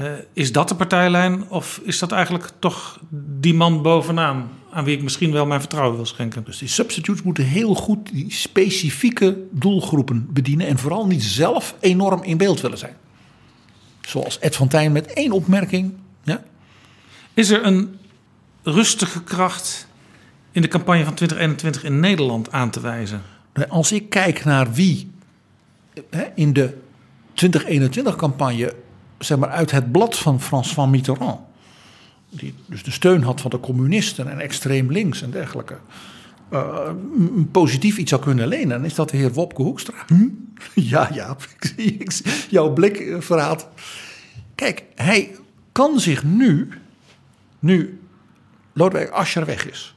[0.00, 3.00] Uh, is dat de partijlijn of is dat eigenlijk toch
[3.40, 6.44] die man bovenaan aan wie ik misschien wel mijn vertrouwen wil schenken?
[6.44, 12.22] Dus die substitutes moeten heel goed die specifieke doelgroepen bedienen en vooral niet zelf enorm
[12.22, 12.96] in beeld willen zijn.
[14.00, 15.92] Zoals Ed van Tijn met één opmerking.
[16.22, 16.42] Ja?
[17.34, 17.98] Is er een
[18.62, 19.88] rustige kracht
[20.52, 23.22] in de campagne van 2021 in Nederland aan te wijzen?
[23.68, 25.10] Als ik kijk naar wie
[26.34, 26.74] in de
[27.34, 28.74] 2021-campagne
[29.18, 31.40] zeg maar, uit het blad van Frans van Mitterrand,
[32.30, 35.76] die dus de steun had van de communisten en extreem links en dergelijke,
[36.52, 36.90] uh,
[37.52, 39.94] positief iets zou kunnen lenen, dan is dat de heer Wopke Hoekstra.
[40.06, 40.28] Hm?
[40.74, 41.36] Ja, ja,
[42.50, 43.66] jouw blik verraadt.
[44.54, 45.36] Kijk, hij
[45.72, 46.68] kan zich nu,
[47.58, 48.00] nu
[48.72, 49.94] Lodewijk Asscher weg is,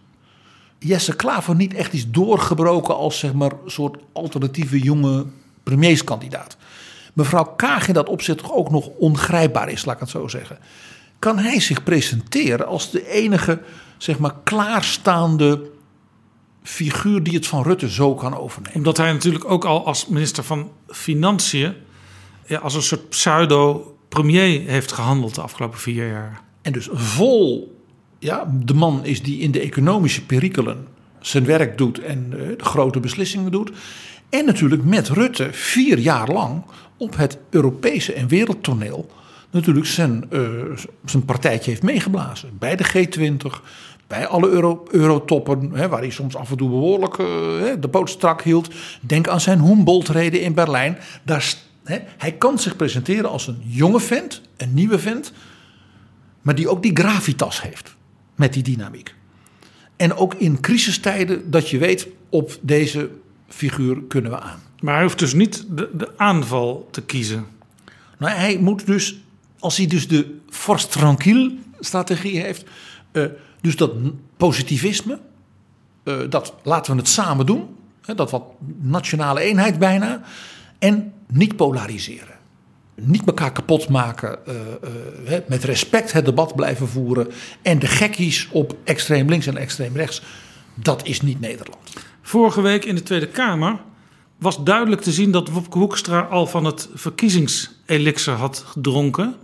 [0.80, 5.26] Jesse Klaver niet echt is doorgebroken als zeg maar soort alternatieve jonge
[5.64, 6.58] premierskandidaat.
[7.18, 10.58] Mevrouw Kaag in dat opzicht toch ook nog ongrijpbaar is, laat ik het zo zeggen.
[11.20, 13.62] Kan hij zich presenteren als de enige
[13.98, 15.62] zeg maar klaarstaande
[16.64, 18.78] figuur die het van Rutte zo kan overnemen?
[18.78, 21.74] Omdat hij natuurlijk ook al als minister van Financiën
[22.46, 26.42] ja, als een soort pseudo-premier heeft gehandeld de afgelopen vier jaar.
[26.62, 27.76] En dus vol
[28.20, 30.88] ja, de man is die in de economische perikelen
[31.20, 33.72] zijn werk doet en uh, de grote beslissingen doet.
[34.30, 36.64] En natuurlijk met Rutte vier jaar lang
[36.98, 39.10] op het Europese en wereldtoneel
[39.52, 40.50] natuurlijk zijn, uh,
[41.06, 42.58] zijn partijtje heeft meegeblazen.
[42.60, 43.62] Bij de G20,
[44.08, 47.28] bij alle euro, eurotoppen, hè, waar hij soms af en toe behoorlijk uh,
[47.80, 48.70] de boot strak hield.
[49.02, 50.98] Denk aan zijn Humboldt-reden in Berlijn.
[51.24, 51.54] Daar,
[51.84, 55.34] hè, hij kan zich presenteren als een jonge vent, een nieuwe vent,
[56.42, 57.96] maar die ook die gravitas heeft
[58.36, 59.16] met die dynamiek.
[59.96, 63.10] En ook in crisistijden dat je weet, op deze
[63.48, 64.67] figuur kunnen we aan.
[64.80, 67.46] Maar hij hoeft dus niet de, de aanval te kiezen.
[68.18, 69.18] Nou, hij moet dus,
[69.60, 72.66] als hij dus de force tranquille strategie heeft,
[73.12, 73.26] uh,
[73.62, 73.92] dus dat
[74.38, 75.20] positivisme,
[76.04, 78.44] uh, dat laten we het samen doen, hè, dat wat
[78.80, 80.22] nationale eenheid bijna,
[80.80, 82.38] en niet polariseren
[83.02, 84.56] niet elkaar kapot maken, uh,
[85.32, 87.28] uh, met respect het debat blijven voeren.
[87.62, 90.22] En de gekkies op extreem links en extreem rechts,
[90.74, 91.94] dat is niet Nederland.
[92.22, 93.80] Vorige week in de Tweede Kamer
[94.38, 99.36] was duidelijk te zien dat Wopke Hoekstra al van het verkiezingselixer had gedronken.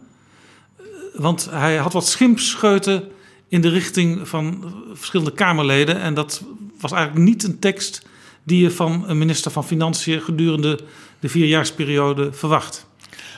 [1.14, 3.04] Want hij had wat schimpscheuten
[3.48, 6.00] in de richting van verschillende Kamerleden.
[6.00, 6.44] En dat
[6.80, 8.06] was eigenlijk niet een tekst
[8.44, 10.80] die je van een minister van Financiën gedurende
[11.20, 12.86] de vierjaarsperiode verwacht.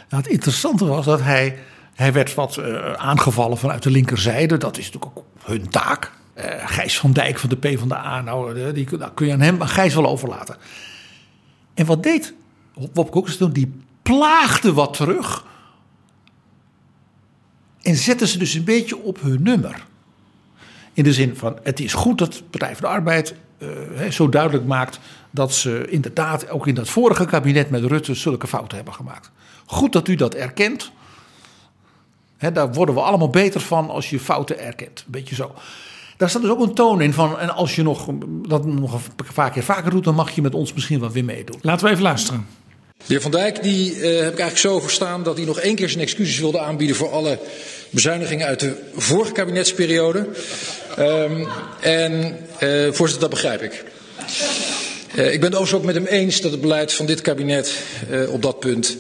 [0.10, 1.60] Nou, het interessante was dat hij,
[1.94, 4.58] hij werd wat uh, aangevallen vanuit de linkerzijde.
[4.58, 6.12] Dat is natuurlijk ook hun taak.
[6.38, 9.68] Uh, Gijs van Dijk van de PvdA, nou, die, dat kun je aan hem, maar
[9.68, 10.58] Gijs wel overlaten.
[11.76, 12.34] En wat deed
[12.94, 13.54] Wopke Hoekstra toen?
[13.54, 15.46] Die plaagde wat terug.
[17.82, 19.86] En zette ze dus een beetje op hun nummer.
[20.94, 24.66] In de zin van, het is goed dat Partij voor de Arbeid uh, zo duidelijk
[24.66, 25.00] maakt
[25.32, 29.32] dat ze inderdaad ook in dat vorige kabinet met Rutte zulke fouten hebben gemaakt.
[29.66, 30.92] Goed dat u dat erkent.
[32.54, 35.00] Daar worden we allemaal beter van als je fouten erkent.
[35.00, 35.56] Een beetje zo.
[36.18, 37.40] Daar staat dus ook een toon in van.
[37.40, 38.08] En als je nog,
[38.48, 41.26] dat nog een paar keer vaker doet, dan mag je met ons misschien wat weer
[41.26, 41.60] meedoen.
[41.62, 42.48] Laten we even luisteren.
[42.98, 45.76] De heer Van Dijk die, uh, heb ik eigenlijk zo verstaan dat hij nog één
[45.76, 47.40] keer zijn excuses wilde aanbieden voor alle
[47.90, 50.28] bezuinigingen uit de vorige kabinetsperiode.
[51.00, 51.48] Um,
[51.82, 53.84] en uh, voorzitter, dat begrijp ik.
[55.16, 57.84] Uh, ik ben het overigens ook met hem eens dat het beleid van dit kabinet
[58.10, 58.98] uh, op dat punt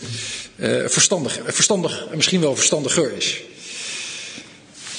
[0.55, 3.41] uh, verstandig, verstandig en misschien wel verstandiger is.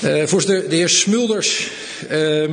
[0.00, 1.70] Voorzitter, de heer Smulders,
[2.08, 2.52] ehm,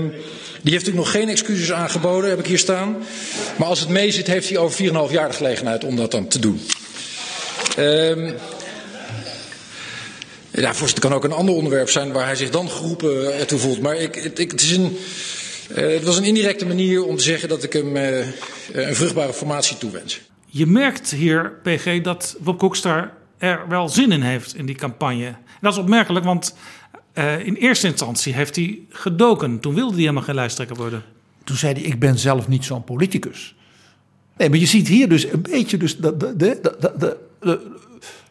[0.61, 2.95] die heeft natuurlijk nog geen excuses aangeboden, heb ik hier staan.
[3.57, 6.39] Maar als het meezit, heeft hij over 4,5 jaar de gelegenheid om dat dan te
[6.39, 6.61] doen.
[7.79, 8.35] Um,
[10.51, 13.81] ja, voorzitter, kan ook een ander onderwerp zijn waar hij zich dan geroepen toe voelt.
[13.81, 14.97] Maar ik, het, ik, het, is een,
[15.71, 18.17] uh, het was een indirecte manier om te zeggen dat ik hem uh,
[18.71, 20.21] een vruchtbare formatie toewens.
[20.45, 25.35] Je merkt hier, PG, dat Bob Hoekstra er wel zin in heeft in die campagne.
[25.61, 26.55] Dat is opmerkelijk, want
[27.13, 29.59] uh, in eerste instantie heeft hij gedoken.
[29.59, 31.03] Toen wilde hij helemaal geen lijsttrekker worden.
[31.43, 33.55] toen zei hij: Ik ben zelf niet zo'n politicus.
[34.37, 35.77] Nee, maar je ziet hier dus een beetje.
[35.77, 37.59] Dus de, de, de, de,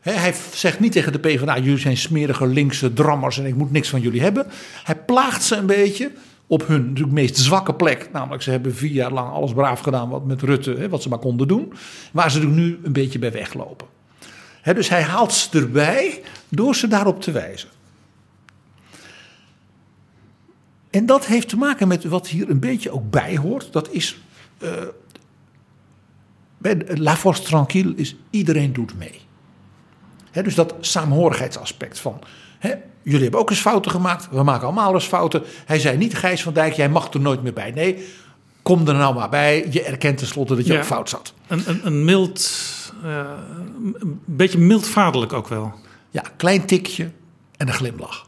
[0.01, 3.89] hij zegt niet tegen de PvdA: Jullie zijn smerige linkse drammers en ik moet niks
[3.89, 4.47] van jullie hebben.
[4.85, 6.11] Hij plaagt ze een beetje
[6.47, 8.09] op hun natuurlijk meest zwakke plek.
[8.13, 11.19] Namelijk, ze hebben vier jaar lang alles braaf gedaan wat met Rutte, wat ze maar
[11.19, 11.73] konden doen.
[12.13, 13.87] Waar ze er nu een beetje bij weglopen.
[14.75, 17.69] Dus hij haalt ze erbij door ze daarop te wijzen.
[20.93, 23.73] En dat heeft te maken met wat hier een beetje ook bij hoort.
[23.73, 24.21] Dat is.
[24.59, 24.71] eh,
[26.59, 29.21] bij La Force Tranquille is iedereen doet mee.
[30.33, 32.19] Dus dat saamhorigheidsaspect van.
[33.03, 34.29] Jullie hebben ook eens fouten gemaakt.
[34.31, 35.43] We maken allemaal eens fouten.
[35.67, 37.71] Hij zei niet, Gijs van Dijk, jij mag er nooit meer bij.
[37.71, 38.07] Nee,
[38.63, 39.67] kom er nou maar bij.
[39.71, 40.79] Je erkent tenslotte dat je Ja.
[40.79, 41.35] ook fout zat.
[41.47, 42.51] Een, een, een mild,
[43.03, 43.31] eh,
[44.01, 45.73] een beetje mildvaderlijk ook wel.
[46.11, 47.11] Ja, klein tikje
[47.57, 48.27] en een glimlach.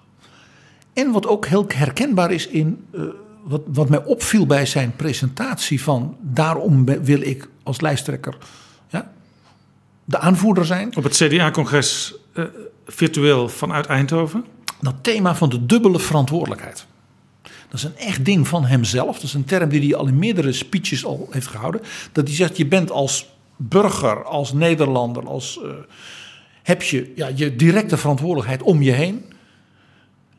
[0.94, 2.84] En wat ook heel herkenbaar is in.
[2.92, 3.00] eh,
[3.44, 6.16] wat, wat mij opviel bij zijn presentatie van.
[6.20, 8.36] Daarom wil ik als lijsttrekker
[8.88, 9.12] ja,
[10.04, 10.96] de aanvoerder zijn.
[10.96, 12.44] Op het CDA-congres eh,
[12.86, 14.44] virtueel vanuit Eindhoven.
[14.80, 16.86] Dat thema van de dubbele verantwoordelijkheid.
[17.42, 19.14] Dat is een echt ding van hemzelf.
[19.14, 21.80] Dat is een term die hij al in meerdere speeches al heeft gehouden.
[22.12, 25.60] Dat hij zegt: je bent als burger, als Nederlander, als.
[25.62, 25.70] eh,
[26.62, 29.24] heb je ja, je directe verantwoordelijkheid om je heen.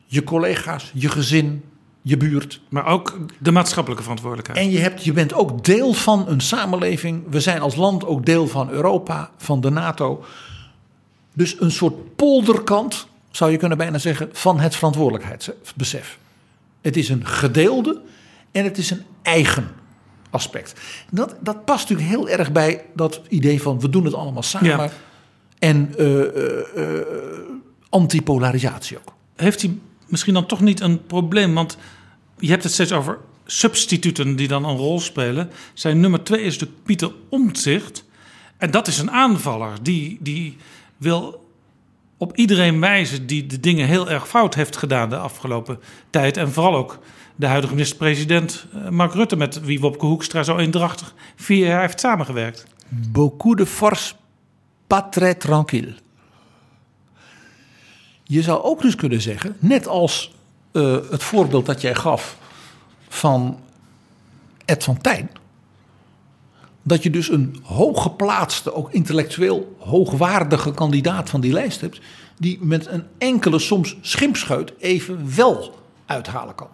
[0.06, 1.64] Je collega's, je gezin,
[2.02, 2.60] je buurt.
[2.68, 4.58] Maar ook de maatschappelijke verantwoordelijkheid.
[4.58, 7.24] En je, hebt, je bent ook deel van een samenleving.
[7.30, 10.24] We zijn als land ook deel van Europa, van de NATO.
[11.34, 16.18] Dus een soort polderkant, zou je kunnen bijna zeggen, van het verantwoordelijkheidsbesef.
[16.80, 18.00] Het is een gedeelde
[18.52, 19.68] en het is een eigen
[20.30, 20.80] aspect.
[21.10, 24.68] Dat, dat past natuurlijk heel erg bij dat idee van we doen het allemaal samen.
[24.68, 24.90] Ja.
[25.58, 27.06] En eh, eh,
[27.88, 29.14] antipolarisatie ook.
[29.36, 31.54] Heeft hij misschien dan toch niet een probleem?
[31.54, 31.76] Want
[32.38, 35.50] je hebt het steeds over substituten die dan een rol spelen.
[35.74, 38.04] Zijn nummer twee is de Pieter Omtzigt.
[38.56, 39.82] En dat is een aanvaller.
[39.82, 40.56] Die, die
[40.96, 41.44] wil
[42.16, 45.80] op iedereen wijzen die de dingen heel erg fout heeft gedaan de afgelopen
[46.10, 46.36] tijd.
[46.36, 46.98] En vooral ook
[47.36, 49.36] de huidige minister-president eh, Mark Rutte...
[49.36, 52.66] met wie Wopke Hoekstra zo eendrachtig vier jaar heeft samengewerkt.
[52.88, 54.14] Beaucoup de force,
[54.86, 55.94] pas très tranquille.
[58.28, 60.34] Je zou ook dus kunnen zeggen, net als
[60.72, 62.36] eh, het voorbeeld dat jij gaf
[63.08, 63.60] van
[64.64, 65.30] Ed van Tijn.
[66.82, 72.00] Dat je dus een hooggeplaatste, ook intellectueel hoogwaardige kandidaat van die lijst hebt.
[72.38, 76.68] Die met een enkele soms schimpscheut even wel uithalen kan.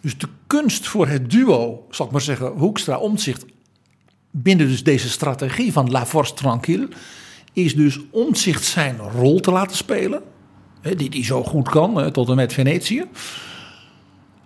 [0.00, 3.44] Dus de kunst voor het duo, zal ik maar zeggen, Hoekstra-Omtzigt
[4.30, 6.88] binnen dus deze strategie van La Force Tranquille
[7.52, 10.22] is dus omzicht zijn rol te laten spelen.
[10.96, 13.04] Die hij zo goed kan, tot en met Venetië.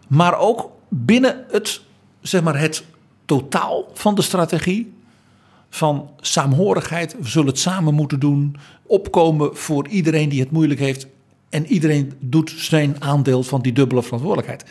[0.08, 1.80] Maar ook binnen het,
[2.20, 2.84] zeg maar, het
[3.24, 4.94] totaal van de strategie.
[5.70, 8.56] Van saamhorigheid, we zullen het samen moeten doen.
[8.86, 11.06] Opkomen voor iedereen die het moeilijk heeft.
[11.48, 14.64] En iedereen doet zijn aandeel van die dubbele verantwoordelijkheid.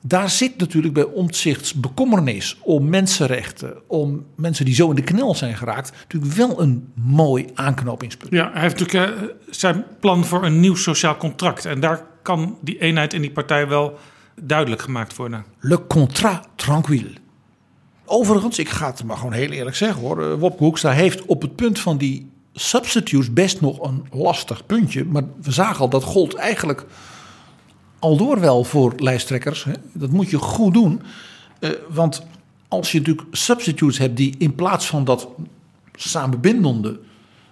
[0.00, 5.34] Daar zit natuurlijk bij omzichts bekommernis om mensenrechten, om mensen die zo in de knel
[5.34, 8.32] zijn geraakt, natuurlijk wel een mooi aanknopingspunt.
[8.32, 11.64] Ja, hij heeft natuurlijk eh, zijn plan voor een nieuw sociaal contract.
[11.64, 13.98] En daar kan die eenheid in die partij wel
[14.40, 15.44] duidelijk gemaakt worden.
[15.60, 17.12] Le contrat tranquille.
[18.04, 20.22] Overigens, ik ga het maar gewoon heel eerlijk zeggen hoor.
[20.22, 25.04] eh, Wopke Hoekstra heeft op het punt van die substitutes best nog een lastig puntje.
[25.04, 26.86] Maar we zagen al, dat gold eigenlijk
[27.98, 29.64] al door wel voor lijsttrekkers.
[29.64, 29.72] Hè.
[29.92, 31.02] Dat moet je goed doen.
[31.58, 32.26] Eh, want
[32.68, 35.28] als je natuurlijk substitutes hebt die in plaats van dat
[35.94, 36.98] samenbindende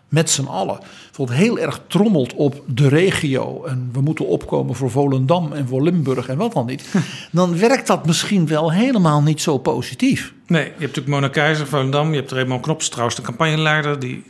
[0.09, 0.79] met z'n allen.
[1.07, 3.65] Bijvoorbeeld heel erg trommelt op de regio.
[3.65, 6.95] En we moeten opkomen voor Volendam en voor Limburg en wat dan niet.
[7.33, 10.35] Dan werkt dat misschien wel helemaal niet zo positief.
[10.47, 12.11] Nee, je hebt natuurlijk Mona Keizer, Volendam.
[12.11, 13.99] Je hebt Raymond Knops, trouwens de campagneleider...
[13.99, 14.25] die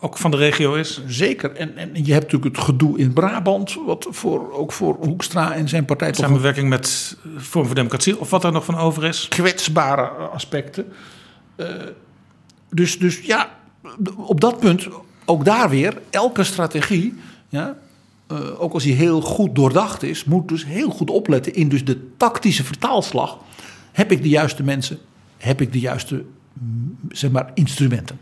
[0.00, 1.02] ook van de regio is.
[1.06, 1.52] Zeker.
[1.52, 3.76] En, en je hebt natuurlijk het gedoe in Brabant.
[3.86, 8.18] Wat voor, ook voor Hoekstra en zijn partij Samenwerking met Vorm voor Democratie...
[8.18, 9.28] of wat er nog van over is.
[9.28, 10.92] kwetsbare aspecten.
[11.56, 11.66] Eh,
[12.70, 13.50] dus, dus ja,
[14.16, 14.88] op dat punt,
[15.24, 17.14] ook daar weer, elke strategie,
[17.48, 17.76] ja,
[18.26, 21.84] eh, ook als die heel goed doordacht is, moet dus heel goed opletten in dus
[21.84, 23.38] de tactische vertaalslag.
[23.92, 24.98] Heb ik de juiste mensen?
[25.36, 28.18] Heb ik de juiste, mm, zeg maar, instrumenten?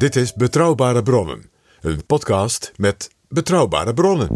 [0.00, 1.50] Dit is Betrouwbare Bronnen,
[1.80, 4.28] een podcast met betrouwbare bronnen.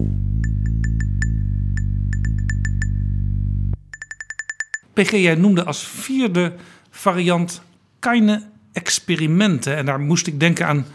[4.92, 6.54] PG, jij noemde als vierde
[6.90, 7.62] variant
[7.98, 9.76] keine experimenten.
[9.76, 10.86] En daar moest ik denken aan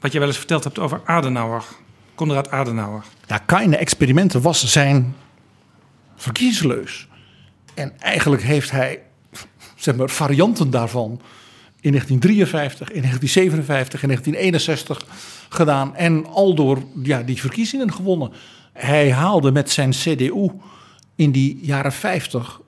[0.00, 1.64] wat je wel eens verteld hebt over Adenauer.
[2.14, 3.04] Konrad Adenauer.
[3.26, 5.14] Ja, keine experimenten was zijn
[6.16, 7.08] verkiezingsleus.
[7.74, 9.02] En eigenlijk heeft hij
[9.76, 11.20] zeg maar, varianten daarvan
[11.80, 15.06] in 1953, in 1957, in 1961
[15.48, 15.96] gedaan.
[15.96, 18.32] En al door ja, die verkiezingen gewonnen.
[18.72, 20.50] Hij haalde met zijn CDU
[21.14, 22.60] in die jaren 50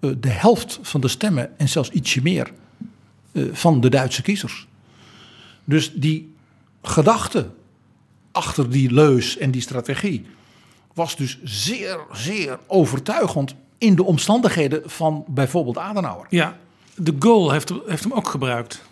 [0.00, 2.52] uh, de helft van de stemmen en zelfs ietsje meer
[3.32, 4.66] uh, van de Duitse kiezers.
[5.64, 6.34] Dus die
[6.82, 7.50] gedachte
[8.32, 10.26] achter die leus en die strategie
[10.94, 16.26] was dus zeer, zeer overtuigend in de omstandigheden van bijvoorbeeld Adenauer.
[16.28, 16.56] Ja,
[16.96, 18.82] de Gaulle heeft, hem ook gebruikt.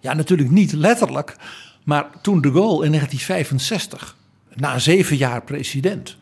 [0.00, 1.36] Ja, natuurlijk niet letterlijk.
[1.84, 4.16] Maar toen de Gaulle in 1965,
[4.54, 6.16] na zeven jaar president,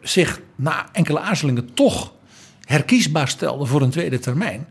[0.00, 2.12] zich na enkele aarzelingen toch
[2.60, 4.66] herkiesbaar stelde voor een tweede termijn,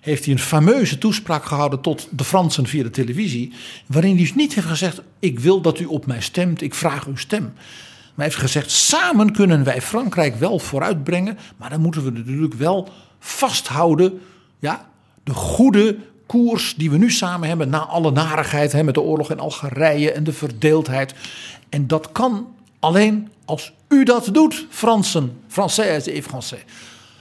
[0.00, 3.52] heeft hij een fameuze toespraak gehouden tot de Fransen via de televisie,
[3.86, 7.06] waarin hij dus niet heeft gezegd: Ik wil dat u op mij stemt, ik vraag
[7.06, 7.42] uw stem.
[7.42, 12.54] Maar hij heeft gezegd: Samen kunnen wij Frankrijk wel vooruitbrengen, maar dan moeten we natuurlijk
[12.54, 14.20] wel vasthouden,
[14.58, 14.90] ja,
[15.24, 15.96] de goede
[16.26, 20.12] koers die we nu samen hebben na alle narigheid hè, met de oorlog in Algerije
[20.12, 21.14] en de verdeeldheid.
[21.68, 26.64] En dat kan alleen als u dat doet, Fransen, Français et Français.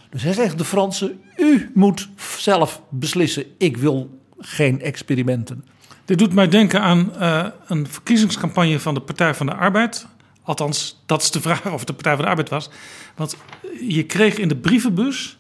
[0.10, 5.66] Dus hij zegt de Fransen, u moet zelf beslissen, ik wil geen experimenten.
[6.06, 10.08] Dit doet mij denken aan uh, een verkiezingscampagne van de Partij van de Arbeid.
[10.44, 12.70] Althans, dat is de vraag of het de Partij van de Arbeid was.
[13.16, 13.38] Want
[13.88, 15.38] je kreeg in de brievenbus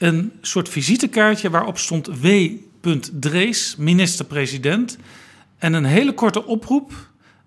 [0.00, 2.50] een soort visitekaartje waarop stond W.
[3.12, 4.98] Drees, minister-president.
[5.58, 6.92] En een hele korte oproep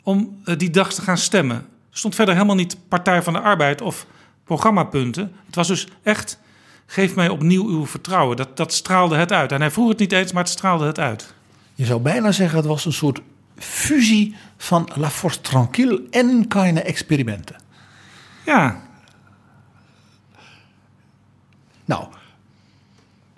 [0.03, 1.55] om uh, die dag te gaan stemmen.
[1.57, 4.05] Er stond verder helemaal niet Partij van de Arbeid of
[4.43, 5.31] programmapunten.
[5.45, 6.39] Het was dus echt
[6.85, 8.37] geef mij opnieuw uw vertrouwen.
[8.37, 9.51] Dat, dat straalde het uit.
[9.51, 11.33] En hij vroeg het niet eens, maar het straalde het uit.
[11.75, 13.21] Je zou bijna zeggen, het was een soort
[13.57, 17.55] fusie van La Force Tranquille en kleine experimenten.
[18.45, 18.81] Ja.
[21.85, 22.07] Nou,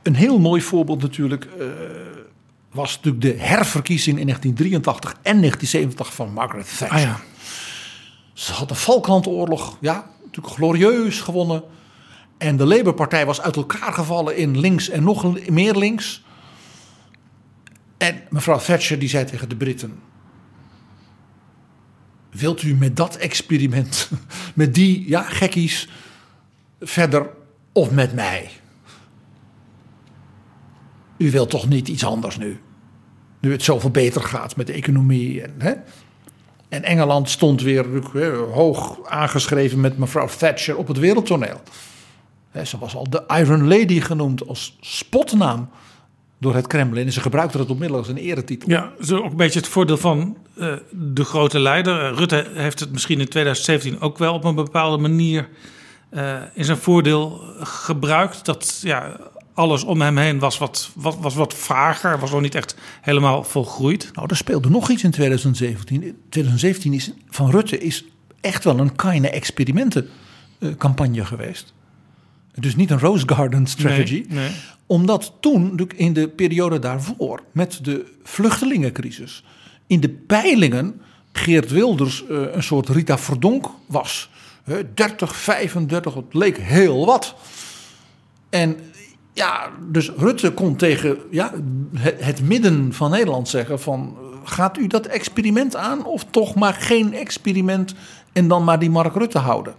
[0.06, 1.66] een heel mooi voorbeeld natuurlijk uh,
[2.72, 6.98] was natuurlijk de herverkiezing in 1983 en 1970 van Margaret Thatcher.
[6.98, 7.20] Ah, ja.
[8.34, 11.64] Ze had de Falklandoorlog, ja, natuurlijk glorieus gewonnen.
[12.38, 16.24] En de Labour-partij was uit elkaar gevallen in links en nog meer links.
[17.98, 20.00] En mevrouw Thatcher die zei tegen de Britten:
[22.30, 24.10] Wilt u met dat experiment,
[24.54, 25.90] met die ja, gekkies,
[26.80, 27.30] verder
[27.72, 28.50] of met mij?
[31.18, 32.60] U wilt toch niet iets anders nu?
[33.40, 35.42] Nu het zoveel beter gaat met de economie.
[35.42, 35.74] En, hè?
[36.70, 37.86] en Engeland stond weer
[38.38, 41.62] hoog aangeschreven met mevrouw Thatcher op het wereldtoneel.
[42.64, 45.70] Ze was al de Iron Lady genoemd als spotnaam
[46.38, 47.06] door het Kremlin.
[47.06, 48.70] En ze gebruikte het onmiddellijk als een eretitel.
[48.70, 52.12] Ja, is ook een beetje het voordeel van uh, de grote leider.
[52.12, 55.50] Uh, Rutte heeft het misschien in 2017 ook wel op een bepaalde manier
[56.54, 58.46] in zijn voordeel gebruikt.
[58.46, 59.20] Dat ja,
[59.56, 63.44] alles om hem heen was wat, wat, was wat vager, was nog niet echt helemaal
[63.44, 64.10] volgroeid.
[64.14, 66.18] Nou, er speelde nog iets in 2017.
[66.30, 68.06] 2017 is, van Rutte is
[68.42, 71.74] echt wel een kleine experimentencampagne geweest.
[72.54, 74.26] Dus niet een Rose Garden strategy.
[74.28, 74.52] Nee, nee.
[74.86, 79.44] Omdat toen, in de periode daarvoor, met de vluchtelingencrisis,
[79.88, 81.02] in de peilingen
[81.32, 84.30] Geert Wilders uh, een soort Rita Verdonk was.
[84.66, 87.36] Uh, 30, 35, het leek heel wat.
[88.50, 88.80] En
[89.36, 91.54] ja, dus Rutte kon tegen ja,
[92.00, 94.18] het, midden van Nederland zeggen van...
[94.44, 97.96] gaat u dat experiment aan of toch maar geen experiment
[98.34, 99.74] en dan maar die Mark Rutte houden?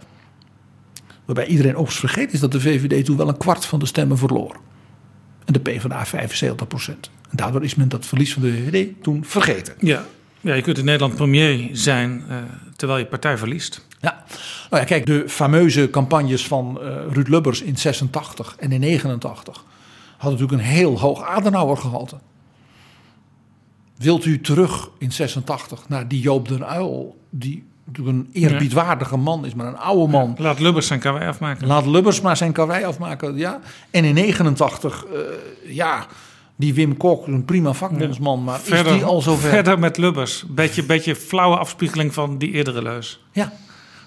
[1.25, 4.17] Waarbij iedereen overigens vergeet is dat de VVD toen wel een kwart van de stemmen
[4.17, 4.59] verloor.
[5.45, 7.09] En de PvdA 75 procent.
[7.29, 9.73] En daardoor is men dat verlies van de VVD toen vergeten.
[9.79, 10.05] Ja,
[10.41, 12.37] ja je kunt in Nederland premier zijn uh,
[12.75, 13.86] terwijl je partij verliest.
[13.99, 14.23] Ja,
[14.69, 19.63] nou ja, kijk, de fameuze campagnes van uh, Ruud Lubbers in 86 en in 89
[20.17, 22.15] hadden natuurlijk een heel hoog Adenauer gehalte.
[23.97, 29.45] Wilt u terug in 86 naar die Joop den Uyl, die natuurlijk een eerbiedwaardige man
[29.45, 30.33] is, maar een oude man.
[30.37, 31.67] Ja, laat Lubbers zijn karwei afmaken.
[31.67, 33.59] Laat Lubbers maar zijn karwei afmaken, ja.
[33.91, 35.19] En in 89, uh,
[35.75, 36.05] ja,
[36.55, 39.49] die Wim Kok, een prima vakbondsman, maar verder, is die al zover?
[39.49, 40.43] Verder met Lubbers.
[40.47, 43.23] Beetje, beetje flauwe afspiegeling van die eerdere leus.
[43.31, 43.53] Ja,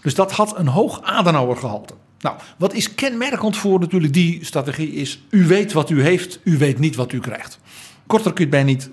[0.02, 1.94] dus dat had een hoog Adenauer gehalte.
[2.20, 5.22] Nou, wat is kenmerkend voor natuurlijk die strategie is...
[5.30, 7.58] u weet wat u heeft, u weet niet wat u krijgt.
[8.06, 8.90] Korter kun je het bij niet...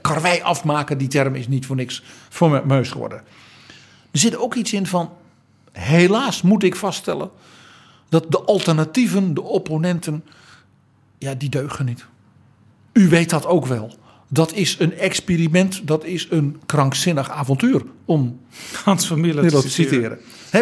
[0.00, 3.22] Karwei afmaken, die term is niet voor niks voor meus geworden.
[4.10, 5.12] Er zit ook iets in van,
[5.72, 7.30] helaas moet ik vaststellen,
[8.08, 10.24] dat de alternatieven, de opponenten,
[11.18, 12.06] ja, die deugen niet.
[12.92, 13.94] U weet dat ook wel.
[14.28, 17.82] Dat is een experiment, dat is een krankzinnig avontuur.
[18.04, 18.40] Om
[18.84, 20.18] Hans van te te citeren.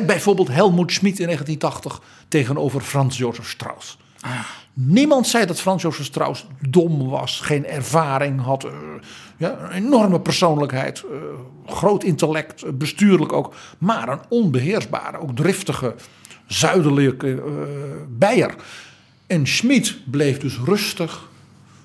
[0.06, 3.98] Bijvoorbeeld Helmut Schmid in 1980 tegenover Frans Josef Strauss.
[4.72, 8.72] Niemand zei dat Frans Josef Strauss dom was, geen ervaring had, eh,
[9.36, 11.16] ja, een enorme persoonlijkheid, eh,
[11.66, 15.94] groot intellect, eh, bestuurlijk ook, maar een onbeheersbare, ook driftige,
[16.46, 17.42] zuidelijke
[18.18, 18.54] bijer.
[19.26, 21.28] En Schmid bleef dus rustig,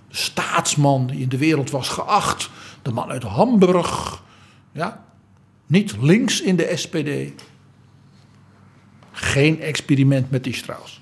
[0.09, 2.49] staatsman die in de wereld was geacht,
[2.81, 4.23] de man uit Hamburg,
[4.71, 5.05] ja,
[5.65, 7.43] niet links in de SPD.
[9.11, 11.01] Geen experiment met die Strauss.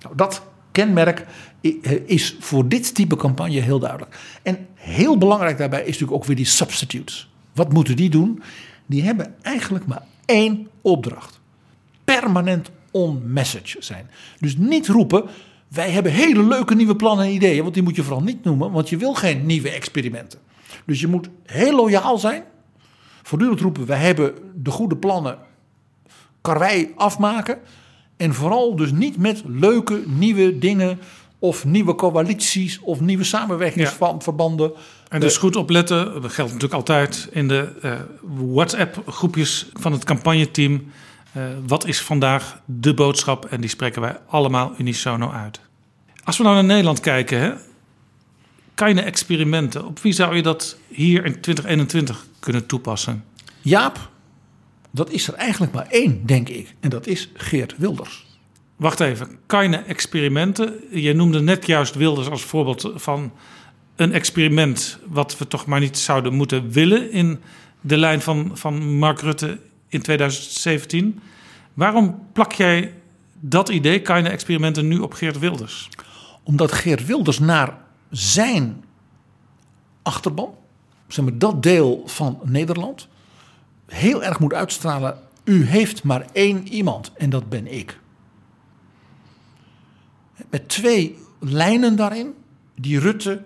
[0.00, 0.42] Nou, dat
[0.72, 1.26] kenmerk
[1.60, 4.18] eh, is voor dit type campagne heel duidelijk.
[4.42, 7.30] En heel belangrijk daarbij is natuurlijk ook weer die substitutes.
[7.54, 8.42] Wat moeten die doen?
[8.86, 11.40] Die hebben eigenlijk maar één opdracht.
[12.04, 14.10] Permanent on message zijn.
[14.38, 15.28] Dus niet roepen,
[15.70, 17.62] wij hebben hele leuke nieuwe plannen en ideeën.
[17.62, 20.38] Want die moet je vooral niet noemen, want je wil geen nieuwe experimenten.
[20.86, 22.42] Dus je moet heel loyaal zijn.
[23.22, 25.38] Voortdurend roepen, wij hebben de goede plannen
[26.40, 27.58] karwei afmaken.
[28.16, 30.98] En vooral dus niet met leuke nieuwe dingen
[31.38, 34.72] of nieuwe coalities of nieuwe samenwerkingsverbanden.
[35.08, 37.92] En dus goed opletten, dat geldt natuurlijk altijd in de eh,
[38.52, 40.92] WhatsApp-groepjes van het campagneteam.
[41.32, 43.44] Eh, wat is vandaag de boodschap?
[43.44, 45.60] En die spreken wij allemaal unisono uit.
[46.24, 47.52] Als we nou naar Nederland kijken, hè,
[48.74, 49.86] kleine experimenten.
[49.86, 53.24] Op wie zou je dat hier in 2021 kunnen toepassen?
[53.60, 54.10] Jaap,
[54.90, 56.74] dat is er eigenlijk maar één, denk ik.
[56.80, 58.26] En dat is Geert Wilders.
[58.76, 60.74] Wacht even, kleine experimenten.
[60.90, 63.32] Je noemde net juist Wilders als voorbeeld van
[63.96, 67.40] een experiment wat we toch maar niet zouden moeten willen in
[67.80, 69.58] de lijn van, van Mark Rutte
[69.90, 71.20] in 2017.
[71.74, 72.94] Waarom plak jij
[73.40, 75.88] dat idee, kleine experimenten, nu op Geert Wilders?
[76.42, 77.78] Omdat Geert Wilders naar
[78.10, 78.84] zijn
[80.02, 80.54] achterban,
[81.08, 83.08] zeg maar dat deel van Nederland,
[83.86, 85.18] heel erg moet uitstralen.
[85.44, 87.98] U heeft maar één iemand en dat ben ik.
[90.50, 92.34] Met twee lijnen daarin,
[92.74, 93.42] die Rutte,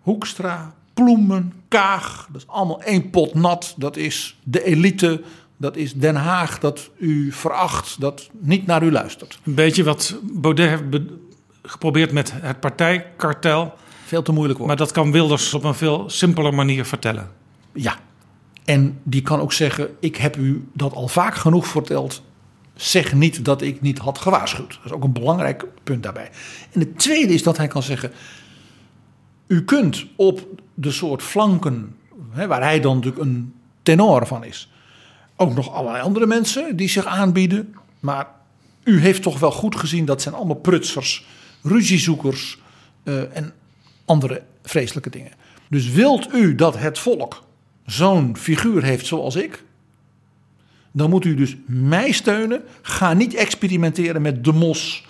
[0.00, 3.74] Hoekstra, Ploemen, Kaag, dat is allemaal één pot nat.
[3.76, 5.22] Dat is de elite,
[5.60, 9.38] dat is Den Haag, dat u veracht, dat niet naar u luistert.
[9.44, 11.18] Een beetje wat Baudet heeft be-
[11.62, 13.74] geprobeerd met het partijkartel.
[14.04, 17.30] Veel te moeilijk Maar dat kan Wilders op een veel simpeler manier vertellen.
[17.72, 17.98] Ja.
[18.64, 22.22] En die kan ook zeggen: Ik heb u dat al vaak genoeg verteld.
[22.74, 24.68] Zeg niet dat ik niet had gewaarschuwd.
[24.68, 26.30] Dat is ook een belangrijk punt daarbij.
[26.72, 28.12] En het tweede is dat hij kan zeggen:
[29.46, 31.96] U kunt op de soort flanken,
[32.30, 34.70] hè, waar hij dan natuurlijk een tenor van is,
[35.40, 37.74] ook nog allerlei andere mensen die zich aanbieden.
[38.00, 38.26] Maar
[38.84, 41.26] u heeft toch wel goed gezien dat zijn allemaal prutsers,
[41.62, 42.58] ruziezoekers
[43.02, 43.52] eh, en
[44.04, 45.32] andere vreselijke dingen.
[45.68, 47.44] Dus wilt u dat het volk
[47.86, 49.64] zo'n figuur heeft zoals ik,
[50.92, 52.62] dan moet u dus mij steunen.
[52.82, 55.06] Ga niet experimenteren met De Mos,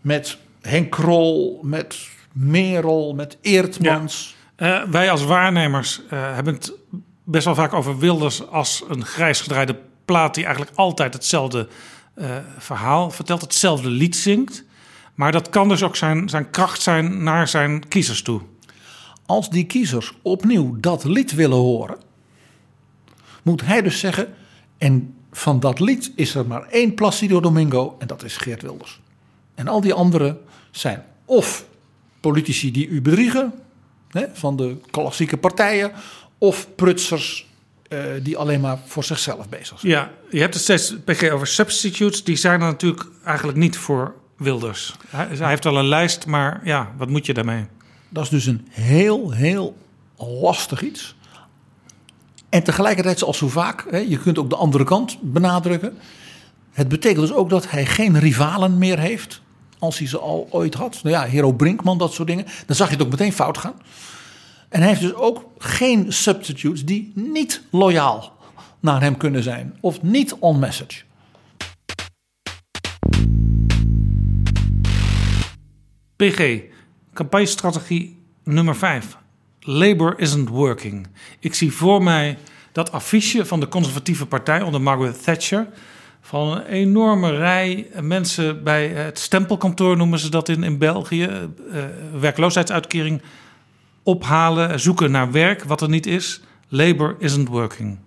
[0.00, 4.36] met Henk Krol, met Merel, met Eertmans.
[4.56, 6.72] Eh, wij als waarnemers eh, hebben het
[7.30, 11.68] best wel vaak over Wilders als een grijs gedraaide plaat die eigenlijk altijd hetzelfde
[12.14, 14.64] eh, verhaal vertelt, hetzelfde lied zingt.
[15.14, 18.40] Maar dat kan dus ook zijn, zijn kracht zijn naar zijn kiezers toe.
[19.26, 21.98] Als die kiezers opnieuw dat lied willen horen,
[23.42, 24.34] moet hij dus zeggen:
[24.78, 29.00] en van dat lied is er maar één Placido Domingo en dat is Geert Wilders.
[29.54, 30.38] En al die anderen
[30.70, 31.66] zijn of
[32.20, 33.52] politici die u bedriegen,
[34.08, 35.92] hè, van de klassieke partijen,
[36.38, 37.46] of prutsers
[37.88, 39.92] eh, die alleen maar voor zichzelf bezig zijn.
[39.92, 42.24] Ja, je hebt het steeds PG over substitutes.
[42.24, 44.94] Die zijn er natuurlijk eigenlijk niet voor Wilders.
[45.08, 47.66] Hij, hij heeft wel een lijst, maar ja, wat moet je daarmee?
[48.08, 49.76] Dat is dus een heel, heel
[50.16, 51.16] lastig iets.
[52.48, 55.98] En tegelijkertijd, zoals zo vaak, hè, je kunt ook de andere kant benadrukken.
[56.70, 59.40] Het betekent dus ook dat hij geen rivalen meer heeft.
[59.78, 61.00] Als hij ze al ooit had.
[61.02, 62.46] Nou ja, Hero Brinkman, dat soort dingen.
[62.66, 63.74] Dan zag je het ook meteen fout gaan.
[64.68, 68.36] En hij heeft dus ook geen substitutes die niet loyaal
[68.80, 69.76] naar hem kunnen zijn.
[69.80, 71.02] Of niet on message.
[76.16, 76.60] PG,
[77.12, 79.16] campagnestrategie nummer 5.
[79.60, 81.06] Labour isn't working.
[81.38, 82.38] Ik zie voor mij
[82.72, 85.68] dat affiche van de conservatieve partij onder Margaret Thatcher.
[86.20, 91.24] Van een enorme rij mensen bij het stempelkantoor, noemen ze dat in, in België.
[91.24, 91.84] eh,
[92.20, 93.22] werkloosheidsuitkering
[94.08, 96.40] ophalen, zoeken naar werk, wat er niet is.
[96.68, 97.98] Labour isn't working.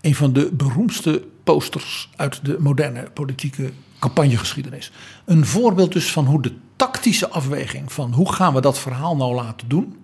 [0.00, 4.92] Een van de beroemdste posters uit de moderne politieke campagnegeschiedenis.
[5.24, 9.34] Een voorbeeld dus van hoe de tactische afweging van hoe gaan we dat verhaal nou
[9.34, 9.96] laten doen,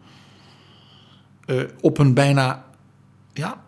[1.46, 2.64] eh, op een bijna,
[3.32, 3.62] ja,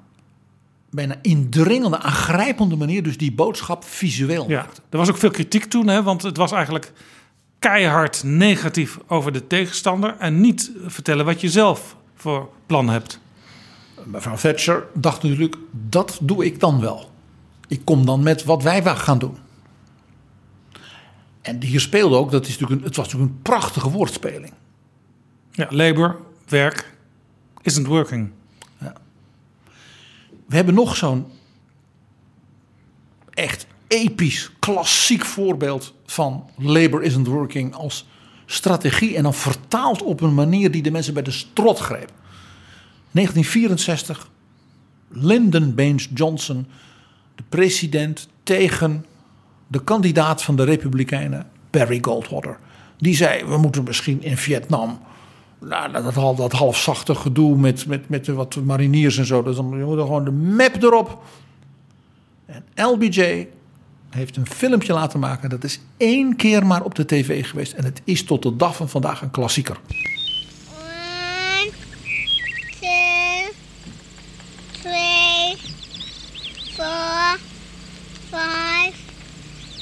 [0.91, 5.87] bijna indringende, aangrijpende manier dus die boodschap visueel Ja, er was ook veel kritiek toen,
[5.87, 6.93] hè, want het was eigenlijk
[7.61, 13.21] keihard negatief over de tegenstander en niet vertellen wat je zelf voor plan hebt.
[14.05, 17.11] Mevrouw Thatcher dacht natuurlijk, dat doe ik dan wel.
[17.69, 19.37] Ik kom dan met wat wij gaan doen.
[21.41, 24.53] En hier speelde ook, dat is natuurlijk een, het was natuurlijk een prachtige woordspeling.
[25.51, 26.95] Ja, labor, werk,
[27.63, 28.31] isn't working.
[30.47, 31.27] We hebben nog zo'n
[33.31, 38.07] echt episch, klassiek voorbeeld van labor isn't working als
[38.47, 42.13] strategie en dan vertaald op een manier die de mensen bij de strot greep.
[43.11, 44.31] 1964,
[45.09, 46.67] Lyndon Baines Johnson,
[47.35, 49.05] de president tegen
[49.67, 52.59] de kandidaat van de Republikeinen, Barry Goldwater.
[52.99, 55.01] Die zei: We moeten misschien in Vietnam.
[55.59, 59.43] Nou, dat, dat, dat halfzachte gedoe met, met, met wat mariniers en zo.
[59.43, 61.23] Dus dan je moet gewoon de map erop.
[62.47, 63.47] En LBJ
[64.11, 65.51] heeft een filmpje laten maken.
[65.51, 67.73] Dat is één keer maar op de tv geweest.
[67.73, 69.81] En het is tot de dag van vandaag een klassieker.
[70.79, 71.71] One,
[72.81, 73.53] two,
[74.83, 75.57] three,
[76.77, 77.39] four,
[78.31, 78.93] five,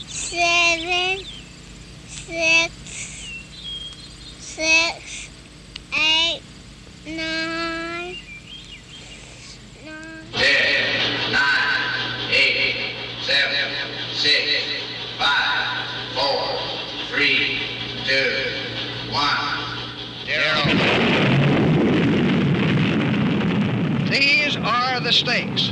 [0.06, 1.24] seven,
[2.08, 2.70] six,
[4.40, 5.28] six,
[5.90, 6.42] eight,
[7.04, 7.77] nine,
[18.08, 19.68] two, one,
[24.10, 25.68] These are the stakes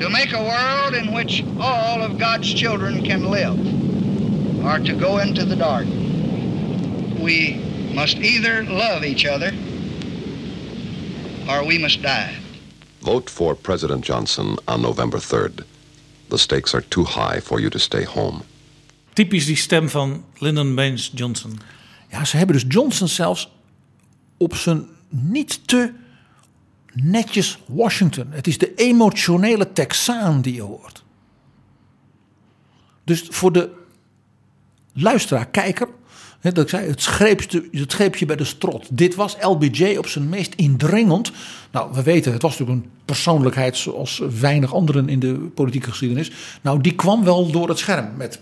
[0.00, 3.56] to make a world in which all of God's children can live,
[4.64, 5.86] or to go into the dark.
[7.22, 7.62] We
[7.94, 9.52] must either love each other
[11.48, 12.34] or we must die.
[13.02, 15.64] Vote for President Johnson on November 3rd.
[16.30, 18.42] The stakes are too high for you to stay home.
[19.14, 21.58] Typisch die stem van Lyndon Baines Johnson.
[22.10, 23.52] Ja, ze hebben dus Johnson zelfs
[24.36, 25.92] op zijn niet te
[26.92, 28.26] netjes Washington.
[28.30, 31.02] Het is de emotionele Texaan die je hoort.
[33.04, 33.70] Dus voor de
[34.92, 35.88] luisteraar, kijker,
[36.40, 37.40] dat ik zei, het greep,
[37.72, 38.88] het greep je bij de strot.
[38.90, 41.32] Dit was LBJ op zijn meest indringend.
[41.70, 46.30] Nou, we weten, het was natuurlijk een persoonlijkheid zoals weinig anderen in de politieke geschiedenis.
[46.60, 48.16] Nou, die kwam wel door het scherm.
[48.16, 48.40] Met?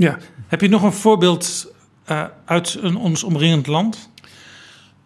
[0.00, 0.18] Ja.
[0.46, 1.72] Heb je nog een voorbeeld
[2.10, 4.10] uh, uit een ons omringend land?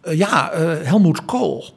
[0.03, 1.73] Uh, ja, uh, Helmoet Kool.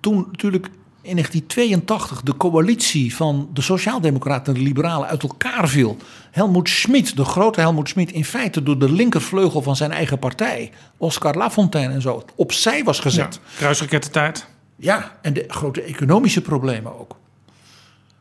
[0.00, 0.66] Toen natuurlijk
[1.02, 5.96] in 1982 de coalitie van de Sociaaldemocraten en de Liberalen uit elkaar viel.
[6.30, 10.72] Helmoet Schmid, de grote Helmoet Schmid, in feite door de linkervleugel van zijn eigen partij,
[10.96, 13.40] Oscar Lafontaine en zo, opzij was gezet.
[13.42, 14.46] Ja, kruisrakettentijd.
[14.76, 17.16] Ja, en de grote economische problemen ook.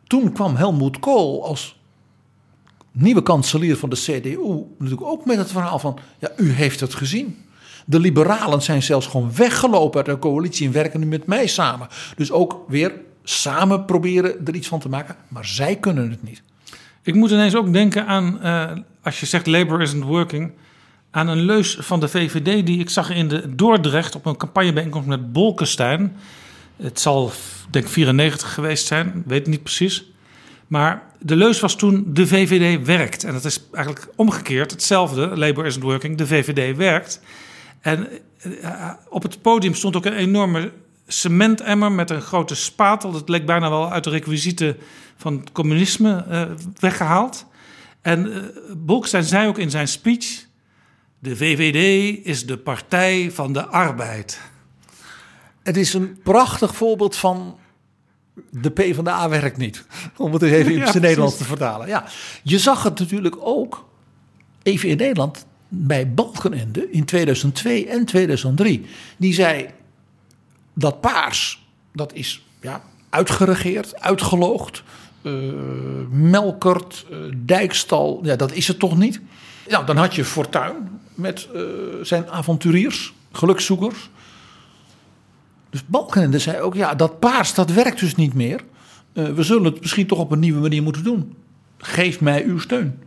[0.08, 1.81] Toen kwam Helmoet Kool als
[2.92, 6.94] nieuwe kanselier van de CDU natuurlijk ook met het verhaal van, ja, u heeft het
[6.94, 7.38] gezien.
[7.86, 11.88] De liberalen zijn zelfs gewoon weggelopen uit de coalitie en werken nu met mij samen.
[12.16, 12.94] Dus ook weer
[13.24, 16.42] samen proberen er iets van te maken, maar zij kunnen het niet.
[17.04, 18.72] Ik moet ineens ook denken aan, uh,
[19.04, 20.52] als je zegt labor isn't working,
[21.12, 25.08] aan een leus van de VVD die ik zag in de Dordrecht op een campagnebijeenkomst
[25.08, 26.16] met Bolkestein.
[26.76, 27.32] Het zal
[27.70, 30.12] denk ik 94 geweest zijn, weet niet precies.
[30.68, 33.24] Maar de leus was toen de VVD werkt.
[33.24, 35.38] En dat is eigenlijk omgekeerd hetzelfde.
[35.38, 37.22] Labor isn't working, de VVD werkt.
[37.82, 38.08] En
[38.44, 40.72] uh, op het podium stond ook een enorme
[41.08, 43.12] cementemmer met een grote spatel.
[43.12, 44.78] Dat leek bijna wel uit de requisieten
[45.18, 46.44] van het communisme uh,
[46.80, 47.46] weggehaald.
[48.02, 48.38] En uh,
[48.78, 50.46] Bolkestein zei ook in zijn speech...
[51.20, 54.42] de VVD is de partij van de arbeid.
[55.64, 57.60] Het is een prachtig voorbeeld van
[58.50, 59.86] de P van de A werkt niet.
[60.18, 61.88] Om het eens even in het Nederlands te vertalen.
[61.88, 62.06] Ja,
[62.44, 63.86] je zag het natuurlijk ook
[64.64, 68.86] even in Nederland bij Balkenende in 2002 en 2003.
[69.18, 69.70] Die zei
[70.74, 74.84] dat paars, dat is ja, uitgeregeerd, uitgeloogd.
[75.22, 75.54] Uh,
[76.10, 79.22] Melkert, uh, Dijkstal, ja, dat is het toch niet?
[79.68, 81.62] Ja, dan had je Fortuin met uh,
[82.02, 84.10] zijn avonturiers, gelukszoekers.
[85.72, 88.62] Dus Balkenende zei ook, ja, dat paars, dat werkt dus niet meer.
[89.14, 91.36] we zullen het misschien toch op een nieuwe manier moeten doen.
[91.78, 93.00] Geef mij uw steun.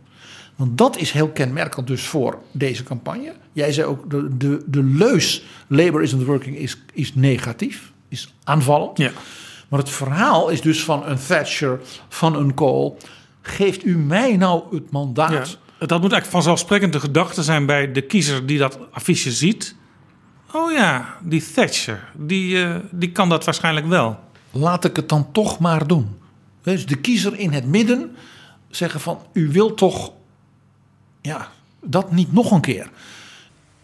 [0.55, 3.33] Want dat is heel kenmerkend dus voor deze campagne.
[3.53, 8.97] Jij zei ook, de, de, de leus labor isn't working is, is negatief, is aanvallend.
[8.97, 9.11] Ja.
[9.67, 11.79] Maar het verhaal is dus van een Thatcher,
[12.09, 12.97] van een Kohl.
[13.41, 15.31] Geeft u mij nou het mandaat?
[15.79, 19.75] Ja, dat moet eigenlijk vanzelfsprekend de gedachte zijn bij de kiezer die dat affiche ziet.
[20.57, 24.19] Oh ja, die Thatcher, die, eh, die kan dat waarschijnlijk wel.
[24.51, 26.17] Laat ik het dan toch maar doen.
[26.61, 28.15] Dus de kiezer in het midden
[28.69, 30.11] zeggen van u wilt toch
[31.21, 31.51] ja,
[31.81, 32.89] dat niet nog een keer.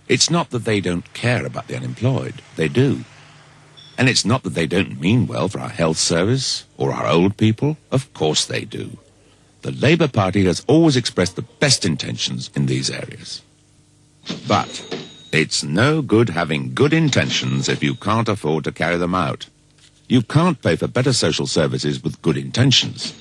[0.06, 2.34] It's not that they don't care about the unemployed.
[2.53, 2.98] They do.
[3.95, 7.35] And it's not that they don't mean well for our health service or our old
[7.35, 7.76] people.
[7.89, 8.89] Of course they do.
[9.60, 13.41] The Labour Party has always expressed the best intentions in these areas.
[14.48, 14.84] But
[15.32, 19.48] it's no good having good intentions if you can't afford to carry them out.
[20.08, 23.14] You can't pay for better social services with good intentions.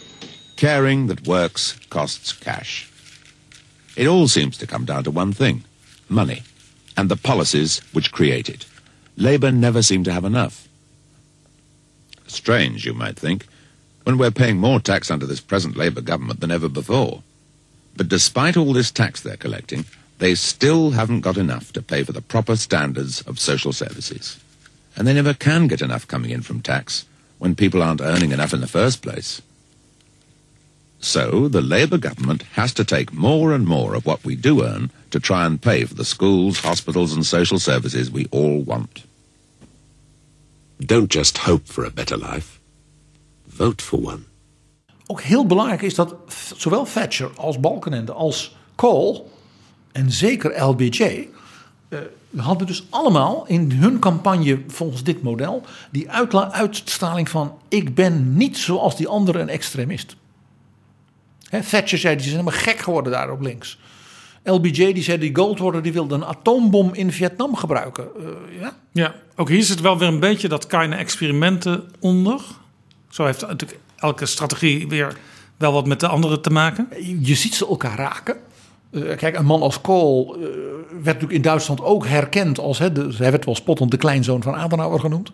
[0.57, 2.91] Caring that works costs cash.
[3.97, 5.65] It all seems to come down to one thing
[6.09, 6.43] money
[6.97, 8.66] and the policies which create it.
[9.16, 10.66] Labour never seem to have enough.
[12.27, 13.47] Strange, you might think,
[14.05, 17.23] when we're paying more tax under this present Labour government than ever before.
[17.97, 19.85] But despite all this tax they're collecting,
[20.21, 24.39] they still haven't got enough to pay for the proper standards of social services.
[24.95, 27.07] And they never can get enough coming in from tax
[27.39, 29.41] when people aren't earning enough in the first place.
[31.01, 34.91] So the Labour government has to take more and more of what we do earn
[35.11, 39.05] to try and pay for the schools, hospitals and social services we all want.
[40.79, 42.61] Don't just hope for a better life.
[43.47, 44.25] Vote for one.
[45.07, 46.15] Ook heel belangrijk is dat
[46.57, 49.25] zowel Thatcher als Balkenende als Cole
[49.93, 51.29] en zeker LBJ
[51.89, 51.99] uh,
[52.37, 58.59] hadden dus allemaal in hun campagne volgens dit model die uitstraling van ik ben niet
[58.59, 60.17] zoals die andere een extremist.
[61.49, 63.79] He, Thatcher zei, die zijn helemaal gek geworden daar op links.
[64.45, 68.09] LBJ die zei, die Goldwater die wilde een atoombom in Vietnam gebruiken.
[68.19, 68.77] Uh, ja?
[68.93, 72.41] ja, ook hier zit wel weer een beetje dat kleine experimenten onder.
[73.09, 75.17] Zo heeft natuurlijk elke strategie weer
[75.57, 76.89] wel wat met de andere te maken.
[77.21, 78.37] Je ziet ze elkaar raken.
[78.91, 80.43] Uh, kijk, een man als Kool uh,
[80.91, 84.55] werd natuurlijk in Duitsland ook herkend als, hè, hij werd wel spottend de kleinzoon van
[84.55, 85.31] Adenauer genoemd.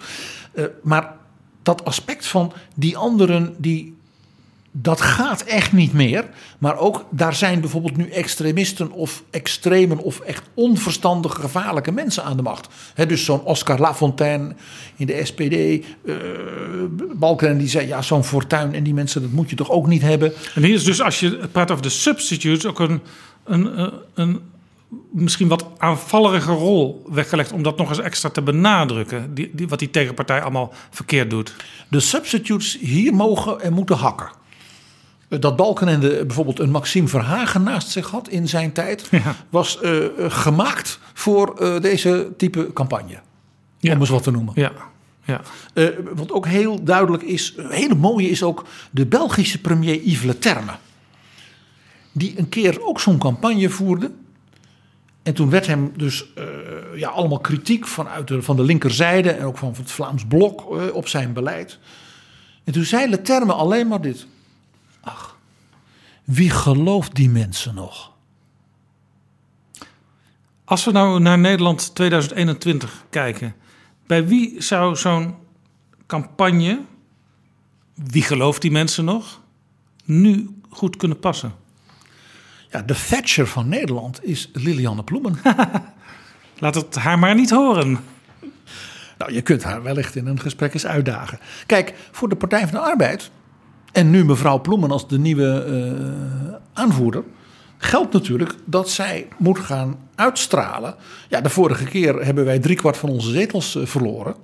[0.55, 1.17] Uh, maar
[1.63, 3.97] dat aspect van die anderen die
[4.83, 6.25] dat gaat echt niet meer.
[6.59, 12.37] Maar ook daar zijn bijvoorbeeld nu extremisten of extremen of echt onverstandige, gevaarlijke mensen aan
[12.37, 12.69] de macht.
[13.09, 14.55] dus zo'n Oscar Lafontaine
[14.97, 15.85] in de SPD,
[17.15, 20.03] Balken die zei ja, zo'n fortuin en die mensen, dat moet je toch ook niet
[20.03, 20.33] hebben.
[20.55, 23.01] En hier is dus, als je praat over de substitutes, ook een,
[23.47, 24.41] een, een,
[25.13, 29.35] misschien wat aanvallige rol weggelegd om dat nog eens extra te benadrukken.
[29.35, 31.55] Die, die, wat die tegenpartij allemaal verkeerd doet.
[31.89, 34.29] De substitutes hier mogen en moeten hakken
[35.29, 39.11] dat Balkenende bijvoorbeeld een Maxime Verhagen naast zich had in zijn tijd,
[39.51, 43.21] was uh, gemaakt voor uh, deze type campagne.
[43.79, 43.93] Ja.
[43.93, 44.53] Om eens wat te noemen.
[44.57, 44.73] Ja.
[45.25, 45.41] Ja.
[45.75, 50.73] Uh, wat ook heel duidelijk is, hele mooie is ook de Belgische premier Yves Leterme.
[52.19, 54.13] Die een keer ook zo'n campagne voerde.
[55.23, 56.25] En toen werd hem dus
[56.95, 61.33] ja, allemaal kritiek vanuit van de linkerzijde en ook van het Vlaams Blok op zijn
[61.33, 61.79] beleid.
[62.65, 64.27] En toen zei Leterme alleen maar dit.
[65.01, 65.37] Ach,
[66.25, 68.13] wie gelooft die mensen nog?
[70.65, 73.55] Als we nou naar Nederland 2021 kijken,
[74.07, 75.35] bij wie zou zo'n
[76.07, 76.81] campagne,
[77.95, 79.41] wie gelooft die mensen nog,
[80.05, 81.65] nu goed kunnen passen?
[82.71, 85.39] Ja, de Thatcher van Nederland is Lilianne Ploemen.
[86.59, 87.99] Laat het haar maar niet horen.
[89.19, 91.39] Nou, je kunt haar wellicht in een gesprek eens uitdagen.
[91.67, 93.31] Kijk, voor de Partij van de Arbeid
[93.93, 97.25] en nu mevrouw Ploemen als de nieuwe uh, aanvoerder.
[97.79, 100.95] Geldt natuurlijk dat zij moet gaan uitstralen.
[101.29, 104.35] Ja, de vorige keer hebben wij driekwart van onze zetels uh, verloren.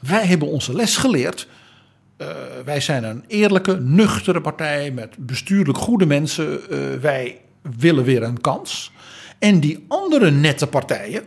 [0.00, 1.48] Wij hebben onze les geleerd.
[2.18, 2.28] Uh,
[2.64, 6.60] wij zijn een eerlijke, nuchtere partij met bestuurlijk goede mensen.
[7.00, 7.40] wij
[7.78, 8.92] willen weer een kans.
[9.38, 11.24] En die andere nette partijen,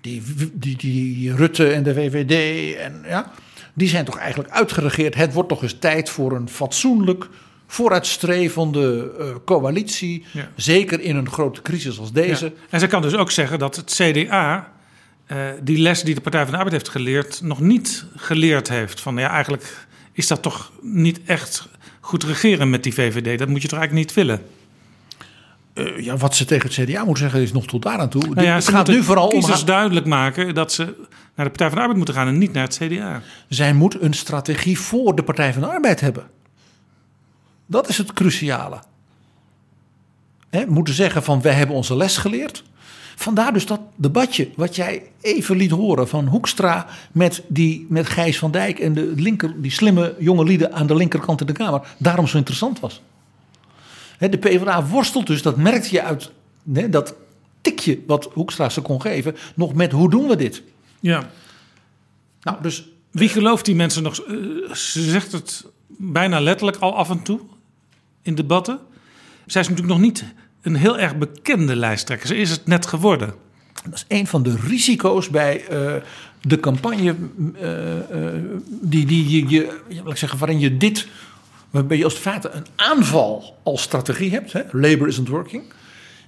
[0.00, 0.22] die,
[0.52, 3.32] die, die Rutte en de VVD en ja,
[3.72, 5.14] die zijn toch eigenlijk uitgeregeerd.
[5.14, 7.28] Het wordt toch eens tijd voor een fatsoenlijk,
[7.66, 10.24] vooruitstrevende uh, coalitie.
[10.56, 12.52] Zeker in een grote crisis als deze.
[12.70, 14.72] En ze kan dus ook zeggen dat het CDA
[15.32, 19.00] uh, die les die de Partij van de Arbeid heeft geleerd, nog niet geleerd heeft.
[19.00, 21.68] Van ja, eigenlijk is dat toch niet echt
[22.00, 23.38] goed regeren met die VVD.
[23.38, 24.42] Dat moet je toch eigenlijk niet willen.
[25.74, 28.22] Uh, ja, wat ze tegen het CDA moet zeggen is nog tot daar aan toe.
[28.22, 30.84] Nou ja, het gaat nu vooral om kiezers duidelijk maken dat ze
[31.34, 33.22] naar de Partij van de Arbeid moeten gaan en niet naar het CDA.
[33.48, 36.26] Zij moet een strategie voor de Partij van de Arbeid hebben.
[37.66, 38.78] Dat is het cruciale.
[40.50, 42.64] He, moeten zeggen van wij hebben onze les geleerd.
[43.16, 48.38] Vandaar dus dat debatje wat jij even liet horen van Hoekstra met, die, met Gijs
[48.38, 51.94] van Dijk en de linker, die slimme jonge lieden aan de linkerkant in de Kamer.
[51.98, 53.02] Daarom zo interessant was.
[54.28, 56.30] De PvdA worstelt dus, dat merkte je uit
[56.90, 57.14] dat
[57.60, 60.62] tikje wat Hoekstra ze kon geven, nog met hoe doen we dit?
[61.00, 61.30] Ja.
[62.42, 64.20] Nou, dus Wie gelooft die mensen nog?
[64.20, 64.34] Eh,
[64.74, 67.40] Ze zegt het bijna letterlijk al af en toe
[68.22, 68.78] in debatten.
[69.46, 70.24] Zij is natuurlijk nog niet
[70.62, 72.26] een heel erg bekende lijsttrekker.
[72.26, 73.34] Ze is het net geworden.
[73.84, 75.94] Dat is een van de risico's bij eh,
[76.40, 77.16] de campagne
[77.60, 77.70] eh,
[78.66, 81.06] die, die je, je, ja, laat ik zeggen, waarin je dit,
[81.70, 85.62] waarbij je als het feite een aanval als strategie hebt, hè, labor isn't working,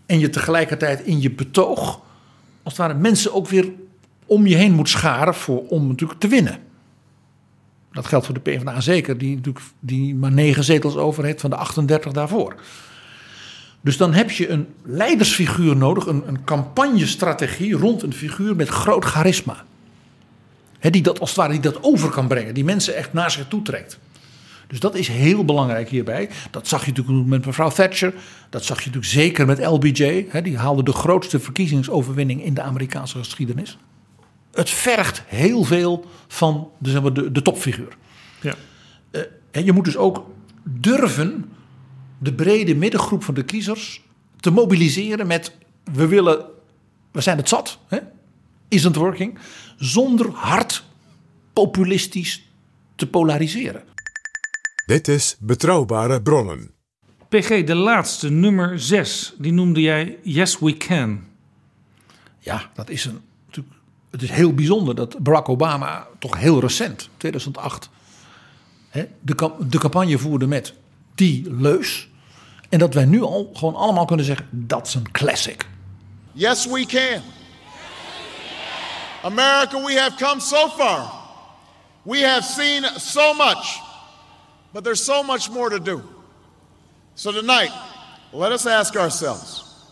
[0.07, 2.01] en je tegelijkertijd in je betoog,
[2.63, 3.71] als het ware, mensen ook weer
[4.27, 6.59] om je heen moet scharen voor, om natuurlijk te winnen.
[7.93, 11.51] Dat geldt voor de PvdA zeker, die, natuurlijk, die maar negen zetels over heeft van
[11.51, 12.55] de 38 daarvoor.
[13.81, 19.05] Dus dan heb je een leidersfiguur nodig, een, een campagnestrategie rond een figuur met groot
[19.05, 19.65] charisma.
[20.81, 23.49] Die dat als het ware die dat over kan brengen, die mensen echt naar zich
[23.49, 23.99] toe trekt.
[24.73, 26.31] Dus dat is heel belangrijk hierbij.
[26.51, 28.15] Dat zag je natuurlijk met mevrouw Thatcher.
[28.51, 30.27] Dat zag je natuurlijk zeker met LBJ.
[30.29, 33.79] Hè, die haalde de grootste verkiezingsoverwinning in de Amerikaanse geschiedenis.
[34.53, 37.97] Het vergt heel veel van de, zeg maar, de, de topfiguur.
[38.41, 38.55] Ja.
[39.11, 39.21] Eh,
[39.51, 40.31] en je moet dus ook
[40.65, 41.53] durven
[42.19, 44.03] de brede middengroep van de kiezers
[44.41, 45.57] te mobiliseren met
[45.93, 46.45] we willen,
[47.11, 47.99] we zijn het zat, hè?
[48.69, 49.39] isn't working,
[49.77, 50.85] zonder hard
[51.53, 52.49] populistisch
[52.95, 53.91] te polariseren.
[54.93, 56.71] Dit is Betrouwbare Bronnen.
[57.29, 61.25] PG, de laatste, nummer 6, die noemde jij Yes We Can.
[62.39, 63.75] Ja, dat is een, natuurlijk,
[64.11, 67.91] het is heel bijzonder dat Barack Obama toch heel recent, 2008,
[68.89, 70.75] hè, de, de campagne voerde met
[71.15, 72.09] die leus.
[72.69, 75.67] En dat wij nu al gewoon allemaal kunnen zeggen, dat is een classic.
[76.33, 77.23] Yes, we can.
[79.23, 81.13] America, we have come so far.
[82.03, 83.91] We have seen so much,
[84.73, 86.03] but there's so much more to do.
[87.15, 87.71] So tonight,
[88.33, 89.87] let us ask ourselves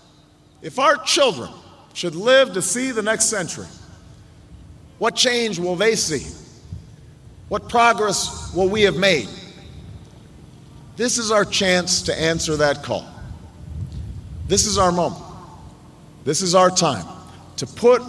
[0.62, 1.50] if our children
[1.92, 3.66] should live to see the next century,
[4.98, 6.26] what change will they see?
[7.48, 9.28] What progress will we have made?
[10.96, 13.06] This is our chance to answer that call.
[14.46, 15.24] This is our moment.
[16.24, 17.06] This is our time
[17.56, 18.02] to put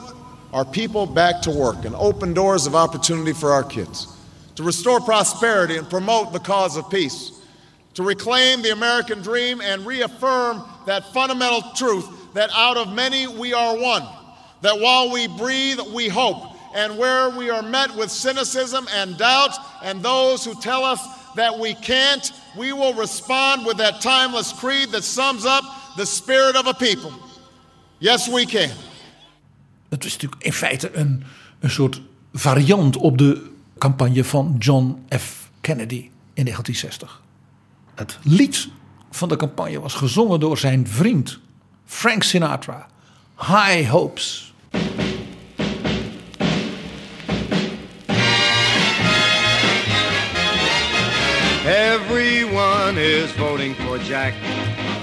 [0.54, 4.11] our people back to work and open doors of opportunity for our kids,
[4.62, 7.32] to restore prosperity and promote the cause of peace,
[7.96, 13.54] to reclaim the American dream and reaffirm that fundamental truth that out of many we
[13.54, 14.08] are one,
[14.62, 19.58] that while we breathe, we hope, and where we are met with cynicism and doubt,
[19.84, 21.00] and those who tell us
[21.36, 25.64] that we can't, we will respond with that timeless creed that sums up
[25.98, 27.12] the spirit of a people.
[28.00, 28.70] Yes, we can.
[29.90, 31.24] Het is natuurlijk in feite een,
[31.60, 32.02] een soort
[32.34, 33.51] variant op de
[33.82, 35.50] campagne van John F.
[35.62, 37.22] Kennedy in 1960.
[37.96, 38.68] Het lied
[39.12, 41.40] van de campagne was gezongen door zijn vriend
[41.86, 42.88] Frank Sinatra.
[43.38, 44.54] High Hopes.
[51.66, 54.34] Everyone is voting for Jack,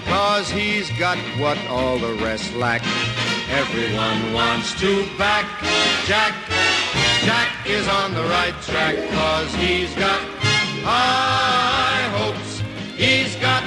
[0.08, 2.82] cause he's got what all the rest lack.
[3.50, 5.44] Everyone wants to back
[6.06, 6.77] Jack.
[7.24, 10.20] Jack is on the right track, cause he's got
[10.84, 12.62] high hopes.
[12.96, 13.62] He's got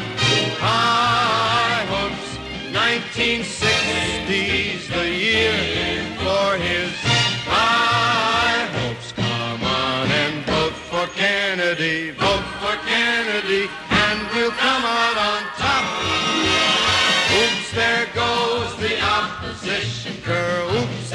[0.59, 2.37] high hopes.
[2.71, 5.51] 1960's the year
[6.23, 6.91] for his
[7.45, 9.11] high hopes.
[9.11, 12.11] Come on and vote for Kennedy.
[12.11, 15.83] Vote for Kennedy, and we'll come out on top.
[17.39, 20.69] Oops, there goes the opposition girl.
[20.77, 21.10] Oops,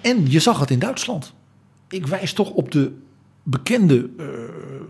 [0.00, 1.32] En je zag het in Duitsland.
[1.88, 2.92] Ik wijs toch op de
[3.42, 4.26] bekende, eh,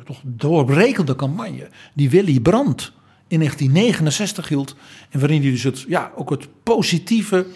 [0.04, 2.92] toch doorbrekende campagne die Willy Brandt
[3.28, 4.76] in 1969 hield.
[5.10, 7.46] En waarin hij dus het, ja, ook het positieve,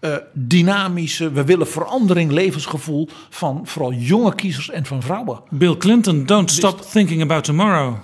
[0.00, 5.40] eh, dynamische, we willen verandering, levensgevoel van vooral jonge kiezers en van vrouwen.
[5.50, 7.94] Bill Clinton, don't stop thinking about tomorrow.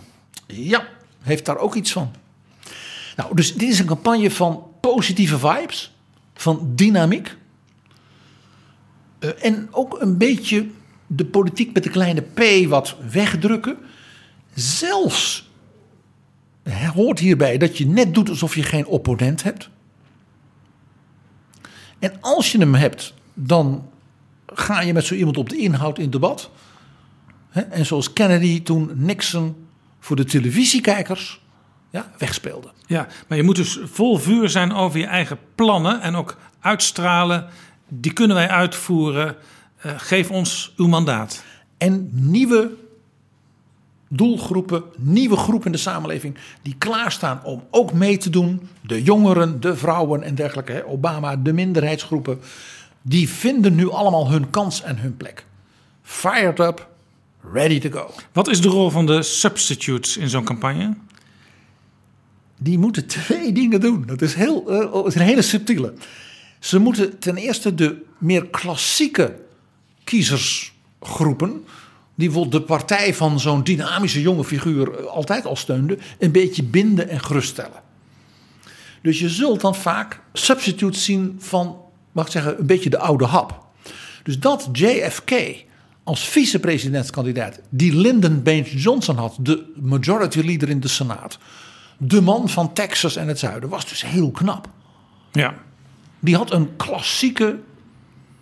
[0.46, 0.86] Ja,
[1.20, 2.10] heeft daar ook iets van.
[3.16, 5.94] Nou, dus dit is een campagne van positieve vibes,
[6.34, 7.36] van dynamiek.
[9.24, 10.66] Eh, en ook een beetje
[11.06, 13.76] de politiek met de kleine p wat wegdrukken.
[14.54, 15.50] Zelfs
[16.94, 19.68] hoort hierbij dat je net doet alsof je geen opponent hebt.
[21.98, 23.88] En als je hem hebt, dan
[24.46, 26.50] ga je met zo iemand op de inhoud in debat.
[27.50, 29.66] En zoals Kennedy toen Nixon
[30.00, 31.40] voor de televisiekijkers
[31.90, 32.72] ja, wegspeelde.
[32.86, 37.48] Ja, maar je moet dus vol vuur zijn over je eigen plannen en ook uitstralen.
[37.88, 39.36] Die kunnen wij uitvoeren.
[39.76, 41.44] Eh, geef ons uw mandaat.
[41.78, 42.70] En nieuwe
[44.08, 48.68] doelgroepen, nieuwe groepen in de samenleving die klaarstaan om ook mee te doen.
[48.80, 50.72] De jongeren, de vrouwen en dergelijke.
[50.72, 52.40] hè, Obama, de minderheidsgroepen.
[53.02, 55.46] Die vinden nu allemaal hun kans en hun plek.
[56.02, 56.88] Fired up,
[57.52, 58.10] ready to go.
[58.32, 60.94] Wat is de rol van de substitutes in zo'n campagne?
[62.58, 64.02] Die moeten twee dingen doen.
[64.06, 65.94] Dat is, heel, dat is een hele subtiele.
[66.64, 69.36] Ze moeten ten eerste de meer klassieke
[70.04, 71.64] kiezersgroepen,
[72.14, 77.08] die de partij van zo'n dynamische jonge figuur eh, altijd al steunde, een beetje binden
[77.08, 77.82] en geruststellen.
[79.02, 81.76] Dus je zult dan vaak substitutes zien van,
[82.12, 83.66] mag ik zeggen, een beetje de oude hap.
[84.22, 85.32] Dus dat JFK
[86.04, 91.38] als vicepresidentskandidaat, die Lyndon Baines Johnson had, de majority leader in de Senaat,
[91.98, 94.68] de man van Texas en het zuiden, was dus heel knap.
[95.32, 95.54] Ja.
[96.24, 97.58] Die had een klassieke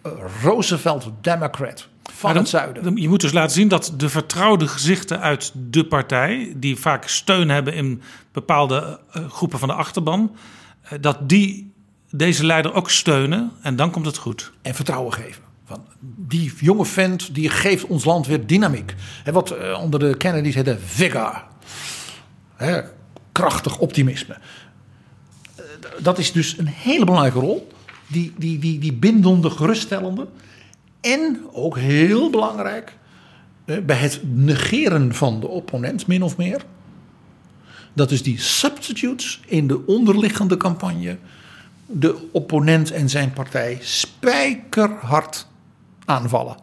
[0.02, 2.96] eh, Roosevelt Democrat van dan- het zuiden.
[2.96, 7.48] Je moet dus laten zien dat de vertrouwde gezichten uit de partij, die vaak steun
[7.48, 8.02] hebben in
[8.32, 10.36] bepaalde eh, groepen van de achterban,
[10.82, 11.72] eh, dat die
[12.10, 14.52] deze leider ook steunen en dan komt het goed.
[14.62, 15.42] En vertrouwen geven.
[15.64, 15.86] Van
[16.16, 18.94] die jonge vent die geeft ons land weer dynamiek.
[19.32, 21.44] Wat eh, onder de Kennedys heette vigor.
[23.32, 24.36] Krachtig optimisme.
[25.98, 27.72] Dat is dus een hele belangrijke rol.
[28.06, 30.28] Die, die, die, die bindende, geruststellende.
[31.00, 32.96] En ook heel belangrijk
[33.64, 36.64] eh, bij het negeren van de opponent, min of meer.
[37.92, 41.16] Dat is die substitutes in de onderliggende campagne
[41.86, 45.46] de opponent en zijn partij spijkerhard
[46.04, 46.56] aanvallen.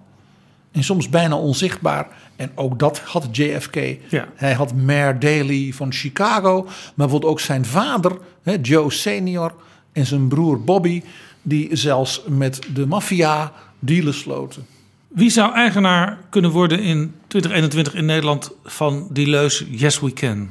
[0.71, 2.07] En soms bijna onzichtbaar.
[2.35, 3.75] En ook dat had JFK.
[4.09, 4.27] Ja.
[4.35, 6.63] Hij had Mayor Daley van Chicago.
[6.63, 9.53] Maar bijvoorbeeld ook zijn vader, hè, Joe Senior.
[9.91, 11.03] En zijn broer Bobby.
[11.41, 14.65] Die zelfs met de maffia dealen sloten.
[15.07, 20.49] Wie zou eigenaar kunnen worden in 2021 in Nederland van die leus Yes We Can?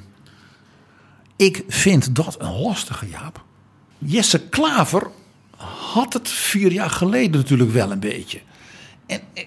[1.37, 3.45] Ik vind dat een lastige, Jaap.
[3.99, 5.11] Jesse Klaver
[5.93, 8.41] had het vier jaar geleden natuurlijk wel een beetje.
[9.07, 9.45] En eh,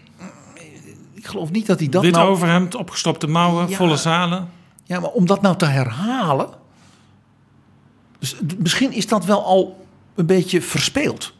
[1.31, 2.29] geloof niet dat hij dat Wit nou...
[2.29, 3.75] overhemd, opgestopte mouwen, Ja.
[3.75, 4.49] volle zalen.
[4.83, 6.49] Ja, maar om dat nou te herhalen.
[8.19, 9.85] Dus misschien is dat wel al
[10.15, 11.33] een beetje verspeeld.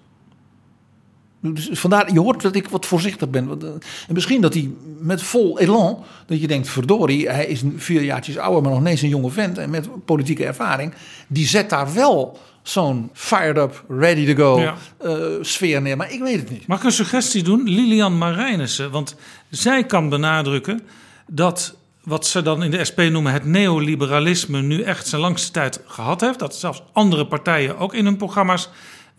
[1.42, 3.48] Dus vandaar, je hoort dat ik wat voorzichtig ben.
[3.62, 3.68] Eh,
[4.08, 4.70] En misschien dat hij
[5.00, 9.02] met vol elan, dat je denkt, verdorie, hij is vier jaartjes ouder, maar nog ineens
[9.02, 10.94] een jonge vent en met politieke ervaring.
[11.28, 14.76] Die zet daar wel zo'n fired up, ready to go Ja.
[14.98, 15.98] eh, sfeer neer.
[15.98, 16.68] Maar ik weet het niet.
[16.68, 17.62] Mag ik een suggestie doen?
[17.64, 18.92] Lilian Marijnissen.
[18.92, 19.16] Want
[19.50, 20.82] zij kan benadrukken
[21.28, 25.80] dat wat ze dan in de SP noemen het neoliberalisme nu echt zijn langste tijd
[25.86, 26.40] gehad heeft.
[26.40, 28.70] Dat zelfs andere partijen ook in hun programma's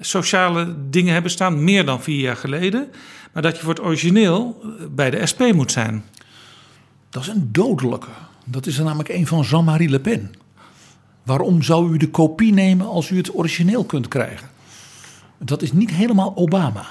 [0.04, 2.90] sociale dingen hebben staan, meer dan vier jaar geleden.
[3.32, 6.04] Maar dat je voor het origineel eh, bij de SP moet zijn.
[7.08, 8.10] Dat is een dodelijke.
[8.44, 10.34] Dat is er namelijk een van Jean-Marie Le Pen.
[11.22, 14.48] Waarom zou u de kopie nemen als u het origineel kunt krijgen?
[15.38, 16.86] Dat is niet helemaal Obama.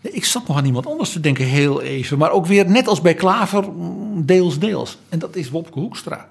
[0.00, 2.18] Ik zat nog aan iemand anders te denken, heel even.
[2.18, 4.98] Maar ook weer, net als bij Klaver, mm, deels, deels.
[5.08, 6.28] En dat is Wopke Hoekstra.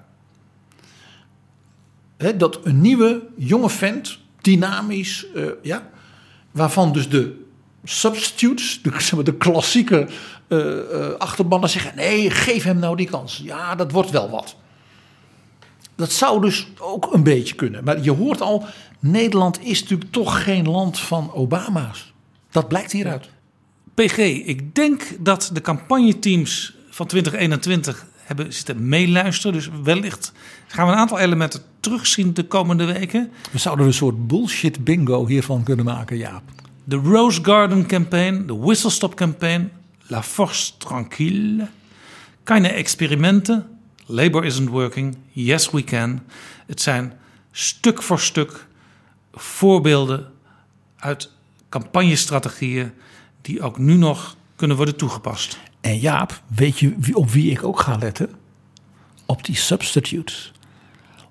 [2.36, 5.88] Dat een nieuwe, jonge vent, dynamisch, eh, ja,
[6.50, 7.44] waarvan dus de
[7.84, 10.08] substitutes, de, de klassieke
[10.48, 13.40] eh, achterbannen zeggen: nee, geef hem nou die kans.
[13.44, 14.56] Ja, dat wordt wel wat.
[15.94, 17.84] Dat zou dus ook een beetje kunnen.
[17.84, 18.64] Maar je hoort al,
[18.98, 22.12] Nederland is natuurlijk toch geen land van Obama's.
[22.50, 23.28] Dat blijkt hieruit.
[23.94, 29.52] PG, ik denk dat de campagneteams van 2021 hebben zitten meeluisteren.
[29.52, 30.32] Dus wellicht
[30.66, 33.30] gaan we een aantal elementen terugzien de komende weken.
[33.50, 36.42] We zouden een soort bullshit bingo hiervan kunnen maken, Jaap.
[36.84, 39.70] De Rose Garden Campaign, de Whistle Stop Campaign,
[40.06, 41.68] La Force Tranquille.
[42.42, 43.66] Keine experimenten.
[44.06, 45.16] Labor isn't working.
[45.30, 46.22] Yes, we can.
[46.66, 47.12] Het zijn
[47.52, 48.66] stuk voor stuk
[49.32, 50.32] voorbeelden
[50.96, 51.30] uit
[51.68, 52.92] campagnestrategieën
[53.42, 55.58] die ook nu nog kunnen worden toegepast.
[55.86, 58.30] En Jaap, weet je op wie ik ook ga letten?
[59.26, 60.52] Op die substitutes.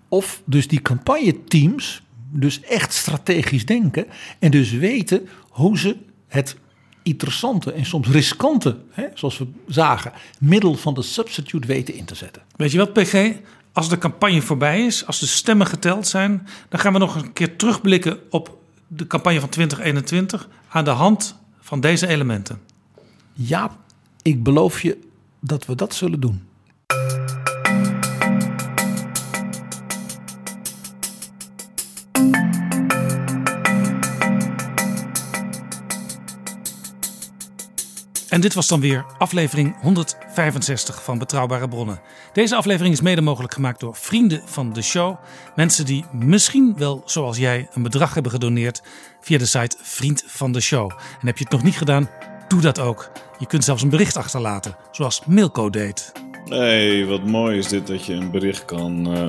[0.07, 2.01] Of dus die campagneteams,
[2.31, 4.05] dus echt strategisch denken.
[4.39, 6.57] En dus weten hoe ze het
[7.03, 12.15] interessante en soms riskante, hè, zoals we zagen, middel van de substitute weten in te
[12.15, 12.41] zetten.
[12.55, 13.31] Weet je wat, PG?
[13.71, 17.33] Als de campagne voorbij is, als de stemmen geteld zijn, dan gaan we nog een
[17.33, 18.57] keer terugblikken op
[18.87, 22.61] de campagne van 2021 aan de hand van deze elementen.
[23.33, 23.83] Jaap,
[24.25, 24.97] ik beloof je
[25.39, 26.41] dat we dat zullen doen.
[38.29, 42.01] En dit was dan weer aflevering 165 van Betrouwbare Bronnen.
[42.33, 45.17] Deze aflevering is mede mogelijk gemaakt door vrienden van de show.
[45.55, 48.81] Mensen die misschien wel, zoals jij, een bedrag hebben gedoneerd
[49.21, 50.91] via de site Vriend van de Show.
[50.91, 52.09] En heb je het nog niet gedaan,
[52.47, 53.11] doe dat ook.
[53.39, 56.11] Je kunt zelfs een bericht achterlaten, zoals Milko deed.
[56.45, 59.27] hey, wat mooi is dit dat je een bericht kan eh,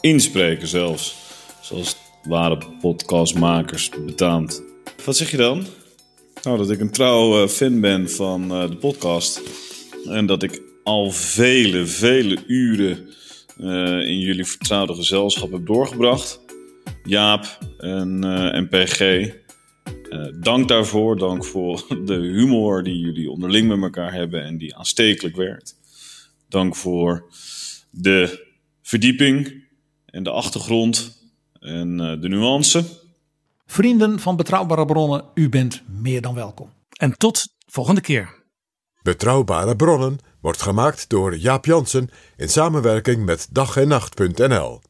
[0.00, 1.16] inspreken zelfs.
[1.60, 4.62] Zoals ware podcastmakers betaamt.
[5.04, 5.66] Wat zeg je dan?
[6.42, 9.40] Nou, dat ik een trouw eh, fan ben van eh, de podcast.
[10.04, 13.08] En dat ik al vele, vele uren
[14.06, 16.40] in jullie vertrouwde gezelschap heb doorgebracht.
[17.04, 19.28] Jaap en, en PG.
[20.10, 21.18] Eh, dank daarvoor.
[21.18, 25.76] Dank voor de humor die jullie onderling met elkaar hebben en die aanstekelijk werkt.
[26.48, 27.24] Dank voor
[27.90, 28.46] de
[28.82, 29.64] verdieping
[30.06, 31.22] en de achtergrond
[31.60, 32.84] en eh, de nuance.
[33.66, 36.70] Vrienden van Betrouwbare Bronnen, u bent meer dan welkom.
[36.92, 38.44] En tot volgende keer.
[39.02, 44.80] Betrouwbare bronnen wordt gemaakt door Jaap Jansen in samenwerking met dag en nacht.nl.